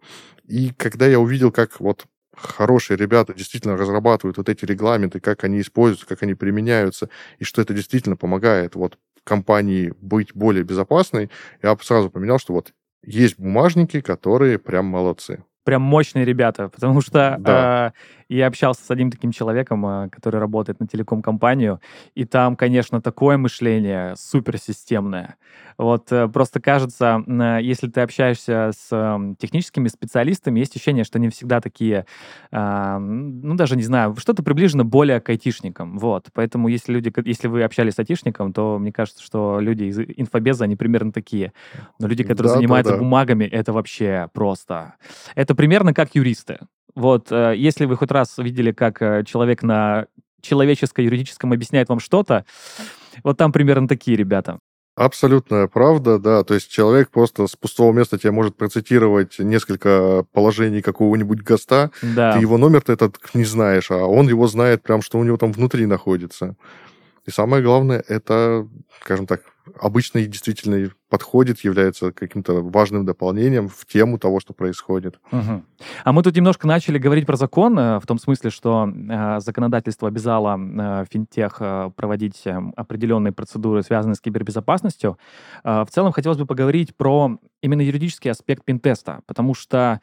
И 0.48 0.74
когда 0.76 1.08
я 1.08 1.18
увидел, 1.22 1.52
как 1.54 1.80
вот 1.80 2.06
хорошие 2.42 2.98
ребята 2.98 3.34
действительно 3.34 3.78
разрабатывают 3.78 4.38
вот 4.38 4.50
эти 4.50 4.66
регламенты, 4.66 5.20
как 5.20 5.44
они 5.44 5.62
используются, 5.62 6.08
как 6.08 6.24
они 6.24 6.34
применяются, 6.34 7.10
и 7.40 7.44
что 7.44 7.62
это 7.62 7.74
действительно 7.74 8.18
помогает 8.18 8.76
вот 8.76 8.98
компании 9.24 9.94
быть 10.02 10.34
более 10.34 10.64
безопасной, 10.64 11.30
я 11.62 11.78
сразу 11.82 12.10
поменял, 12.10 12.40
что 12.40 12.54
вот 12.54 12.74
есть 13.04 13.38
бумажники, 13.38 14.02
которые 14.02 14.60
прям 14.60 14.86
молодцы 14.86 15.44
прям 15.64 15.82
мощные 15.82 16.26
ребята, 16.26 16.70
потому 16.70 17.02
что 17.02 17.38
да. 17.40 17.94
э, 18.30 18.36
я 18.36 18.48
общался 18.48 18.84
с 18.84 18.90
одним 18.90 19.12
таким 19.12 19.32
человеком, 19.32 19.86
э, 19.86 20.10
который 20.10 20.40
работает 20.40 20.80
на 20.80 20.88
телеком-компанию, 20.88 21.80
и 22.16 22.26
там, 22.26 22.56
конечно, 22.56 23.02
такое 23.02 23.38
мышление 23.38 24.16
суперсистемное. 24.16 25.36
Вот 25.78 26.12
э, 26.12 26.28
просто 26.28 26.60
кажется, 26.60 27.24
э, 27.26 27.60
если 27.62 27.88
ты 27.90 28.02
общаешься 28.02 28.72
с 28.76 28.88
э, 28.92 29.36
техническими 29.40 29.88
специалистами, 29.88 30.60
есть 30.60 30.76
ощущение, 30.76 31.04
что 31.04 31.18
они 31.18 31.30
всегда 31.30 31.62
такие, 31.62 32.06
э, 32.52 32.98
ну 32.98 33.56
даже 33.56 33.76
не 33.76 33.84
знаю, 33.84 34.16
что-то 34.18 34.44
приближено 34.44 34.84
более 34.84 35.20
к 35.22 35.30
айтишникам. 35.30 35.98
Вот, 35.98 36.28
поэтому 36.34 36.68
если 36.68 36.94
люди, 36.94 37.12
если 37.26 37.48
вы 37.48 37.64
общались 37.64 37.96
с 37.96 38.00
айтишником, 38.00 38.54
то 38.54 38.80
мне 38.80 38.92
кажется, 38.92 39.24
что 39.24 39.60
люди 39.60 39.86
из 39.86 40.00
инфобеза 40.00 40.64
они 40.64 40.76
примерно 40.76 41.12
такие. 41.12 41.54
Но 42.00 42.08
люди, 42.08 42.24
которые 42.24 42.54
да, 42.54 42.58
занимаются 42.58 42.94
да, 42.94 42.98
да. 42.98 43.04
бумагами, 43.04 43.46
это 43.46 43.74
вообще 43.74 44.30
просто. 44.34 44.96
Это 45.36 45.51
это 45.52 45.56
примерно 45.58 45.94
как 45.94 46.16
юристы. 46.16 46.60
Вот, 46.96 47.30
э, 47.30 47.54
если 47.58 47.86
вы 47.86 47.98
хоть 47.98 48.12
раз 48.12 48.38
видели, 48.38 48.72
как 48.72 49.02
э, 49.02 49.24
человек 49.26 49.64
на 49.64 50.06
человеческо-юридическом 50.42 51.52
объясняет 51.52 51.90
вам 51.90 52.00
что-то, 52.00 52.46
вот 53.24 53.38
там 53.38 53.52
примерно 53.52 53.88
такие 53.88 54.16
ребята. 54.16 54.60
Абсолютная 54.96 55.68
правда, 55.68 56.20
да. 56.20 56.44
То 56.44 56.54
есть 56.54 56.70
человек 56.70 57.10
просто 57.10 57.48
с 57.48 57.56
пустого 57.56 57.92
места 57.92 58.18
тебе 58.18 58.32
может 58.32 58.56
процитировать 58.56 59.40
несколько 59.40 60.26
положений 60.32 60.82
какого-нибудь 60.82 61.42
ГОСТа. 61.42 61.92
Да. 62.02 62.34
Ты 62.34 62.40
его 62.40 62.58
номер-то 62.58 62.94
этот 62.94 63.18
не 63.34 63.46
знаешь, 63.46 63.92
а 63.92 64.06
он 64.06 64.30
его 64.30 64.48
знает 64.48 64.84
прям, 64.84 65.02
что 65.02 65.20
у 65.20 65.24
него 65.24 65.38
там 65.38 65.52
внутри 65.52 65.86
находится. 65.86 66.56
И 67.26 67.32
самое 67.32 67.62
главное, 67.64 68.04
это, 68.08 68.68
скажем 69.02 69.28
так, 69.28 69.42
обычно 69.80 70.26
действительно 70.26 70.90
подходит, 71.10 71.60
является 71.60 72.12
каким-то 72.12 72.62
важным 72.62 73.06
дополнением 73.06 73.68
в 73.70 73.86
тему 73.86 74.18
того, 74.18 74.40
что 74.40 74.54
происходит. 74.54 75.20
Угу. 75.32 75.64
А 76.04 76.12
мы 76.12 76.24
тут 76.24 76.36
немножко 76.36 76.68
начали 76.68 76.98
говорить 76.98 77.28
про 77.28 77.36
закон, 77.36 77.78
э, 77.78 78.00
в 78.00 78.08
том 78.08 78.18
смысле, 78.18 78.50
что 78.50 78.88
э, 78.88 79.40
законодательство 79.40 80.08
обязало 80.08 80.58
э, 80.58 81.06
финтех 81.12 81.62
проводить 81.96 82.44
определенные 82.76 83.34
процедуры, 83.34 83.84
связанные 83.84 84.16
с 84.16 84.22
кибербезопасностью. 84.22 85.18
В 85.64 85.88
целом 85.92 86.12
хотелось 86.12 86.38
бы 86.38 86.46
поговорить 86.46 86.96
про 86.96 87.38
именно 87.62 87.82
юридический 87.82 88.32
аспект 88.32 88.66
пинтеста, 88.66 89.22
потому 89.28 89.54
что 89.54 90.02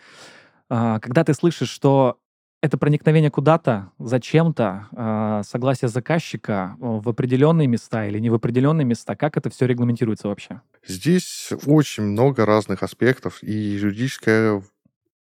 когда 0.69 1.25
ты 1.25 1.33
слышишь, 1.33 1.71
что 1.71 2.19
это 2.61 2.77
проникновение 2.77 3.31
куда-то, 3.31 3.93
зачем-то, 3.99 4.89
э, 4.93 5.43
согласие 5.47 5.89
заказчика 5.89 6.77
в 6.79 7.09
определенные 7.09 7.69
места 7.69 8.07
или 8.07 8.19
не 8.19 8.31
в 8.31 8.35
определенные 8.35 8.85
места. 8.85 9.15
Как 9.15 9.37
это 9.37 9.49
все 9.51 9.67
регламентируется 9.67 10.29
вообще? 10.29 10.61
Здесь 10.87 11.53
очень 11.67 12.05
много 12.05 12.45
разных 12.45 12.83
аспектов, 12.83 13.43
и 13.43 13.53
юридическая 13.53 14.63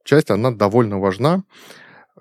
часть, 0.04 0.30
она 0.30 0.52
довольно 0.52 1.00
важна. 1.00 1.44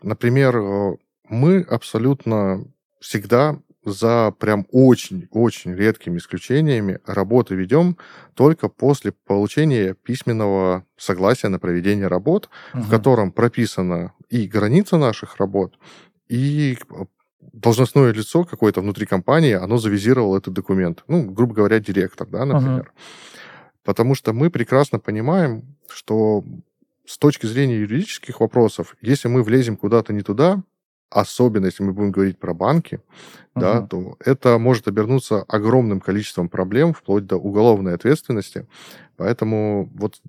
Например, 0.02 0.56
э, 0.56 0.96
мы 1.28 1.60
абсолютно 1.60 2.64
всегда 3.00 3.58
за 3.84 4.32
прям 4.38 4.66
очень-очень 4.70 5.74
редкими 5.74 6.18
исключениями 6.18 7.00
работы 7.06 7.54
ведем 7.54 7.96
только 8.34 8.68
после 8.68 9.12
получения 9.12 9.94
письменного 9.94 10.84
согласия 10.96 11.48
на 11.48 11.58
проведение 11.58 12.06
работ, 12.06 12.48
угу. 12.72 12.82
в 12.82 12.90
котором 12.90 13.32
прописана 13.32 14.12
и 14.28 14.46
граница 14.46 14.96
наших 14.96 15.36
работ, 15.36 15.78
и 16.28 16.78
должностное 17.52 18.12
лицо 18.12 18.44
какое-то 18.44 18.80
внутри 18.80 19.06
компании, 19.06 19.52
оно 19.52 19.78
завизировало 19.78 20.38
этот 20.38 20.54
документ. 20.54 21.02
Ну, 21.08 21.30
грубо 21.30 21.54
говоря, 21.54 21.80
директор, 21.80 22.26
да, 22.26 22.44
например. 22.44 22.80
Угу. 22.80 23.00
Потому 23.84 24.14
что 24.14 24.32
мы 24.32 24.48
прекрасно 24.48 25.00
понимаем, 25.00 25.76
что 25.88 26.44
с 27.04 27.18
точки 27.18 27.46
зрения 27.46 27.80
юридических 27.80 28.40
вопросов, 28.40 28.96
если 29.00 29.28
мы 29.28 29.42
влезем 29.42 29.76
куда-то 29.76 30.12
не 30.12 30.22
туда, 30.22 30.62
особенно 31.12 31.66
если 31.66 31.82
мы 31.82 31.92
будем 31.92 32.10
говорить 32.10 32.38
про 32.38 32.54
банки, 32.54 33.00
uh-huh. 33.54 33.60
да, 33.60 33.86
то 33.86 34.16
это 34.24 34.58
может 34.58 34.88
обернуться 34.88 35.42
огромным 35.42 36.00
количеством 36.00 36.48
проблем, 36.48 36.94
вплоть 36.94 37.26
до 37.26 37.36
уголовной 37.36 37.94
ответственности. 37.94 38.66
Поэтому 39.16 39.90
вот, 39.94 40.20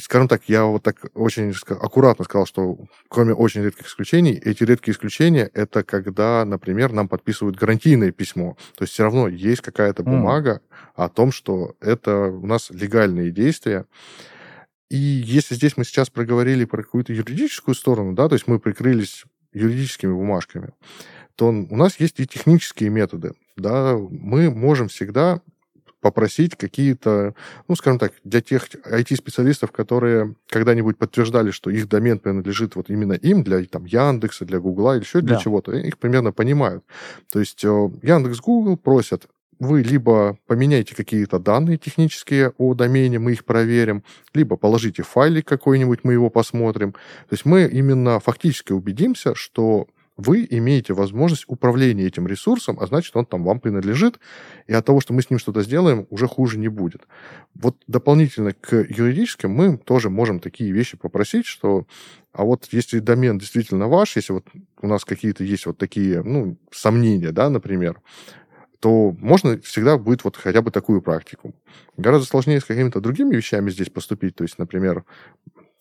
скажем 0.00 0.28
так, 0.28 0.42
я 0.46 0.64
вот 0.64 0.82
так 0.82 0.96
очень 1.14 1.52
аккуратно 1.68 2.24
сказал, 2.24 2.46
что 2.46 2.78
кроме 3.08 3.34
очень 3.34 3.62
редких 3.62 3.86
исключений, 3.86 4.32
эти 4.32 4.62
редкие 4.64 4.94
исключения 4.94 5.50
это 5.52 5.82
когда, 5.82 6.44
например, 6.44 6.92
нам 6.92 7.08
подписывают 7.08 7.56
гарантийное 7.56 8.12
письмо. 8.12 8.56
То 8.76 8.84
есть 8.84 8.94
все 8.94 9.02
равно 9.02 9.28
есть 9.28 9.62
какая-то 9.62 10.04
бумага 10.04 10.60
mm. 10.70 10.86
о 10.94 11.08
том, 11.08 11.32
что 11.32 11.74
это 11.80 12.28
у 12.28 12.46
нас 12.46 12.70
легальные 12.70 13.30
действия. 13.30 13.84
И 14.90 14.96
если 14.96 15.54
здесь 15.54 15.76
мы 15.76 15.84
сейчас 15.84 16.08
проговорили 16.08 16.64
про 16.64 16.82
какую-то 16.82 17.12
юридическую 17.12 17.74
сторону, 17.74 18.14
да, 18.14 18.28
то 18.28 18.36
есть 18.36 18.46
мы 18.46 18.58
прикрылись 18.58 19.24
юридическими 19.58 20.12
бумажками, 20.12 20.70
то 21.36 21.48
у 21.48 21.76
нас 21.76 22.00
есть 22.00 22.20
и 22.20 22.26
технические 22.26 22.90
методы. 22.90 23.32
Да, 23.56 23.96
мы 23.96 24.50
можем 24.50 24.88
всегда 24.88 25.40
попросить 26.00 26.56
какие-то, 26.56 27.34
ну, 27.66 27.74
скажем 27.74 27.98
так, 27.98 28.12
для 28.24 28.40
тех 28.40 28.68
IT-специалистов, 28.68 29.72
которые 29.72 30.36
когда-нибудь 30.48 30.96
подтверждали, 30.96 31.50
что 31.50 31.70
их 31.70 31.88
домен 31.88 32.18
принадлежит 32.18 32.76
вот 32.76 32.88
именно 32.88 33.14
им, 33.14 33.42
для 33.42 33.64
там, 33.64 33.84
Яндекса, 33.84 34.44
для 34.44 34.60
Гугла 34.60 34.94
или 34.94 35.02
еще 35.02 35.20
для 35.20 35.36
да. 35.36 35.40
чего-то, 35.40 35.72
их 35.72 35.98
примерно 35.98 36.32
понимают. 36.32 36.84
То 37.32 37.40
есть 37.40 37.64
э, 37.64 37.68
Яндекс, 38.02 38.40
Google 38.40 38.76
просят, 38.76 39.28
вы 39.58 39.82
либо 39.82 40.38
поменяйте 40.46 40.94
какие-то 40.94 41.38
данные 41.38 41.78
технические 41.78 42.52
о 42.58 42.74
домене, 42.74 43.18
мы 43.18 43.32
их 43.32 43.44
проверим, 43.44 44.04
либо 44.34 44.56
положите 44.56 45.02
файлик 45.02 45.46
какой-нибудь, 45.46 46.00
мы 46.02 46.12
его 46.12 46.30
посмотрим. 46.30 46.92
То 46.92 47.32
есть 47.32 47.44
мы 47.44 47.64
именно 47.64 48.20
фактически 48.20 48.72
убедимся, 48.72 49.34
что 49.34 49.88
вы 50.18 50.46
имеете 50.50 50.94
возможность 50.94 51.44
управления 51.46 52.04
этим 52.04 52.26
ресурсом, 52.26 52.76
а 52.80 52.86
значит, 52.86 53.16
он 53.16 53.24
там 53.24 53.44
вам 53.44 53.60
принадлежит, 53.60 54.18
и 54.66 54.72
от 54.74 54.84
того, 54.84 55.00
что 55.00 55.14
мы 55.14 55.22
с 55.22 55.30
ним 55.30 55.38
что-то 55.38 55.62
сделаем, 55.62 56.08
уже 56.10 56.26
хуже 56.26 56.58
не 56.58 56.66
будет. 56.66 57.06
Вот 57.54 57.76
дополнительно 57.86 58.52
к 58.52 58.74
юридическим 58.74 59.52
мы 59.52 59.78
тоже 59.78 60.10
можем 60.10 60.40
такие 60.40 60.72
вещи 60.72 60.96
попросить, 60.96 61.46
что 61.46 61.86
а 62.32 62.42
вот 62.42 62.68
если 62.72 62.98
домен 62.98 63.38
действительно 63.38 63.86
ваш, 63.86 64.16
если 64.16 64.32
вот 64.32 64.46
у 64.82 64.88
нас 64.88 65.04
какие-то 65.04 65.44
есть 65.44 65.66
вот 65.66 65.78
такие, 65.78 66.22
ну, 66.22 66.56
сомнения, 66.72 67.30
да, 67.30 67.48
например, 67.48 68.00
то 68.80 69.14
можно 69.18 69.58
всегда 69.60 69.98
будет 69.98 70.24
вот 70.24 70.36
хотя 70.36 70.62
бы 70.62 70.70
такую 70.70 71.02
практику. 71.02 71.54
Гораздо 71.96 72.26
сложнее 72.26 72.60
с 72.60 72.64
какими-то 72.64 73.00
другими 73.00 73.34
вещами 73.34 73.70
здесь 73.70 73.90
поступить. 73.90 74.36
То 74.36 74.44
есть, 74.44 74.58
например, 74.58 75.04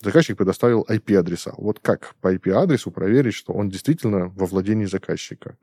заказчик 0.02 0.38
предоставил 0.38 0.86
IP-адреса. 0.89 1.54
Вот 1.58 1.80
как 1.80 2.16
по 2.22 2.34
IP-адресу 2.34 2.91
проверить, 2.91 3.36
что 3.36 3.54
он 3.54 3.70
действительно 3.70 4.28
во 4.30 4.45
владении 4.48 4.86
заказчика? 4.86 5.58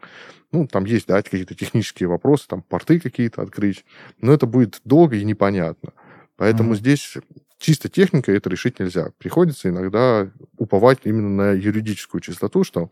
Ну, 0.53 0.69
там 0.69 0.85
есть, 0.85 1.09
да, 1.09 1.23
какие-то 1.23 1.55
технические 1.55 2.09
вопросы, 2.09 2.47
там 2.49 2.63
порты 2.63 3.01
какие-то 3.01 3.43
открыть, 3.43 3.85
но 4.21 4.33
это 4.33 4.47
будет 4.47 4.81
долго 4.85 5.17
и 5.17 5.25
непонятно. 5.25 5.93
Поэтому 6.37 6.73
mm-hmm. 6.73 6.79
здесь 6.79 7.17
чисто 7.59 7.89
техникой 7.89 8.37
это 8.37 8.51
решить 8.51 8.79
нельзя. 8.79 9.11
Приходится 9.19 9.69
иногда 9.69 10.31
уповать 10.57 11.01
именно 11.05 11.31
на 11.31 11.53
юридическую 11.53 12.21
чистоту, 12.21 12.65
что 12.65 12.91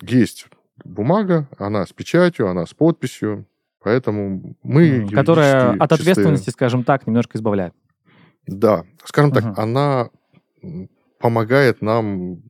есть 0.00 0.46
бумага, 0.84 1.48
она 1.58 1.86
с 1.86 1.92
печатью, 1.92 2.48
она 2.48 2.66
с 2.66 2.74
подписью, 2.74 3.46
поэтому 3.86 4.56
мы... 4.64 5.08
Которая 5.12 5.70
от 5.74 5.90
чистые... 5.90 6.12
ответственности, 6.12 6.50
скажем 6.50 6.82
так, 6.82 7.06
немножко 7.06 7.38
избавляет. 7.38 7.72
Да, 8.48 8.82
скажем 9.04 9.30
так, 9.30 9.56
она 9.56 10.10
помогает 11.20 11.82
нам 11.82 12.42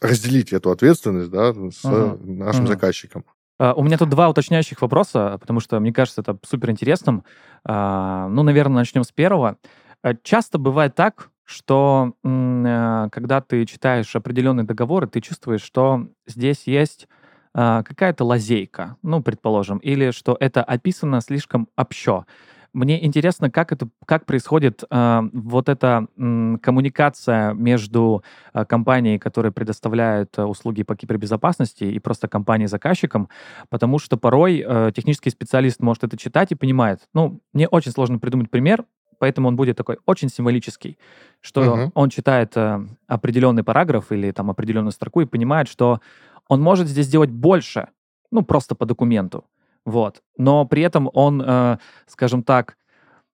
разделить 0.00 0.52
эту 0.52 0.70
ответственность 0.70 1.28
да, 1.30 1.52
с 1.52 1.84
uh-huh. 1.84 2.24
нашим 2.24 2.66
uh-huh. 2.66 2.68
заказчиком. 2.68 3.24
Uh, 3.60 3.74
у 3.74 3.82
меня 3.82 3.98
тут 3.98 4.10
два 4.10 4.28
уточняющих 4.28 4.80
вопроса, 4.80 5.38
потому 5.40 5.58
что 5.58 5.80
мне 5.80 5.92
кажется 5.92 6.20
это 6.20 6.38
супер 6.46 6.70
интересным. 6.70 7.24
Uh, 7.68 8.28
ну, 8.28 8.44
наверное, 8.44 8.76
начнем 8.76 9.02
с 9.02 9.10
первого. 9.10 9.56
Uh, 10.06 10.16
часто 10.22 10.58
бывает 10.58 10.94
так, 10.94 11.30
что 11.44 12.14
когда 12.22 13.40
ты 13.40 13.66
читаешь 13.66 14.14
определенные 14.14 14.64
договоры, 14.64 15.08
ты 15.08 15.20
чувствуешь, 15.20 15.62
что 15.62 16.06
здесь 16.28 16.68
есть 16.68 17.08
какая-то 17.54 18.24
лазейка, 18.24 18.96
ну, 19.02 19.22
предположим, 19.22 19.78
или 19.78 20.12
что 20.12 20.36
это 20.38 20.62
описано 20.62 21.20
слишком 21.20 21.68
общо. 21.76 22.24
Мне 22.72 23.04
интересно, 23.04 23.50
как 23.50 23.72
это, 23.72 23.88
как 24.06 24.26
происходит 24.26 24.84
э, 24.88 25.22
вот 25.32 25.68
эта 25.68 26.06
э, 26.16 26.56
коммуникация 26.62 27.52
между 27.52 28.22
э, 28.54 28.64
компанией, 28.64 29.18
которая 29.18 29.50
предоставляет 29.50 30.38
э, 30.38 30.44
услуги 30.44 30.84
по 30.84 30.94
кибербезопасности, 30.94 31.84
и 31.84 31.98
просто 31.98 32.28
компанией-заказчиком, 32.28 33.28
потому 33.70 33.98
что 33.98 34.16
порой 34.16 34.64
э, 34.64 34.92
технический 34.94 35.30
специалист 35.30 35.80
может 35.80 36.04
это 36.04 36.16
читать 36.16 36.52
и 36.52 36.54
понимает. 36.54 37.00
Ну, 37.12 37.40
мне 37.52 37.66
очень 37.66 37.90
сложно 37.90 38.20
придумать 38.20 38.50
пример, 38.50 38.84
поэтому 39.18 39.48
он 39.48 39.56
будет 39.56 39.76
такой 39.76 39.98
очень 40.06 40.28
символический, 40.28 40.96
что 41.40 41.62
uh-huh. 41.62 41.90
он 41.94 42.08
читает 42.08 42.56
э, 42.56 42.86
определенный 43.08 43.64
параграф 43.64 44.12
или 44.12 44.30
там 44.30 44.48
определенную 44.48 44.92
строку 44.92 45.22
и 45.22 45.26
понимает, 45.26 45.66
что 45.66 46.00
он 46.50 46.60
может 46.60 46.88
здесь 46.88 47.06
сделать 47.06 47.30
больше, 47.30 47.88
ну, 48.32 48.42
просто 48.42 48.74
по 48.74 48.84
документу. 48.84 49.44
Вот. 49.86 50.20
Но 50.36 50.66
при 50.66 50.82
этом 50.82 51.08
он, 51.14 51.40
э, 51.40 51.78
скажем 52.08 52.42
так, 52.42 52.76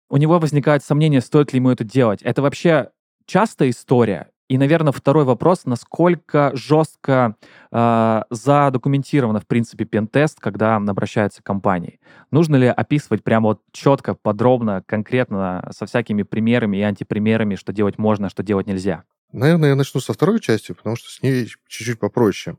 у 0.10 0.18
него 0.18 0.38
возникает 0.38 0.84
сомнение, 0.84 1.22
стоит 1.22 1.54
ли 1.54 1.60
ему 1.60 1.70
это 1.70 1.86
делать. 1.86 2.22
Это 2.24 2.42
вообще 2.42 2.90
частая 3.26 3.70
история. 3.70 4.32
И, 4.50 4.58
наверное, 4.58 4.92
второй 4.92 5.24
вопрос, 5.24 5.66
насколько 5.66 6.52
жестко 6.56 7.38
э, 7.72 8.22
задокументировано, 8.30 9.40
в 9.40 9.48
принципе, 9.48 9.86
пентест, 9.86 10.42
когда 10.42 10.76
обращаются 10.76 11.42
к 11.42 11.46
компании. 11.46 12.02
Нужно 12.32 12.58
ли 12.58 12.68
описывать 12.68 13.24
прямо 13.24 13.48
вот 13.48 13.62
четко, 13.72 14.14
подробно, 14.14 14.84
конкретно, 14.86 15.72
со 15.72 15.86
всякими 15.86 16.24
примерами 16.24 16.78
и 16.78 16.82
антипримерами, 16.82 17.56
что 17.56 17.72
делать 17.72 17.98
можно, 17.98 18.30
что 18.30 18.44
делать 18.44 18.68
нельзя? 18.68 19.06
Наверное, 19.32 19.70
я 19.70 19.76
начну 19.76 20.00
со 20.00 20.14
второй 20.14 20.40
части, 20.40 20.74
потому 20.74 20.96
что 20.96 21.10
с 21.10 21.22
ней 21.22 21.48
чуть-чуть 21.68 22.00
попроще. 22.00 22.58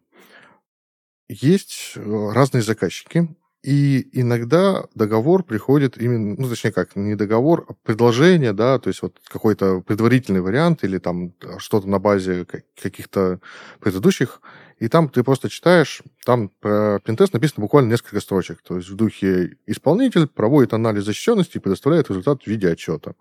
Есть 1.28 1.92
э, 1.96 2.30
разные 2.32 2.62
заказчики, 2.62 3.28
и 3.66 4.08
иногда 4.12 4.84
договор 4.94 5.42
приходит 5.42 5.98
именно, 5.98 6.36
ну, 6.38 6.48
точнее 6.48 6.70
как, 6.70 6.94
не 6.94 7.16
договор, 7.16 7.66
а 7.68 7.74
предложение, 7.82 8.52
да, 8.52 8.78
то 8.78 8.86
есть 8.88 9.02
вот 9.02 9.18
какой-то 9.26 9.80
предварительный 9.80 10.40
вариант 10.40 10.84
или 10.84 10.98
там 10.98 11.34
что-то 11.58 11.88
на 11.88 11.98
базе 11.98 12.46
каких-то 12.80 13.40
предыдущих, 13.80 14.40
и 14.78 14.86
там 14.86 15.08
ты 15.08 15.24
просто 15.24 15.48
читаешь, 15.48 16.02
там 16.24 16.48
про 16.60 17.00
пентест 17.00 17.32
написано 17.32 17.62
буквально 17.62 17.90
несколько 17.90 18.20
строчек, 18.20 18.62
то 18.62 18.76
есть 18.76 18.88
в 18.88 18.94
духе 18.94 19.56
исполнитель 19.66 20.28
проводит 20.28 20.72
анализ 20.72 21.04
защищенности 21.04 21.56
и 21.56 21.60
предоставляет 21.60 22.08
результат 22.08 22.44
в 22.44 22.46
виде 22.46 22.70
отчета. 22.70 23.14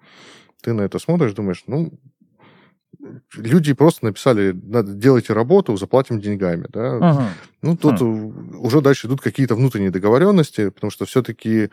Ты 0.61 0.73
на 0.73 0.81
это 0.81 0.99
смотришь, 0.99 1.33
думаешь, 1.33 1.63
ну, 1.65 1.91
люди 3.35 3.73
просто 3.73 4.05
написали, 4.05 4.51
надо 4.51 4.93
делайте 4.93 5.33
работу, 5.33 5.75
заплатим 5.77 6.19
деньгами, 6.19 6.67
да. 6.69 6.97
Ага. 6.97 7.29
Ну, 7.61 7.77
тут 7.77 7.99
хм. 7.99 8.63
уже 8.63 8.81
дальше 8.81 9.07
идут 9.07 9.21
какие-то 9.21 9.55
внутренние 9.55 9.91
договоренности, 9.91 10.69
потому 10.69 10.91
что 10.91 11.05
все-таки 11.05 11.69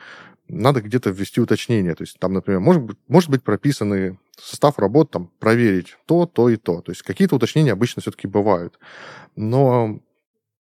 надо 0.48 0.80
где-то 0.80 1.10
ввести 1.10 1.40
уточнение. 1.40 1.94
То 1.94 2.02
есть 2.02 2.18
там, 2.18 2.32
например, 2.32 2.60
может 2.60 2.82
быть, 2.82 2.96
может 3.08 3.30
быть 3.30 3.42
прописаны 3.42 4.18
состав 4.38 4.78
работ, 4.78 5.10
там, 5.10 5.30
проверить 5.38 5.96
то, 6.06 6.26
то 6.26 6.48
и 6.48 6.56
то. 6.56 6.80
То 6.80 6.92
есть 6.92 7.02
какие-то 7.02 7.36
уточнения 7.36 7.72
обычно 7.72 8.02
все-таки 8.02 8.26
бывают. 8.26 8.78
Но 9.36 10.00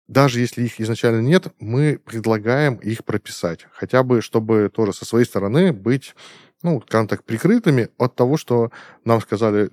даже 0.08 0.40
если 0.40 0.64
их 0.64 0.80
изначально 0.80 1.20
нет, 1.20 1.48
мы 1.60 2.00
предлагаем 2.04 2.74
их 2.74 3.04
прописать. 3.04 3.66
Хотя 3.72 4.02
бы, 4.02 4.22
чтобы 4.22 4.70
тоже 4.74 4.92
со 4.92 5.04
своей 5.04 5.24
стороны 5.24 5.72
быть 5.72 6.14
ну, 6.62 6.82
скажем 6.86 7.08
так, 7.08 7.24
прикрытыми 7.24 7.88
от 7.98 8.14
того, 8.14 8.36
что 8.36 8.70
нам 9.04 9.20
сказали, 9.20 9.70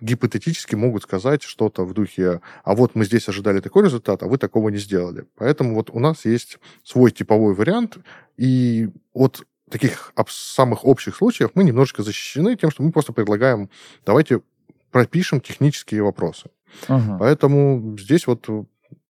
гипотетически 0.00 0.74
могут 0.74 1.04
сказать 1.04 1.42
что-то 1.42 1.84
в 1.84 1.92
духе, 1.92 2.40
а 2.64 2.74
вот 2.74 2.94
мы 2.94 3.04
здесь 3.04 3.28
ожидали 3.28 3.60
такой 3.60 3.84
результат, 3.84 4.22
а 4.22 4.26
вы 4.26 4.38
такого 4.38 4.68
не 4.70 4.78
сделали. 4.78 5.26
Поэтому 5.36 5.74
вот 5.74 5.90
у 5.90 6.00
нас 6.00 6.24
есть 6.24 6.58
свой 6.82 7.10
типовой 7.10 7.54
вариант, 7.54 7.98
и 8.36 8.88
от 9.12 9.46
таких 9.70 10.12
самых 10.28 10.84
общих 10.84 11.16
случаев 11.16 11.50
мы 11.54 11.64
немножечко 11.64 12.02
защищены 12.02 12.56
тем, 12.56 12.70
что 12.70 12.82
мы 12.82 12.92
просто 12.92 13.12
предлагаем, 13.12 13.70
давайте 14.04 14.42
пропишем 14.90 15.40
технические 15.40 16.02
вопросы. 16.02 16.50
Ага. 16.88 17.18
Поэтому 17.18 17.96
здесь 17.98 18.26
вот, 18.26 18.48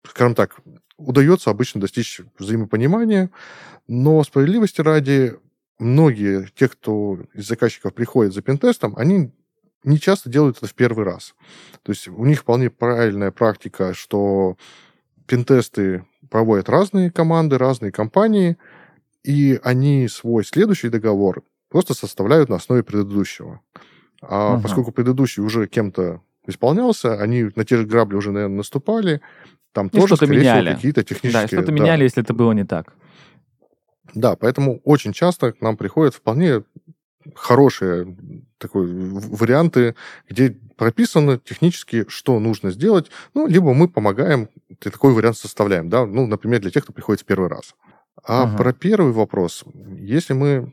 скажем 0.06 0.34
так, 0.34 0.60
удается 0.96 1.50
обычно 1.50 1.80
достичь 1.80 2.20
взаимопонимания, 2.38 3.30
но 3.86 4.22
справедливости 4.22 4.80
ради 4.80 5.36
многие, 5.80 6.48
те, 6.54 6.68
кто 6.68 7.18
из 7.34 7.48
заказчиков 7.48 7.94
приходит 7.94 8.34
за 8.34 8.42
пентестом, 8.42 8.94
они 8.96 9.32
не 9.82 9.98
часто 9.98 10.28
делают 10.28 10.58
это 10.58 10.66
в 10.66 10.74
первый 10.74 11.04
раз. 11.04 11.34
То 11.82 11.92
есть 11.92 12.08
у 12.08 12.24
них 12.24 12.40
вполне 12.40 12.70
правильная 12.70 13.30
практика, 13.30 13.94
что 13.94 14.56
пентесты 15.26 16.04
проводят 16.28 16.68
разные 16.68 17.10
команды, 17.10 17.58
разные 17.58 17.92
компании, 17.92 18.56
и 19.24 19.58
они 19.62 20.08
свой 20.08 20.44
следующий 20.44 20.88
договор 20.88 21.42
просто 21.68 21.94
составляют 21.94 22.48
на 22.48 22.56
основе 22.56 22.82
предыдущего. 22.82 23.60
А 24.22 24.54
угу. 24.54 24.62
поскольку 24.62 24.92
предыдущий 24.92 25.42
уже 25.42 25.66
кем-то 25.66 26.20
исполнялся, 26.46 27.14
они 27.20 27.48
на 27.54 27.64
те 27.64 27.76
же 27.76 27.86
грабли 27.86 28.16
уже, 28.16 28.32
наверное, 28.32 28.58
наступали, 28.58 29.20
там 29.72 29.86
и 29.86 29.90
тоже, 29.90 30.16
скорее 30.16 30.40
меняли. 30.40 30.60
всего, 30.60 30.74
какие-то 30.76 31.04
технические... 31.04 31.42
Да, 31.42 31.46
что-то 31.46 31.66
да. 31.66 31.72
меняли, 31.72 32.02
если 32.04 32.22
это 32.22 32.34
было 32.34 32.52
не 32.52 32.64
так. 32.64 32.92
Да, 34.14 34.36
поэтому 34.36 34.80
очень 34.84 35.12
часто 35.12 35.52
к 35.52 35.60
нам 35.60 35.76
приходят 35.76 36.14
вполне 36.14 36.62
хорошие 37.34 38.16
такой, 38.58 38.86
варианты, 38.86 39.94
где 40.28 40.56
прописано 40.76 41.38
технически, 41.38 42.06
что 42.08 42.38
нужно 42.40 42.70
сделать, 42.70 43.10
ну, 43.34 43.46
либо 43.46 43.74
мы 43.74 43.88
помогаем, 43.88 44.48
такой 44.78 45.12
вариант 45.12 45.36
составляем, 45.36 45.88
да, 45.88 46.06
ну, 46.06 46.26
например, 46.26 46.60
для 46.60 46.70
тех, 46.70 46.84
кто 46.84 46.92
приходит 46.92 47.22
в 47.22 47.26
первый 47.26 47.48
раз. 47.48 47.74
А 48.22 48.44
ага. 48.44 48.56
про 48.56 48.72
первый 48.72 49.12
вопрос, 49.12 49.64
если 49.98 50.32
мы 50.32 50.72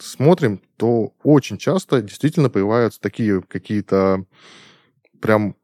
смотрим, 0.00 0.60
то 0.76 1.12
очень 1.22 1.58
часто 1.58 2.02
действительно 2.02 2.50
появляются 2.50 3.00
такие 3.00 3.42
какие-то 3.42 4.24
прям 5.20 5.56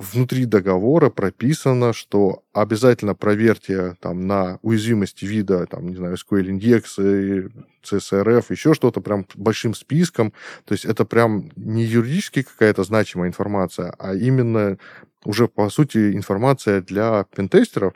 внутри 0.00 0.46
договора 0.46 1.10
прописано, 1.10 1.92
что 1.92 2.42
обязательно 2.54 3.14
проверьте 3.14 3.96
там 4.00 4.26
на 4.26 4.58
уязвимости 4.62 5.26
вида, 5.26 5.66
там, 5.66 5.88
не 5.88 5.96
знаю, 5.96 6.16
SQL 6.16 6.48
индексы, 6.48 7.50
CSRF, 7.84 8.46
еще 8.48 8.72
что-то 8.72 9.02
прям 9.02 9.26
большим 9.34 9.74
списком. 9.74 10.32
То 10.64 10.72
есть 10.72 10.86
это 10.86 11.04
прям 11.04 11.50
не 11.54 11.84
юридически 11.84 12.42
какая-то 12.42 12.82
значимая 12.82 13.28
информация, 13.28 13.94
а 13.98 14.14
именно 14.14 14.78
уже, 15.24 15.48
по 15.48 15.68
сути, 15.68 16.16
информация 16.16 16.80
для 16.80 17.26
пентестеров. 17.36 17.92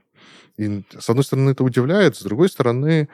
И, 0.59 0.83
с 0.99 1.09
одной 1.09 1.25
стороны, 1.25 1.51
это 1.51 1.65
удивляет, 1.65 2.17
с 2.17 2.23
другой 2.23 2.51
стороны, 2.51 3.09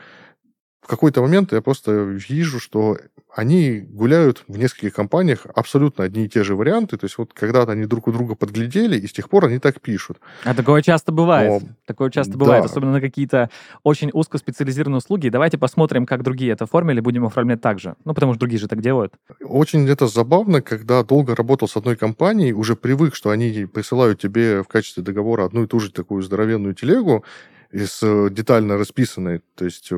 в 0.81 0.87
какой-то 0.87 1.21
момент 1.23 1.53
я 1.53 1.61
просто 1.61 1.93
вижу, 1.93 2.59
что 2.59 2.97
они 3.35 3.81
гуляют 3.81 4.45
в 4.49 4.59
нескольких 4.59 4.95
компаниях 4.95 5.47
абсолютно 5.55 6.05
одни 6.05 6.25
и 6.25 6.29
те 6.29 6.43
же 6.43 6.57
варианты. 6.57 6.97
То 6.97 7.05
есть 7.05 7.17
вот 7.19 7.33
когда-то 7.33 7.73
они 7.73 7.87
друг 7.87 8.09
у 8.09 8.13
друга 8.13 8.35
подглядели, 8.35 8.99
и 8.99 9.07
с 9.07 9.13
тех 9.13 9.29
пор 9.29 9.45
они 9.47 9.59
так 9.59 9.81
пишут. 9.81 10.19
А 10.45 10.55
такое 10.55 10.83
часто 10.83 11.13
бывает. 11.13 11.63
Но... 11.63 11.69
Такое 11.87 12.11
часто 12.11 12.37
бывает, 12.37 12.65
да. 12.65 12.71
особенно 12.71 12.93
на 12.93 13.01
какие-то 13.01 13.51
очень 13.83 14.11
узкоспециализированные 14.13 14.99
услуги. 14.99 15.29
Давайте 15.29 15.59
посмотрим, 15.59 16.07
как 16.07 16.23
другие 16.23 16.53
это 16.53 16.65
оформили, 16.65 17.01
будем 17.01 17.25
оформлять 17.27 17.61
так 17.61 17.79
же. 17.79 17.95
Ну, 18.05 18.15
потому 18.15 18.33
что 18.33 18.41
другие 18.41 18.59
же 18.59 18.67
так 18.67 18.81
делают. 18.81 19.15
Очень 19.43 19.89
это 19.89 20.07
забавно, 20.07 20.63
когда 20.63 21.05
долго 21.05 21.37
работал 21.37 21.69
с 21.69 21.77
одной 21.77 21.97
компанией, 21.97 22.53
уже 22.53 22.75
привык, 22.75 23.15
что 23.15 23.31
они 23.31 23.67
присылают 23.73 24.21
тебе 24.21 24.63
в 24.63 24.69
качестве 24.69 25.03
договора 25.03 25.45
одну 25.45 25.65
и 25.65 25.67
ту 25.67 25.79
же 25.79 25.93
такую 25.93 26.23
здоровенную 26.23 26.75
телегу, 26.75 27.25
с 27.73 28.29
детально 28.31 28.77
расписанной, 28.79 29.43
то 29.55 29.65
есть 29.65 29.93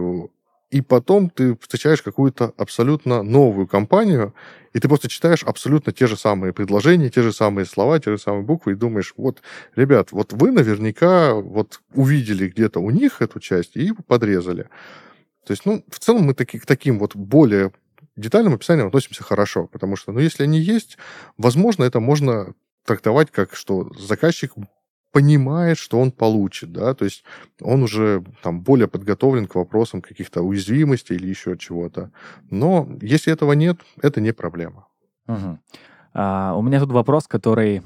и 0.72 0.80
потом 0.80 1.28
ты 1.28 1.54
встречаешь 1.58 2.00
какую-то 2.00 2.54
абсолютно 2.56 3.22
новую 3.22 3.66
компанию, 3.66 4.34
и 4.72 4.80
ты 4.80 4.88
просто 4.88 5.06
читаешь 5.06 5.44
абсолютно 5.44 5.92
те 5.92 6.06
же 6.06 6.16
самые 6.16 6.54
предложения, 6.54 7.10
те 7.10 7.20
же 7.22 7.30
самые 7.34 7.66
слова, 7.66 8.00
те 8.00 8.10
же 8.10 8.18
самые 8.18 8.42
буквы, 8.42 8.72
и 8.72 8.74
думаешь, 8.74 9.12
вот, 9.18 9.42
ребят, 9.76 10.12
вот 10.12 10.32
вы 10.32 10.50
наверняка 10.50 11.34
вот 11.34 11.82
увидели 11.94 12.48
где-то 12.48 12.80
у 12.80 12.90
них 12.90 13.20
эту 13.20 13.38
часть 13.38 13.76
и 13.76 13.92
подрезали. 14.06 14.70
То 15.46 15.52
есть, 15.52 15.66
ну, 15.66 15.84
в 15.88 15.98
целом 15.98 16.22
мы 16.22 16.32
таки, 16.32 16.58
к 16.58 16.64
таким 16.64 16.98
вот 16.98 17.14
более 17.14 17.72
детальным 18.16 18.54
описаниям 18.54 18.86
относимся 18.86 19.22
хорошо, 19.22 19.66
потому 19.66 19.96
что, 19.96 20.10
ну, 20.12 20.20
если 20.20 20.44
они 20.44 20.58
есть, 20.58 20.96
возможно, 21.36 21.84
это 21.84 22.00
можно 22.00 22.54
трактовать 22.86 23.30
как, 23.30 23.54
что 23.54 23.92
заказчик 23.98 24.52
понимает, 25.12 25.78
что 25.78 26.00
он 26.00 26.10
получит, 26.10 26.72
да, 26.72 26.94
то 26.94 27.04
есть 27.04 27.24
он 27.60 27.82
уже 27.82 28.24
там 28.42 28.62
более 28.62 28.88
подготовлен 28.88 29.46
к 29.46 29.54
вопросам 29.54 30.00
каких-то 30.00 30.42
уязвимостей 30.42 31.16
или 31.16 31.28
еще 31.28 31.56
чего-то. 31.56 32.10
Но 32.50 32.88
если 33.00 33.32
этого 33.32 33.52
нет, 33.52 33.78
это 34.00 34.20
не 34.20 34.32
проблема. 34.32 34.88
Угу. 35.28 35.58
А, 36.14 36.54
у 36.56 36.62
меня 36.62 36.80
тут 36.80 36.92
вопрос, 36.92 37.28
который 37.28 37.82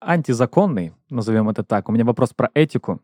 антизаконный, 0.00 0.94
назовем 1.10 1.48
это 1.50 1.62
так. 1.62 1.88
У 1.88 1.92
меня 1.92 2.04
вопрос 2.04 2.32
про 2.32 2.50
этику. 2.54 3.00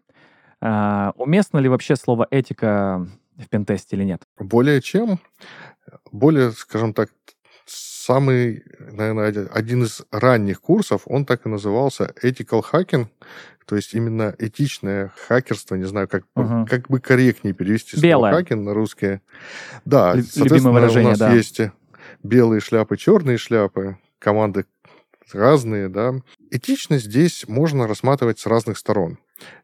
А, 0.60 1.12
уместно 1.16 1.58
ли 1.58 1.68
вообще 1.68 1.96
слово 1.96 2.26
этика 2.30 3.06
в 3.36 3.48
пентесте 3.48 3.96
или 3.96 4.04
нет? 4.04 4.22
Более 4.38 4.80
чем. 4.80 5.20
Более, 6.10 6.52
скажем 6.52 6.94
так, 6.94 7.10
самый, 8.06 8.62
наверное, 8.78 9.48
один 9.52 9.82
из 9.82 10.02
ранних 10.12 10.60
курсов, 10.60 11.02
он 11.06 11.24
так 11.24 11.46
и 11.46 11.48
назывался 11.48 12.12
Ethical 12.22 12.62
Hacking, 12.72 13.06
то 13.66 13.74
есть 13.74 13.94
именно 13.94 14.34
этичное 14.38 15.12
хакерство, 15.26 15.74
не 15.74 15.84
знаю, 15.84 16.06
как, 16.06 16.22
угу. 16.36 16.66
как 16.70 16.88
бы 16.88 17.00
корректнее 17.00 17.52
перевести 17.52 18.00
Белое. 18.00 18.30
слово 18.30 18.42
хакинг 18.42 18.64
на 18.64 18.74
русское. 18.74 19.22
Да, 19.84 20.14
Л- 20.14 20.22
соответственно, 20.22 20.72
выражение, 20.72 21.08
у 21.08 21.10
нас 21.10 21.18
да. 21.18 21.32
есть 21.32 21.60
белые 22.22 22.60
шляпы, 22.60 22.96
черные 22.96 23.38
шляпы, 23.38 23.98
команды 24.20 24.66
разные, 25.32 25.88
да. 25.88 26.14
Этичность 26.52 27.06
здесь 27.06 27.44
можно 27.48 27.88
рассматривать 27.88 28.38
с 28.38 28.46
разных 28.46 28.78
сторон. 28.78 29.18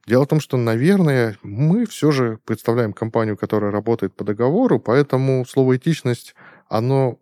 Дело 0.06 0.24
в 0.24 0.28
том, 0.28 0.40
что, 0.40 0.56
наверное, 0.56 1.38
мы 1.44 1.86
все 1.86 2.10
же 2.10 2.40
представляем 2.44 2.92
компанию, 2.92 3.36
которая 3.36 3.70
работает 3.70 4.14
по 4.14 4.24
договору, 4.24 4.80
поэтому 4.80 5.46
слово 5.46 5.76
этичность, 5.76 6.34
оно 6.68 7.18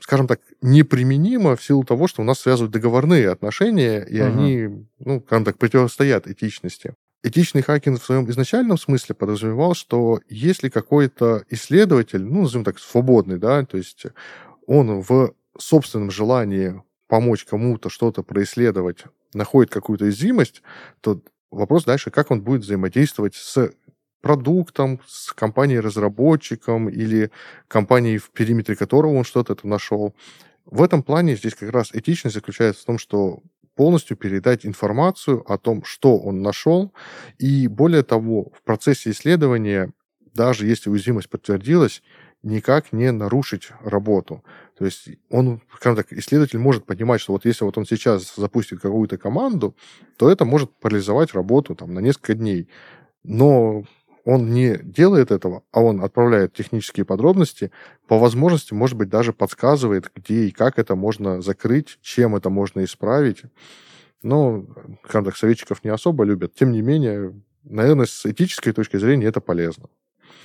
скажем 0.00 0.26
так, 0.26 0.40
неприменимо 0.62 1.56
в 1.56 1.64
силу 1.64 1.84
того, 1.84 2.06
что 2.06 2.22
у 2.22 2.24
нас 2.24 2.40
связывают 2.40 2.72
договорные 2.72 3.30
отношения, 3.30 4.02
и 4.02 4.20
угу. 4.20 4.28
они, 4.28 4.86
ну, 4.98 5.22
скажем 5.26 5.44
так, 5.44 5.58
противостоят 5.58 6.26
этичности. 6.26 6.94
Этичный 7.22 7.62
хакинг 7.62 8.00
в 8.00 8.04
своем 8.04 8.28
изначальном 8.30 8.78
смысле 8.78 9.14
подразумевал, 9.14 9.74
что 9.74 10.20
если 10.28 10.70
какой-то 10.70 11.44
исследователь, 11.50 12.22
ну, 12.22 12.42
назовем 12.42 12.64
так, 12.64 12.78
свободный, 12.78 13.38
да, 13.38 13.64
то 13.66 13.76
есть 13.76 14.06
он 14.66 15.00
в 15.00 15.34
собственном 15.58 16.10
желании 16.10 16.82
помочь 17.08 17.44
кому-то 17.44 17.90
что-то 17.90 18.22
происследовать, 18.22 19.04
находит 19.34 19.70
какую-то 19.70 20.04
уязвимость, 20.04 20.62
то 21.02 21.20
вопрос 21.50 21.84
дальше, 21.84 22.10
как 22.10 22.30
он 22.30 22.40
будет 22.40 22.62
взаимодействовать 22.62 23.34
с 23.34 23.72
продуктом, 24.20 25.00
с 25.06 25.32
компанией-разработчиком 25.32 26.88
или 26.88 27.30
компанией, 27.68 28.18
в 28.18 28.30
периметре 28.30 28.76
которого 28.76 29.14
он 29.14 29.24
что-то 29.24 29.54
это 29.54 29.66
нашел. 29.66 30.14
В 30.66 30.82
этом 30.82 31.02
плане 31.02 31.36
здесь 31.36 31.54
как 31.54 31.70
раз 31.70 31.90
этичность 31.92 32.34
заключается 32.34 32.82
в 32.82 32.86
том, 32.86 32.98
что 32.98 33.42
полностью 33.74 34.16
передать 34.16 34.66
информацию 34.66 35.42
о 35.50 35.56
том, 35.56 35.84
что 35.84 36.18
он 36.18 36.42
нашел, 36.42 36.92
и 37.38 37.66
более 37.66 38.02
того, 38.02 38.52
в 38.54 38.62
процессе 38.62 39.10
исследования, 39.10 39.92
даже 40.34 40.66
если 40.66 40.90
уязвимость 40.90 41.30
подтвердилась, 41.30 42.02
никак 42.42 42.92
не 42.92 43.10
нарушить 43.12 43.68
работу. 43.82 44.44
То 44.78 44.84
есть 44.84 45.08
он, 45.28 45.60
скажем 45.76 45.96
так, 45.96 46.12
исследователь 46.12 46.58
может 46.58 46.86
понимать, 46.86 47.20
что 47.20 47.32
вот 47.32 47.44
если 47.44 47.64
вот 47.64 47.76
он 47.76 47.84
сейчас 47.84 48.34
запустит 48.34 48.80
какую-то 48.80 49.18
команду, 49.18 49.76
то 50.16 50.30
это 50.30 50.44
может 50.44 50.70
парализовать 50.78 51.34
работу 51.34 51.74
там, 51.74 51.92
на 51.92 52.00
несколько 52.00 52.34
дней. 52.34 52.68
Но 53.22 53.84
он 54.24 54.52
не 54.52 54.78
делает 54.82 55.30
этого, 55.30 55.62
а 55.72 55.80
он 55.80 56.02
отправляет 56.02 56.52
технические 56.52 57.04
подробности, 57.04 57.70
по 58.06 58.18
возможности, 58.18 58.74
может 58.74 58.96
быть, 58.96 59.08
даже 59.08 59.32
подсказывает, 59.32 60.10
где 60.14 60.46
и 60.46 60.50
как 60.50 60.78
это 60.78 60.94
можно 60.94 61.40
закрыть, 61.40 61.98
чем 62.02 62.36
это 62.36 62.50
можно 62.50 62.84
исправить. 62.84 63.42
Но, 64.22 64.66
скажем 65.04 65.24
так, 65.24 65.36
советчиков 65.36 65.82
не 65.84 65.90
особо 65.90 66.24
любят. 66.24 66.54
Тем 66.54 66.72
не 66.72 66.82
менее, 66.82 67.34
наверное, 67.64 68.06
с 68.06 68.26
этической 68.26 68.72
точки 68.72 68.98
зрения 68.98 69.26
это 69.26 69.40
полезно. 69.40 69.88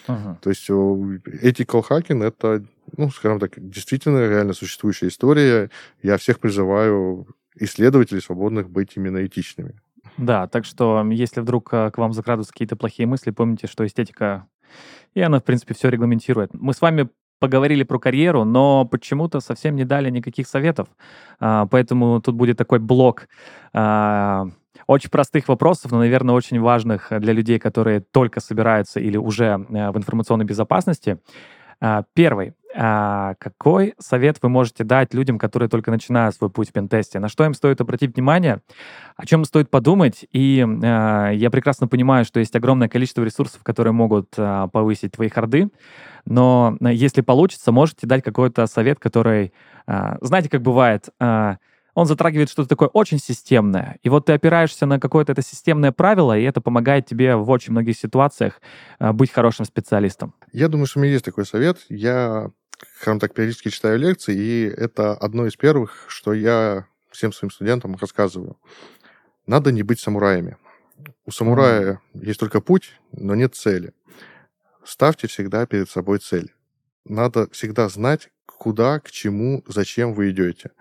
Uh-huh. 0.08 0.38
То 0.42 0.50
есть 0.50 0.70
ethical 0.70 1.84
hacking— 1.88 2.24
это, 2.26 2.64
ну, 2.96 3.10
скажем 3.10 3.40
так, 3.40 3.54
действительно 3.58 4.28
реально 4.30 4.54
существующая 4.54 5.08
история. 5.08 5.72
Я 6.02 6.18
всех 6.18 6.40
призываю 6.40 7.28
исследователей 7.56 8.22
свободных 8.22 8.70
быть 8.70 8.94
именно 8.96 9.26
этичными. 9.26 9.82
Да, 10.18 10.47
так 10.47 10.66
что 10.66 11.05
если 11.11 11.41
вдруг 11.41 11.74
э, 11.74 11.91
к 11.91 11.97
вам 11.97 12.13
закрадываются 12.13 12.53
какие-то 12.53 12.76
плохие 12.76 13.07
мысли, 13.07 13.32
помните, 13.32 13.68
что 13.68 13.86
эстетика, 13.86 14.47
и 15.13 15.22
она, 15.22 15.39
в 15.39 15.43
принципе, 15.43 15.74
все 15.74 15.89
регламентирует. 15.89 16.53
Мы 16.53 16.74
с 16.74 16.82
вами 16.82 17.09
поговорили 17.39 17.84
про 17.84 17.99
карьеру, 17.99 18.43
но 18.43 18.86
почему-то 18.86 19.39
совсем 19.39 19.76
не 19.76 19.86
дали 19.86 20.09
никаких 20.09 20.47
советов. 20.47 20.88
А, 21.39 21.66
поэтому 21.68 22.22
тут 22.22 22.36
будет 22.36 22.57
такой 22.57 22.80
блок 22.80 23.28
а, 23.74 24.47
очень 24.88 25.09
простых 25.09 25.47
вопросов, 25.47 25.91
но, 25.91 25.99
наверное, 25.99 26.36
очень 26.36 26.59
важных 26.59 27.11
для 27.11 27.34
людей, 27.34 27.59
которые 27.59 27.99
только 27.99 28.39
собираются 28.39 28.99
или 28.99 29.18
уже 29.18 29.66
э, 29.70 29.91
в 29.91 29.97
информационной 29.97 30.45
безопасности. 30.45 31.20
А, 31.82 32.04
первый. 32.14 32.54
А, 32.78 33.36
какой 33.40 33.94
совет 34.00 34.38
вы 34.42 34.50
можете 34.50 34.84
дать 34.84 35.14
людям, 35.14 35.40
которые 35.40 35.70
только 35.70 35.92
начинают 35.92 36.36
свой 36.36 36.50
путь 36.50 36.70
в 36.70 36.74
пентесте? 36.74 37.20
На 37.20 37.30
что 37.30 37.46
им 37.46 37.54
стоит 37.54 37.80
обратить 37.80 38.16
внимание? 38.16 38.62
О 39.16 39.26
чем 39.26 39.46
стоит 39.46 39.70
подумать? 39.70 40.26
И 40.32 40.66
а, 40.84 41.30
я 41.30 41.50
прекрасно 41.50 41.88
понимаю, 41.88 42.26
что 42.26 42.40
есть 42.40 42.56
огромное 42.56 42.90
количество 42.90 43.24
ресурсов, 43.24 43.64
которые 43.64 43.94
могут 43.94 44.30
повысить 44.32 45.14
твои 45.14 45.30
харды. 45.30 45.70
Но 46.26 46.78
если 46.82 47.22
получится, 47.22 47.72
можете 47.72 48.08
дать 48.08 48.24
какой-то 48.24 48.68
совет, 48.68 49.00
который... 49.00 49.54
Знаете, 49.88 50.50
как 50.50 50.62
бывает 50.64 51.10
он 51.96 52.06
затрагивает 52.06 52.50
что-то 52.50 52.70
такое 52.70 52.89
очень 52.89 53.20
системное. 53.20 53.98
И 54.04 54.10
вот 54.10 54.26
ты 54.26 54.34
опираешься 54.34 54.86
на 54.86 55.00
какое-то 55.00 55.32
это 55.32 55.41
системное 55.41 55.91
правило, 55.91 56.38
и 56.38 56.43
это 56.43 56.62
помогает 56.62 57.08
тебе 57.08 57.36
в 57.38 57.50
очень 57.50 57.72
многих 57.72 57.98
ситуациях 57.98 58.62
э, 59.00 59.14
быть 59.14 59.32
хорошим 59.32 59.66
специалистом. 59.66 60.36
Я 60.52 60.68
думаю, 60.68 60.88
что 60.88 61.00
у 61.00 61.02
меня 61.02 61.14
есть 61.14 61.26
такой 61.26 61.46
совет. 61.46 61.80
Я, 61.89 62.52
скажем 63.00 63.20
так, 63.20 63.34
периодически 63.34 63.70
читаю 63.70 63.98
лекции, 63.98 64.36
и 64.36 64.64
это 64.66 65.14
одно 65.14 65.48
из 65.48 65.56
первых, 65.56 66.06
что 66.10 66.34
я 66.34 66.86
всем 67.12 67.32
своим 67.32 67.50
студентам 67.50 67.96
рассказываю. 67.96 68.58
Надо 69.48 69.72
не 69.72 69.82
быть 69.82 70.02
самураями. 70.02 70.58
У 71.26 71.32
самурая 71.32 72.02
mm. 72.14 72.26
есть 72.26 72.39
только 72.41 72.60
путь, 72.60 73.00
но 73.14 73.36
нет 73.36 73.56
цели. 73.56 73.93
Ставьте 74.84 75.28
всегда 75.28 75.66
перед 75.66 75.89
собой 75.89 76.20
цель. 76.20 76.54
Надо 77.06 77.48
всегда 77.52 77.88
знать, 77.88 78.30
куда, 78.46 79.00
к 79.00 79.12
чему, 79.12 79.64
зачем 79.68 80.14
вы 80.14 80.32
идете. 80.32 80.72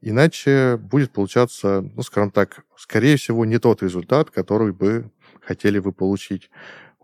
Иначе 0.00 0.76
будет 0.76 1.12
получаться, 1.12 1.82
ну, 1.94 2.02
скажем 2.02 2.30
так, 2.30 2.64
скорее 2.76 3.16
всего, 3.16 3.44
не 3.44 3.58
тот 3.58 3.82
результат, 3.82 4.30
который 4.30 4.72
бы 4.72 5.10
хотели 5.40 5.78
вы 5.78 5.92
получить. 5.92 6.50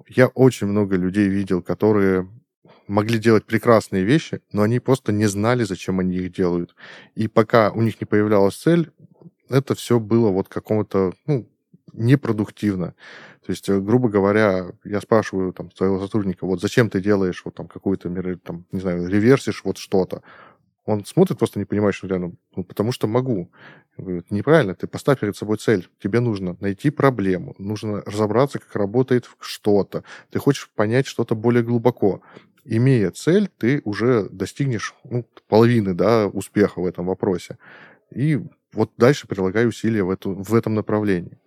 Я 0.09 0.29
очень 0.29 0.67
много 0.67 0.97
людей 0.97 1.29
видел, 1.29 1.63
которые 1.63 2.29
могли 2.87 3.19
делать 3.19 3.47
прекрасные 3.47 4.05
вещи, 4.05 4.43
но 4.53 4.63
они 4.63 4.81
просто 4.81 5.13
не 5.13 5.27
знали, 5.27 5.65
зачем 5.65 6.01
они 6.01 6.17
их 6.17 6.33
делают. 6.33 6.75
И 7.15 7.29
пока 7.29 7.71
у 7.71 7.81
них 7.81 8.01
не 8.01 8.05
появлялась 8.05 8.57
цель, 8.57 8.91
это 9.49 9.75
все 9.75 10.01
было 10.01 10.31
вот 10.31 10.49
какому-то, 10.49 11.13
ну, 11.27 11.49
непродуктивно. 11.93 12.95
То 13.45 13.51
есть, 13.51 13.69
э, 13.69 13.79
грубо 13.79 14.09
говоря, 14.09 14.73
я 14.85 15.01
спрашиваю 15.01 15.53
там 15.53 15.71
своего 15.73 16.01
сотрудника, 16.01 16.47
вот 16.47 16.61
зачем 16.61 16.91
ты 16.91 17.01
делаешь 17.01 17.43
вот 17.45 17.55
там 17.55 17.69
какую-то, 17.69 18.09
там, 18.39 18.67
не 18.73 18.81
знаю, 18.81 19.09
реверсишь 19.09 19.63
вот 19.65 19.79
что-то. 19.79 20.23
Он 20.87 21.05
смотрит, 21.05 21.39
просто 21.39 21.59
не 21.59 21.65
понимает, 21.65 21.95
что 21.95 22.07
рядом. 22.07 22.37
Ну, 22.57 22.63
потому 22.63 22.93
что 22.93 23.07
могу. 23.07 23.51
Говорю, 23.97 24.23
неправильно, 24.29 24.75
ты 24.75 24.87
поставь 24.87 25.21
перед 25.21 25.37
собой 25.37 25.57
цель. 25.57 25.89
Тебе 26.03 26.21
нужно 26.21 26.57
найти 26.61 26.91
проблему, 26.91 27.55
нужно 27.59 28.03
разобраться, 28.03 28.59
как 28.59 28.75
работает 28.77 29.31
что-то. 29.41 30.05
Ты 30.31 30.39
хочешь 30.39 30.71
понять 30.75 31.07
что-то 31.07 31.35
более 31.35 31.63
глубоко. 31.63 32.21
Имея 32.67 33.11
цель, 33.11 33.49
ты 33.49 33.81
уже 33.85 34.29
достигнешь 34.31 34.95
ну, 35.05 35.27
половины 35.49 35.95
да, 35.95 36.27
успеха 36.29 36.81
в 36.81 36.87
этом 36.87 37.07
вопросе. 37.07 37.57
И 38.11 38.41
вот 38.75 38.91
дальше 38.97 39.27
прилагай 39.27 39.67
усилия 39.67 40.03
в, 40.03 40.11
эту, 40.11 40.35
в 40.35 40.55
этом 40.55 40.75
направлении. 40.75 41.39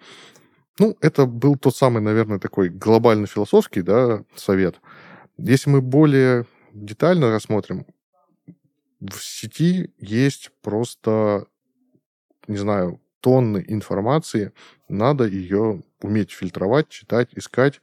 Ну, 0.80 0.96
это 1.02 1.26
был 1.26 1.56
тот 1.56 1.76
самый, 1.76 2.02
наверное, 2.02 2.40
такой 2.40 2.70
глобально-философский 2.70 3.82
да, 3.82 4.24
совет. 4.36 4.80
Если 5.38 5.70
мы 5.70 5.82
более 5.82 6.46
детально 6.74 7.32
рассмотрим, 7.32 7.86
в 9.00 9.16
сети 9.22 9.94
есть 10.00 10.52
просто, 10.62 11.48
не 12.48 12.58
знаю, 12.58 13.00
тонны 13.22 13.64
информации, 13.68 14.54
надо 14.88 15.26
ее 15.26 15.84
уметь 16.02 16.32
фильтровать, 16.32 16.90
читать, 16.90 17.30
искать. 17.36 17.82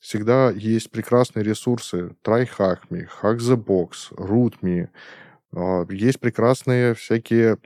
всегда 0.00 0.50
есть 0.50 0.90
прекрасные 0.90 1.44
ресурсы. 1.44 2.14
TryHackMe, 2.22 3.08
HackTheBox, 3.22 3.90
RootMe. 4.12 4.88
А, 5.54 5.86
есть 5.90 6.20
прекрасные 6.20 6.94
всякие 6.94 7.58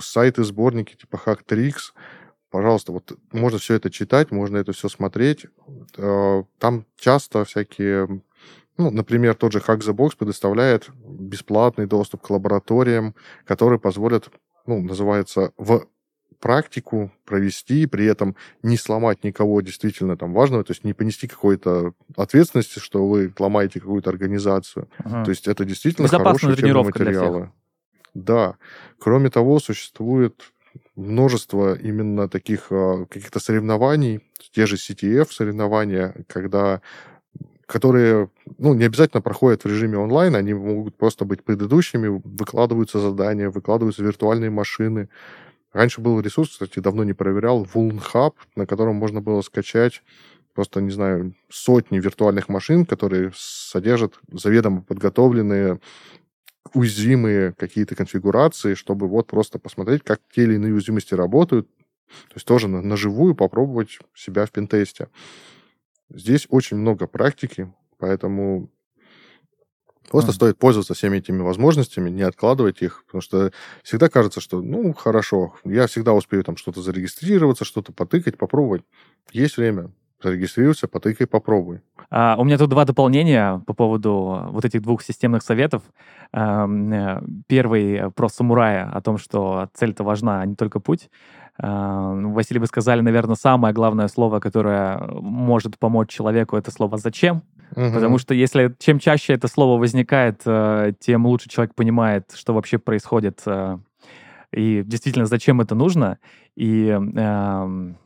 сайты, 0.00 0.44
сборники 0.44 0.96
типа 0.96 1.20
HackTricks. 1.24 1.92
Пожалуйста, 2.50 2.92
вот 2.92 3.18
можно 3.32 3.58
все 3.58 3.74
это 3.74 3.90
читать, 3.90 4.30
можно 4.30 4.56
это 4.56 4.72
все 4.72 4.88
смотреть. 4.88 5.46
А, 5.96 6.44
там 6.58 6.86
часто 6.96 7.44
всякие 7.44 8.22
ну, 8.80 8.92
например, 8.92 9.34
тот 9.34 9.52
же 9.52 9.58
Hack 9.58 9.80
the 9.80 9.92
Box 9.92 10.12
предоставляет 10.16 10.88
бесплатный 11.04 11.86
доступ 11.86 12.22
к 12.22 12.30
лабораториям, 12.30 13.16
которые 13.44 13.80
позволят, 13.80 14.30
ну, 14.66 14.80
называется, 14.80 15.52
в 15.56 15.88
практику 16.40 17.10
провести, 17.24 17.86
при 17.86 18.06
этом 18.06 18.36
не 18.62 18.76
сломать 18.76 19.24
никого 19.24 19.60
действительно 19.60 20.16
там 20.16 20.32
важного, 20.32 20.64
то 20.64 20.72
есть 20.72 20.84
не 20.84 20.94
понести 20.94 21.26
какой-то 21.26 21.92
ответственности, 22.16 22.78
что 22.78 23.06
вы 23.06 23.32
ломаете 23.38 23.80
какую-то 23.80 24.10
организацию. 24.10 24.88
Ага. 24.98 25.24
То 25.24 25.30
есть 25.30 25.48
это 25.48 25.64
действительно 25.64 26.08
хорошие 26.08 26.50
материалы. 26.50 27.50
Да. 28.14 28.56
Кроме 28.98 29.30
того, 29.30 29.60
существует 29.60 30.52
множество 30.96 31.74
именно 31.74 32.28
таких 32.28 32.68
а, 32.70 33.06
каких-то 33.06 33.40
соревнований, 33.40 34.20
те 34.52 34.66
же 34.66 34.76
CTF 34.76 35.30
соревнования, 35.30 36.14
когда 36.26 36.80
которые 37.66 38.30
ну, 38.56 38.72
не 38.72 38.84
обязательно 38.84 39.20
проходят 39.20 39.62
в 39.62 39.66
режиме 39.66 39.98
онлайн, 39.98 40.34
они 40.34 40.54
могут 40.54 40.96
просто 40.96 41.26
быть 41.26 41.44
предыдущими, 41.44 42.08
выкладываются 42.08 42.98
задания, 42.98 43.50
выкладываются 43.50 44.02
виртуальные 44.02 44.48
машины, 44.48 45.10
Раньше 45.78 46.00
был 46.00 46.18
ресурс, 46.18 46.50
кстати, 46.50 46.80
давно 46.80 47.04
не 47.04 47.12
проверял, 47.12 47.62
Vuln 47.62 48.02
Hub, 48.12 48.34
на 48.56 48.66
котором 48.66 48.96
можно 48.96 49.20
было 49.20 49.42
скачать 49.42 50.02
просто, 50.52 50.80
не 50.80 50.90
знаю, 50.90 51.36
сотни 51.48 52.00
виртуальных 52.00 52.48
машин, 52.48 52.84
которые 52.84 53.30
содержат 53.36 54.18
заведомо 54.28 54.82
подготовленные 54.82 55.78
уязвимые 56.74 57.52
какие-то 57.52 57.94
конфигурации, 57.94 58.74
чтобы 58.74 59.06
вот 59.06 59.28
просто 59.28 59.60
посмотреть, 59.60 60.02
как 60.02 60.20
те 60.34 60.42
или 60.42 60.56
иные 60.56 60.72
уязвимости 60.72 61.14
работают, 61.14 61.68
то 62.08 62.34
есть 62.34 62.46
тоже 62.46 62.66
на, 62.66 62.82
на 62.82 62.96
живую 62.96 63.36
попробовать 63.36 64.00
себя 64.16 64.46
в 64.46 64.50
пентесте. 64.50 65.06
Здесь 66.10 66.48
очень 66.50 66.76
много 66.76 67.06
практики, 67.06 67.72
поэтому 67.98 68.68
Просто 70.10 70.30
mm. 70.30 70.34
стоит 70.34 70.58
пользоваться 70.58 70.94
всеми 70.94 71.18
этими 71.18 71.42
возможностями, 71.42 72.10
не 72.10 72.22
откладывать 72.22 72.82
их, 72.82 73.04
потому 73.06 73.20
что 73.20 73.52
всегда 73.82 74.08
кажется, 74.08 74.40
что, 74.40 74.62
ну, 74.62 74.94
хорошо, 74.94 75.54
я 75.64 75.86
всегда 75.86 76.14
успею 76.14 76.44
там 76.44 76.56
что-то 76.56 76.80
зарегистрироваться, 76.80 77.64
что-то 77.64 77.92
потыкать, 77.92 78.38
попробовать. 78.38 78.82
Есть 79.32 79.56
время. 79.56 79.90
Зарегистрируйся, 80.20 80.88
потыкай, 80.88 81.28
попробуй. 81.28 81.80
А, 82.10 82.34
у 82.38 82.44
меня 82.44 82.58
тут 82.58 82.70
два 82.70 82.84
дополнения 82.84 83.62
по 83.66 83.72
поводу 83.72 84.48
вот 84.50 84.64
этих 84.64 84.82
двух 84.82 85.02
системных 85.02 85.42
советов. 85.44 85.82
А, 86.32 86.68
первый 87.46 88.10
про 88.10 88.28
самурая, 88.28 88.90
о 88.90 89.00
том, 89.00 89.16
что 89.18 89.68
цель-то 89.74 90.02
важна, 90.02 90.40
а 90.40 90.46
не 90.46 90.56
только 90.56 90.80
путь. 90.80 91.08
А, 91.56 92.14
Василий, 92.14 92.58
вы 92.58 92.66
сказали, 92.66 93.00
наверное, 93.00 93.36
самое 93.36 93.72
главное 93.72 94.08
слово, 94.08 94.40
которое 94.40 94.98
может 95.20 95.78
помочь 95.78 96.08
человеку, 96.08 96.56
это 96.56 96.72
слово 96.72 96.96
«зачем». 96.96 97.42
Угу. 97.76 97.92
Потому 97.92 98.18
что 98.18 98.34
если 98.34 98.74
чем 98.78 98.98
чаще 98.98 99.34
это 99.34 99.48
слово 99.48 99.78
возникает, 99.78 100.42
э, 100.46 100.92
тем 100.98 101.26
лучше 101.26 101.48
человек 101.48 101.74
понимает, 101.74 102.32
что 102.34 102.54
вообще 102.54 102.78
происходит 102.78 103.42
э, 103.46 103.78
и 104.52 104.82
действительно 104.84 105.26
зачем 105.26 105.60
это 105.60 105.74
нужно. 105.74 106.18
И 106.56 106.86
эм, 106.88 107.96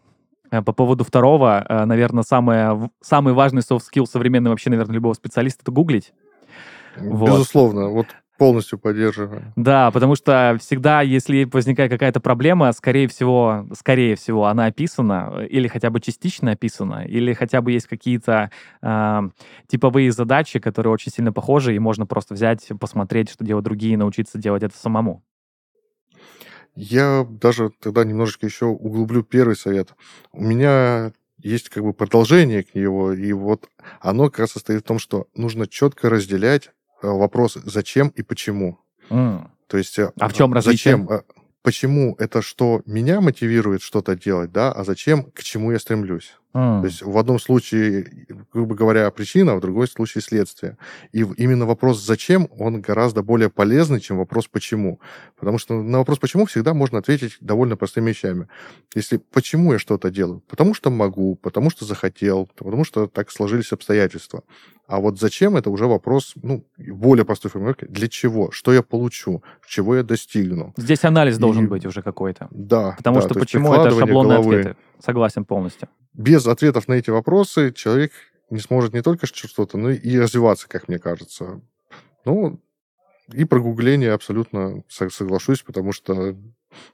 э, 0.51 0.63
по 0.63 0.73
поводу 0.73 1.05
второго, 1.05 1.65
наверное, 1.87 2.25
самое, 2.25 2.91
самый 3.01 3.33
важный 3.33 3.63
soft 3.63 3.83
skill 3.93 4.07
современный 4.07 4.51
вообще, 4.51 4.71
наверное, 4.71 4.95
любого 4.95 5.15
специалиста— 5.15 5.63
это 5.63 5.73
гуглить. 5.73 6.13
Безусловно. 7.01 7.89
Вот. 7.89 8.09
Полностью 8.43 8.77
поддерживаю. 8.77 9.53
Да, 9.55 9.93
потому 9.93 10.17
что 10.17 10.59
всегда, 10.61 11.01
если 11.01 11.45
возникает 11.45 11.93
какая-то 11.93 12.19
проблема, 12.19 12.73
скорее 12.73 13.07
всего, 13.07 13.69
скорее 13.79 14.17
всего, 14.17 14.47
она 14.47 14.65
описана 14.65 15.47
или 15.49 15.69
хотя 15.69 15.91
бы 15.91 16.01
частично 16.01 16.51
описана, 16.51 17.07
или 17.07 17.35
хотя 17.35 17.61
бы 17.61 17.71
есть 17.71 17.87
какие-то 17.87 18.51
э, 18.83 19.21
типовые 19.69 20.11
задачи, 20.11 20.59
которые 20.59 20.93
очень 20.93 21.13
сильно 21.13 21.33
похожи, 21.33 21.77
и 21.77 21.79
можно 21.79 22.05
просто 22.05 22.35
взять, 22.35 22.67
посмотреть, 22.81 23.31
что 23.31 23.45
делают 23.45 23.65
другие, 23.65 23.97
научиться 23.97 24.39
делать 24.39 24.65
это 24.65 24.77
самому. 24.77 25.23
Я 26.75 27.25
даже 27.31 27.71
тогда 27.79 28.03
немножечко 28.03 28.47
еще 28.47 28.67
углублю 28.67 29.23
первый 29.23 29.55
совет. 29.55 29.95
У 30.33 30.43
меня 30.43 31.13
есть 31.39 31.69
как 31.69 31.85
бы 31.85 31.93
продолжение 31.93 32.65
к 32.65 32.75
него, 32.75 33.13
и 33.13 33.33
вот 33.33 33.69
оно 34.01 34.31
как 34.31 34.41
раз 34.41 34.51
состоит 34.51 34.81
в 34.81 34.87
том, 34.87 34.99
что 34.99 35.29
нужно 35.37 35.69
четко 35.69 36.11
разделять 36.11 36.73
вопрос, 37.03 37.59
зачем 37.65 38.09
и 38.09 38.23
почему. 38.23 38.79
Mm. 39.11 39.49
То 39.67 39.79
есть... 39.79 39.99
Э, 39.99 40.13
а 40.19 40.29
в 40.29 40.35
чем 40.35 40.53
различие? 40.53 40.97
Зачем? 40.97 41.11
Э, 41.11 41.23
почему 41.63 42.15
это 42.19 42.43
что 42.43 42.83
меня 42.87 43.21
мотивирует 43.21 43.83
что-то 43.83 44.17
делать, 44.17 44.53
да, 44.53 44.73
а 44.73 44.85
зачем, 44.85 45.25
к 45.33 45.43
чему 45.43 45.73
я 45.73 45.79
стремлюсь. 45.79 46.35
Mm. 46.55 46.81
То 46.81 46.87
есть 46.87 47.03
в 47.03 47.17
одном 47.17 47.39
случае, 47.39 48.27
грубо 48.53 48.75
говоря, 48.75 49.11
причина, 49.11 49.53
а 49.53 49.57
в 49.57 49.61
другой 49.61 49.89
случае 49.89 50.23
следствие. 50.23 50.77
И 51.13 51.21
именно 51.21 51.67
вопрос 51.67 52.05
«зачем» 52.05 52.49
он 52.59 52.81
гораздо 52.81 53.23
более 53.23 53.49
полезный, 53.49 54.01
чем 54.01 54.19
вопрос 54.19 54.49
«почему». 54.49 55.01
Потому 55.39 55.59
что 55.59 55.83
на 55.83 55.99
вопрос 55.99 56.19
«почему» 56.19 56.45
всегда 56.47 56.75
можно 56.75 56.99
ответить 56.99 57.39
довольно 57.41 57.77
простыми 57.77 58.11
вещами. 58.11 58.49
Если 58.95 59.17
«почему 59.17 59.73
я 59.73 59.79
что-то 59.79 60.11
делаю?» 60.11 60.43
Потому 60.49 60.75
что 60.75 60.91
могу, 60.91 61.37
потому 61.37 61.71
что 61.71 61.85
захотел, 61.85 62.49
потому 62.57 62.85
что 62.85 63.07
так 63.07 63.31
сложились 63.31 63.73
обстоятельства. 63.73 64.43
А 64.87 65.01
вот 65.01 65.19
зачем 65.19 65.57
это 65.57 65.71
уже 65.71 65.87
вопрос, 65.87 66.35
ну, 66.43 66.67
более 66.77 67.25
простой 67.25 67.51
формулировки. 67.51 67.87
Для 67.87 68.09
чего? 68.09 68.51
Что 68.51 68.75
я 68.75 68.83
получу? 68.83 69.43
Чего 69.67 69.97
я 69.97 70.03
достигну? 70.03 70.75
Здесь 70.77 71.05
анализ 71.05 71.39
и... 71.39 71.41
должен 71.41 71.69
быть 71.69 71.87
уже 71.87 72.03
какой-то. 72.03 72.49
Да. 72.51 72.95
Потому 72.99 73.21
да, 73.21 73.23
что 73.23 73.35
почему 73.39 73.73
это 73.73 73.91
шаблонные 73.91 74.39
головы. 74.39 74.61
ответы. 74.61 74.77
Согласен 74.99 75.45
полностью. 75.45 75.89
Без 76.15 76.47
ответов 76.47 76.89
на 76.89 76.95
эти 76.95 77.11
вопросы 77.11 77.73
человек 77.73 78.13
не 78.51 78.61
сможет 78.61 78.93
не 78.93 79.03
только 79.03 79.27
что-то, 79.27 79.79
но 79.79 79.91
и 79.91 80.19
развиваться, 80.19 80.69
как 80.69 80.89
мне 80.89 80.99
кажется. 80.99 81.61
Ну, 82.25 82.61
и 83.33 83.45
прогугление 83.45 84.13
абсолютно 84.13 84.85
соглашусь, 84.89 85.63
потому 85.63 85.93
что, 85.93 86.37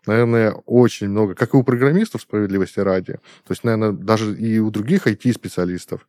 наверное, 0.06 0.52
очень 0.66 1.08
много, 1.08 1.34
как 1.34 1.54
и 1.54 1.56
у 1.56 1.64
программистов 1.64 2.22
справедливости 2.22 2.78
ради, 2.78 3.14
то 3.14 3.50
есть, 3.50 3.64
наверное, 3.64 3.92
даже 3.92 4.36
и 4.36 4.58
у 4.58 4.70
других 4.70 5.06
IT-специалистов, 5.06 6.06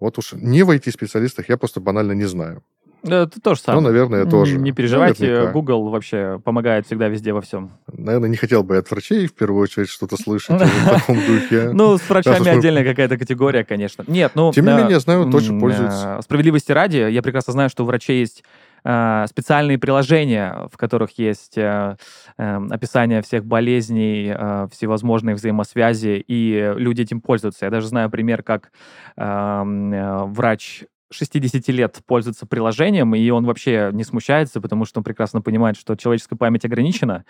вот 0.00 0.18
уж 0.18 0.32
не 0.32 0.62
в 0.62 0.70
IT-специалистах 0.70 1.48
я 1.48 1.56
просто 1.56 1.80
банально 1.80 2.12
не 2.12 2.24
знаю. 2.24 2.64
Это 3.02 3.40
то 3.40 3.54
же 3.54 3.60
самое. 3.60 3.82
Ну, 3.82 3.88
наверное, 3.88 4.26
тоже. 4.26 4.58
Не 4.58 4.72
переживайте, 4.72 5.24
Наверняка. 5.24 5.52
Google 5.52 5.88
вообще 5.90 6.40
помогает 6.44 6.86
всегда 6.86 7.08
везде 7.08 7.32
во 7.32 7.40
всем. 7.40 7.72
Наверное, 7.92 8.28
не 8.28 8.36
хотел 8.36 8.62
бы 8.62 8.76
от 8.76 8.90
врачей 8.90 9.26
в 9.26 9.34
первую 9.34 9.62
очередь 9.62 9.88
что-то 9.88 10.16
слышать 10.16 10.60
в 10.60 10.88
таком 10.88 11.16
духе. 11.26 11.70
Ну, 11.72 11.98
с 11.98 12.08
врачами 12.08 12.48
отдельная 12.48 12.84
какая-то 12.84 13.16
категория, 13.16 13.64
конечно. 13.64 14.04
Нет, 14.06 14.32
ну... 14.34 14.52
Тем 14.52 14.66
не 14.66 14.72
менее, 14.72 15.00
знаю, 15.00 15.30
точно 15.30 15.60
пользуются. 15.60 16.20
Справедливости 16.22 16.72
ради, 16.72 16.96
я 16.96 17.22
прекрасно 17.22 17.52
знаю, 17.52 17.70
что 17.70 17.84
у 17.84 17.86
врачей 17.86 18.20
есть 18.20 18.42
э, 18.84 19.24
специальные 19.28 19.78
приложения, 19.78 20.68
в 20.72 20.76
которых 20.76 21.18
есть 21.18 21.58
э, 21.58 21.96
э, 22.38 22.60
описание 22.70 23.22
всех 23.22 23.44
болезней, 23.44 24.34
всевозможные 24.70 25.34
взаимосвязи, 25.34 26.24
и 26.26 26.74
люди 26.76 27.02
этим 27.02 27.20
пользуются. 27.20 27.66
Я 27.66 27.70
даже 27.70 27.88
знаю 27.88 28.10
пример, 28.10 28.42
как 28.42 28.70
врач 29.16 30.84
60 31.10 31.68
лет 31.68 32.00
пользуется 32.06 32.46
приложением, 32.46 33.14
и 33.14 33.30
он 33.30 33.46
вообще 33.46 33.90
не 33.92 34.04
смущается, 34.04 34.60
потому 34.60 34.84
что 34.84 35.00
он 35.00 35.04
прекрасно 35.04 35.40
понимает, 35.40 35.76
что 35.76 35.94
человеческая 35.96 36.36
память 36.36 36.64
ограничена. 36.64 37.24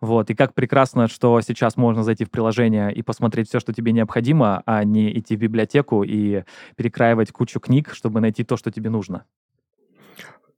Вот, 0.00 0.30
и 0.30 0.34
как 0.34 0.54
прекрасно, 0.54 1.08
что 1.08 1.40
сейчас 1.40 1.76
можно 1.76 2.02
зайти 2.02 2.24
в 2.24 2.30
приложение 2.30 2.92
и 2.92 3.02
посмотреть 3.02 3.48
все, 3.48 3.60
что 3.60 3.72
тебе 3.72 3.92
необходимо, 3.92 4.62
а 4.66 4.84
не 4.84 5.16
идти 5.16 5.36
в 5.36 5.40
библиотеку 5.40 6.02
и 6.02 6.42
перекраивать 6.76 7.30
кучу 7.30 7.60
книг, 7.60 7.94
чтобы 7.94 8.20
найти 8.20 8.44
то, 8.44 8.56
что 8.56 8.70
тебе 8.70 8.90
нужно. 8.90 9.24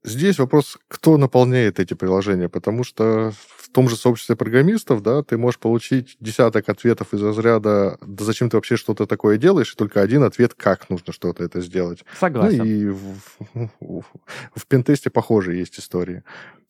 Здесь 0.05 0.37
вопрос, 0.37 0.77
кто 0.87 1.17
наполняет 1.17 1.79
эти 1.79 1.95
приложения, 1.95 2.47
потому 2.47 2.83
что 2.83 3.33
в 3.57 3.69
том 3.69 3.89
же 3.89 3.95
сообществе 3.95 4.35
программистов, 4.35 5.01
да, 5.01 5.23
ты 5.23 5.35
можешь 5.37 5.59
получить 5.59 6.15
десяток 6.19 6.69
ответов 6.69 7.13
из 7.13 7.23
разряда 7.23 7.97
«Да 8.05 8.23
зачем 8.23 8.49
ты 8.51 8.57
вообще 8.57 8.77
что-то 8.77 9.07
такое 9.07 9.37
делаешь?» 9.37 9.73
и 9.73 9.75
только 9.75 10.01
один 10.01 10.23
ответ 10.23 10.53
«Как 10.53 10.91
нужно 10.91 11.11
что-то 11.11 11.43
это 11.43 11.59
сделать?» 11.59 12.05
Согласен. 12.19 12.59
Ну 12.59 12.65
и 12.65 12.85
в, 12.89 13.17
в, 13.79 14.03
в 14.55 14.67
пентесте 14.67 15.09
похожие 15.09 15.59
есть 15.59 15.79
истории. 15.79 16.23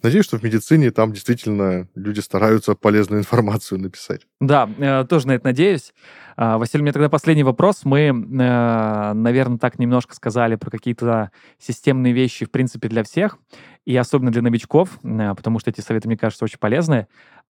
Надеюсь, 0.05 0.25
что 0.25 0.37
в 0.37 0.43
медицине 0.43 0.91
там 0.91 1.13
действительно 1.13 1.87
люди 1.95 2.19
стараются 2.19 2.75
полезную 2.75 3.21
информацию 3.21 3.81
написать. 3.81 4.27
Да, 4.39 4.69
э, 4.77 5.03
тоже 5.09 5.25
на 5.25 5.31
это 5.31 5.45
надеюсь. 5.45 5.95
А, 6.37 6.59
Василий, 6.59 6.83
у 6.83 6.83
меня 6.83 6.93
тогда 6.93 7.09
последний 7.09 7.41
вопрос. 7.41 7.85
Мы, 7.85 8.09
э, 8.09 9.13
наверное, 9.13 9.57
так 9.57 9.79
немножко 9.79 10.13
сказали 10.13 10.57
про 10.57 10.69
какие-то 10.69 11.31
системные 11.57 12.13
вещи, 12.13 12.45
в 12.45 12.51
принципе, 12.51 12.87
для 12.87 13.03
всех, 13.03 13.39
и 13.83 13.97
особенно 13.97 14.31
для 14.31 14.43
новичков, 14.43 14.99
э, 15.01 15.33
потому 15.35 15.57
что 15.57 15.71
эти 15.71 15.81
советы, 15.81 16.07
мне 16.07 16.17
кажется, 16.17 16.45
очень 16.45 16.59
полезны. 16.59 17.07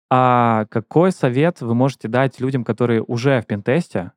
А 0.09 0.67
какой 0.67 1.11
совет 1.11 1.61
вы 1.61 1.75
можете 1.75 2.07
дать 2.07 2.39
людям, 2.39 2.63
которые 2.63 3.03
уже 3.03 3.41
в 3.41 3.47
пентесте, 3.47 4.13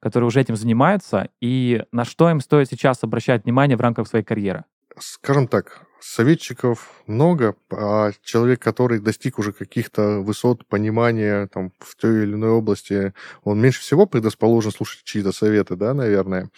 которые 0.00 0.28
уже 0.28 0.40
этим 0.40 0.56
занимаются, 0.56 1.28
и 1.42 1.84
на 1.92 2.06
что 2.06 2.30
им 2.30 2.40
стоит 2.40 2.70
сейчас 2.70 3.04
обращать 3.04 3.44
внимание 3.44 3.76
в 3.76 3.82
рамках 3.82 4.08
своей 4.08 4.24
карьеры? 4.24 4.64
Скажем 4.98 5.46
так, 5.46 5.82
советчиков 6.02 7.02
много, 7.06 7.54
а 7.70 8.10
человек, 8.22 8.60
который 8.60 8.98
достиг 8.98 9.38
уже 9.38 9.52
каких-то 9.52 10.20
высот 10.20 10.66
понимания 10.66 11.46
там, 11.48 11.72
в 11.78 11.94
той 11.96 12.24
или 12.24 12.34
иной 12.34 12.50
области, 12.50 13.14
он 13.44 13.60
меньше 13.60 13.80
всего 13.80 14.06
предрасположен 14.06 14.72
слушать 14.72 15.04
чьи-то 15.04 15.32
советы, 15.32 15.76
да, 15.76 15.94
наверное. 15.94 16.50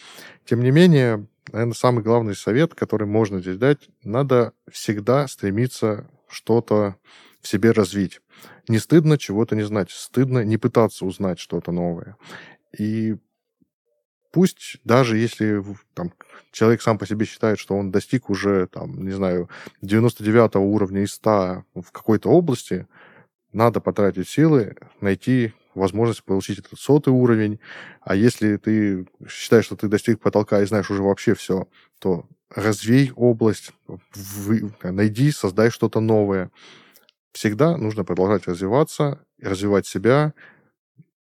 Тем 0.45 0.63
не 0.63 0.71
менее, 0.71 1.27
наверное, 1.53 1.75
самый 1.75 2.03
главный 2.03 2.35
совет, 2.35 2.75
который 2.75 3.07
можно 3.07 3.41
здесь 3.41 3.59
дать, 3.59 3.89
надо 4.03 4.53
всегда 4.71 5.29
стремиться 5.29 6.09
что-то 6.29 6.97
в 7.41 7.49
себе 7.49 7.73
развить. 7.73 8.21
Не 8.69 8.79
стыдно 8.79 9.19
чего-то 9.19 9.55
не 9.55 9.63
знать, 9.63 9.91
стыдно 9.91 10.45
не 10.45 10.57
пытаться 10.57 11.05
узнать 11.05 11.39
что-то 11.39 11.71
новое. 11.71 12.17
И 12.77 13.17
пусть 14.35 14.79
даже 14.83 15.17
если 15.17 15.63
там, 15.95 16.13
человек 16.51 16.83
сам 16.83 16.99
по 16.99 17.07
себе 17.07 17.25
считает, 17.25 17.57
что 17.61 17.77
он 17.77 17.93
достиг 17.93 18.29
уже, 18.29 18.67
там, 18.67 19.05
не 19.05 19.13
знаю, 19.13 19.49
99 19.81 20.57
уровня 20.57 21.03
из 21.05 21.13
100 21.13 21.63
в 21.77 21.93
какой-то 21.93 22.31
области, 22.31 22.89
надо 23.53 23.81
потратить 23.81 24.29
силы, 24.29 24.75
найти 25.01 25.53
возможность 25.77 26.25
получить 26.25 26.59
этот 26.59 26.81
сотый 26.81 27.13
уровень. 27.13 27.61
А 28.01 28.17
если 28.17 28.57
ты 28.57 29.07
считаешь, 29.29 29.67
что 29.67 29.77
ты 29.77 29.87
достиг 29.87 30.21
потолка 30.21 30.63
и 30.63 30.67
знаешь 30.67 30.91
уже 30.91 31.05
вообще 31.05 31.37
все, 31.37 31.69
то 32.01 32.27
развей 32.53 33.13
область, 33.15 33.71
найди, 34.83 35.31
создай 35.31 35.71
что-то 35.71 36.01
новое. 36.01 36.51
Всегда 37.31 37.77
нужно 37.77 38.03
продолжать 38.05 38.49
развиваться, 38.49 39.25
развивать 39.41 39.87
себя, 39.87 40.35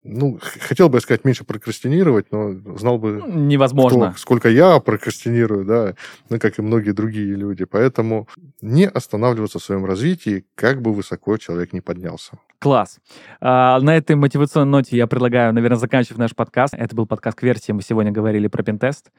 ну, 0.05 0.39
хотел 0.41 0.87
бы 0.87 1.01
сказать, 1.01 1.25
меньше 1.25 1.43
прокрастинировать, 1.43 2.31
но 2.31 2.53
знал 2.77 2.99
бы... 2.99 3.23
Ну, 3.25 3.39
невозможно. 3.39 4.11
Кто, 4.11 4.19
сколько 4.19 4.49
я 4.49 4.79
прокрастинирую, 4.79 5.65
да, 5.65 5.95
ну, 6.29 6.39
как 6.39 6.59
и 6.59 6.61
многие 6.61 6.91
другие 6.91 7.33
люди. 7.35 7.65
Поэтому 7.65 8.27
не 8.61 8.87
останавливаться 8.87 9.57
в 9.57 9.63
своем 9.63 9.83
развитии, 9.83 10.45
как 10.53 10.81
бы 10.81 10.93
высоко 10.93 11.37
человек 11.37 11.73
не 11.73 11.81
поднялся. 11.81 12.33
Класс. 12.59 12.99
А, 13.41 13.79
на 13.79 13.97
этой 13.97 14.15
мотивационной 14.15 14.69
ноте 14.69 14.95
я 14.95 15.07
предлагаю, 15.07 15.53
наверное, 15.53 15.77
заканчивать 15.77 16.19
наш 16.19 16.35
подкаст. 16.35 16.75
Это 16.75 16.95
был 16.95 17.07
подкаст 17.07 17.37
«Кверти». 17.37 17.71
Мы 17.71 17.81
сегодня 17.81 18.11
говорили 18.11 18.47
про 18.47 18.63
пентест. 18.63 19.11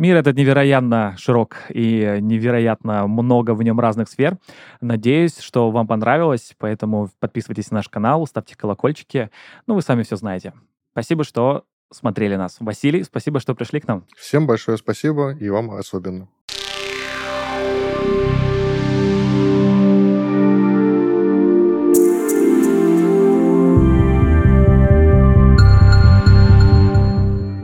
Мир 0.00 0.16
этот 0.16 0.34
невероятно 0.34 1.14
широк 1.18 1.58
и 1.68 2.20
невероятно 2.22 3.06
много 3.06 3.52
в 3.52 3.62
нем 3.62 3.78
разных 3.78 4.08
сфер. 4.08 4.38
Надеюсь, 4.80 5.40
что 5.40 5.70
вам 5.70 5.86
понравилось, 5.86 6.54
поэтому 6.56 7.10
подписывайтесь 7.18 7.70
на 7.70 7.76
наш 7.76 7.90
канал, 7.90 8.26
ставьте 8.26 8.56
колокольчики. 8.56 9.28
Ну, 9.66 9.74
вы 9.74 9.82
сами 9.82 10.02
все 10.02 10.16
знаете. 10.16 10.54
Спасибо, 10.92 11.22
что 11.22 11.64
смотрели 11.92 12.36
нас. 12.36 12.56
Василий, 12.60 13.02
спасибо, 13.02 13.40
что 13.40 13.54
пришли 13.54 13.78
к 13.78 13.88
нам. 13.88 14.06
Всем 14.16 14.46
большое 14.46 14.78
спасибо 14.78 15.32
и 15.32 15.50
вам 15.50 15.70
особенно. 15.72 16.28